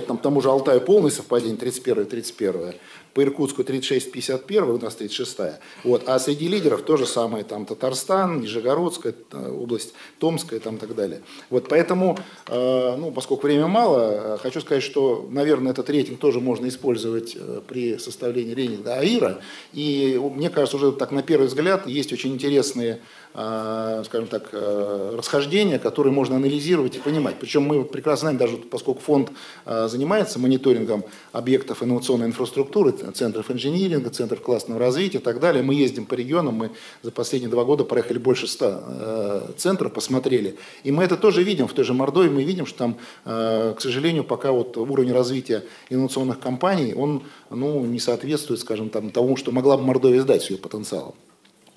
там, 0.07 0.19
тому 0.19 0.41
же 0.41 0.51
Алтаю 0.51 0.81
полное 0.81 1.11
совпадение, 1.11 1.57
31 1.57 2.07
31 2.07 2.75
по 3.15 3.23
Иркутску 3.23 3.63
36-51, 3.63 4.75
у 4.75 4.79
нас 4.79 4.97
36 4.97 5.39
вот, 5.85 6.03
а 6.07 6.19
среди 6.19 6.49
лидеров 6.49 6.83
то 6.83 6.97
же 6.97 7.07
самое, 7.07 7.45
там 7.45 7.65
Татарстан, 7.65 8.41
Нижегородская 8.41 9.15
область, 9.33 9.95
Томская 10.19 10.59
там, 10.59 10.77
и 10.77 10.79
так 10.79 10.95
далее. 10.97 11.23
Вот, 11.49 11.69
поэтому, 11.69 12.19
э, 12.49 12.97
ну, 12.97 13.13
поскольку 13.13 13.47
времени 13.47 13.69
мало, 13.69 14.39
хочу 14.43 14.61
сказать, 14.61 14.83
что, 14.83 15.29
наверное, 15.31 15.73
этот 15.73 15.89
рейтинг 15.91 16.19
тоже 16.19 16.41
можно 16.41 16.67
использовать 16.67 17.37
при 17.69 17.99
составлении 17.99 18.53
рейтинга 18.53 18.95
АИРа, 18.95 19.41
и 19.73 20.21
мне 20.35 20.51
кажется, 20.51 20.77
уже 20.77 20.93
так 20.93 21.13
на 21.13 21.23
первый 21.23 21.47
взгляд 21.47 21.87
есть 21.87 22.13
очень 22.13 22.35
интересные 22.35 23.01
скажем 23.35 24.29
так, 24.29 24.51
э, 24.53 25.15
расхождения, 25.19 25.81
которые 25.81 26.13
можно 26.13 26.37
анализировать 26.37 26.97
и 26.97 27.01
понимать. 27.01 27.35
Причем 27.41 27.63
мы 27.63 27.85
прекрасно 27.85 28.25
знаем, 28.25 28.39
даже 28.39 28.57
поскольку 28.57 29.01
фонд 29.01 29.31
а, 29.65 29.89
занимается 29.89 30.39
мониторингом 30.39 31.05
объектов 31.33 31.83
инновационной 31.83 32.27
инфраструктуры, 32.27 32.93
центров 32.93 33.51
инжиниринга, 33.51 34.11
центров 34.11 34.41
классного 34.41 34.79
развития 34.81 35.19
и 35.19 35.21
так 35.21 35.41
далее, 35.41 35.63
мы 35.63 35.75
ездим 35.75 36.07
по 36.07 36.15
регионам, 36.15 36.55
мы 36.55 36.71
за 37.03 37.11
последние 37.11 37.51
два 37.51 37.65
года 37.65 37.85
проехали 37.85 38.19
больше 38.19 38.47
ста 38.47 38.83
э, 38.87 39.53
центров, 39.57 39.93
посмотрели. 39.93 40.57
И 40.85 40.93
мы 40.93 41.05
это 41.05 41.17
тоже 41.17 41.43
видим 41.43 41.67
в 41.67 41.73
той 41.73 41.85
же 41.85 41.93
Мордовии, 41.93 42.31
мы 42.31 42.45
видим, 42.45 42.67
что 42.67 42.79
там, 42.79 42.97
э, 43.25 43.75
к 43.77 43.81
сожалению, 43.81 44.25
пока 44.25 44.53
вот 44.53 44.77
уровень 44.77 45.13
развития 45.13 45.65
инновационных 45.91 46.39
компаний, 46.39 46.95
он 46.95 47.25
ну, 47.51 47.85
не 47.85 47.99
соответствует, 47.99 48.61
скажем, 48.61 48.91
там, 48.91 49.11
тому, 49.11 49.37
что 49.37 49.53
могла 49.53 49.77
бы 49.77 49.83
Мордовия 49.83 50.23
сдать 50.23 50.43
с 50.45 50.51
ее 50.51 50.57
потенциалом. 50.57 51.15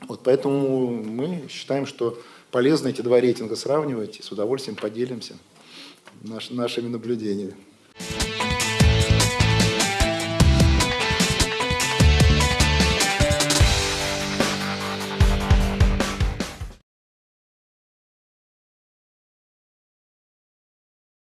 Вот 0.01 0.21
поэтому 0.23 0.91
мы 1.03 1.47
считаем, 1.49 1.85
что 1.85 2.17
полезно 2.51 2.89
эти 2.89 3.01
два 3.01 3.19
рейтинга 3.19 3.55
сравнивать 3.55 4.19
и 4.19 4.23
с 4.23 4.31
удовольствием 4.31 4.75
поделимся 4.75 5.35
наш, 6.21 6.49
нашими 6.49 6.87
наблюдениями. 6.87 7.55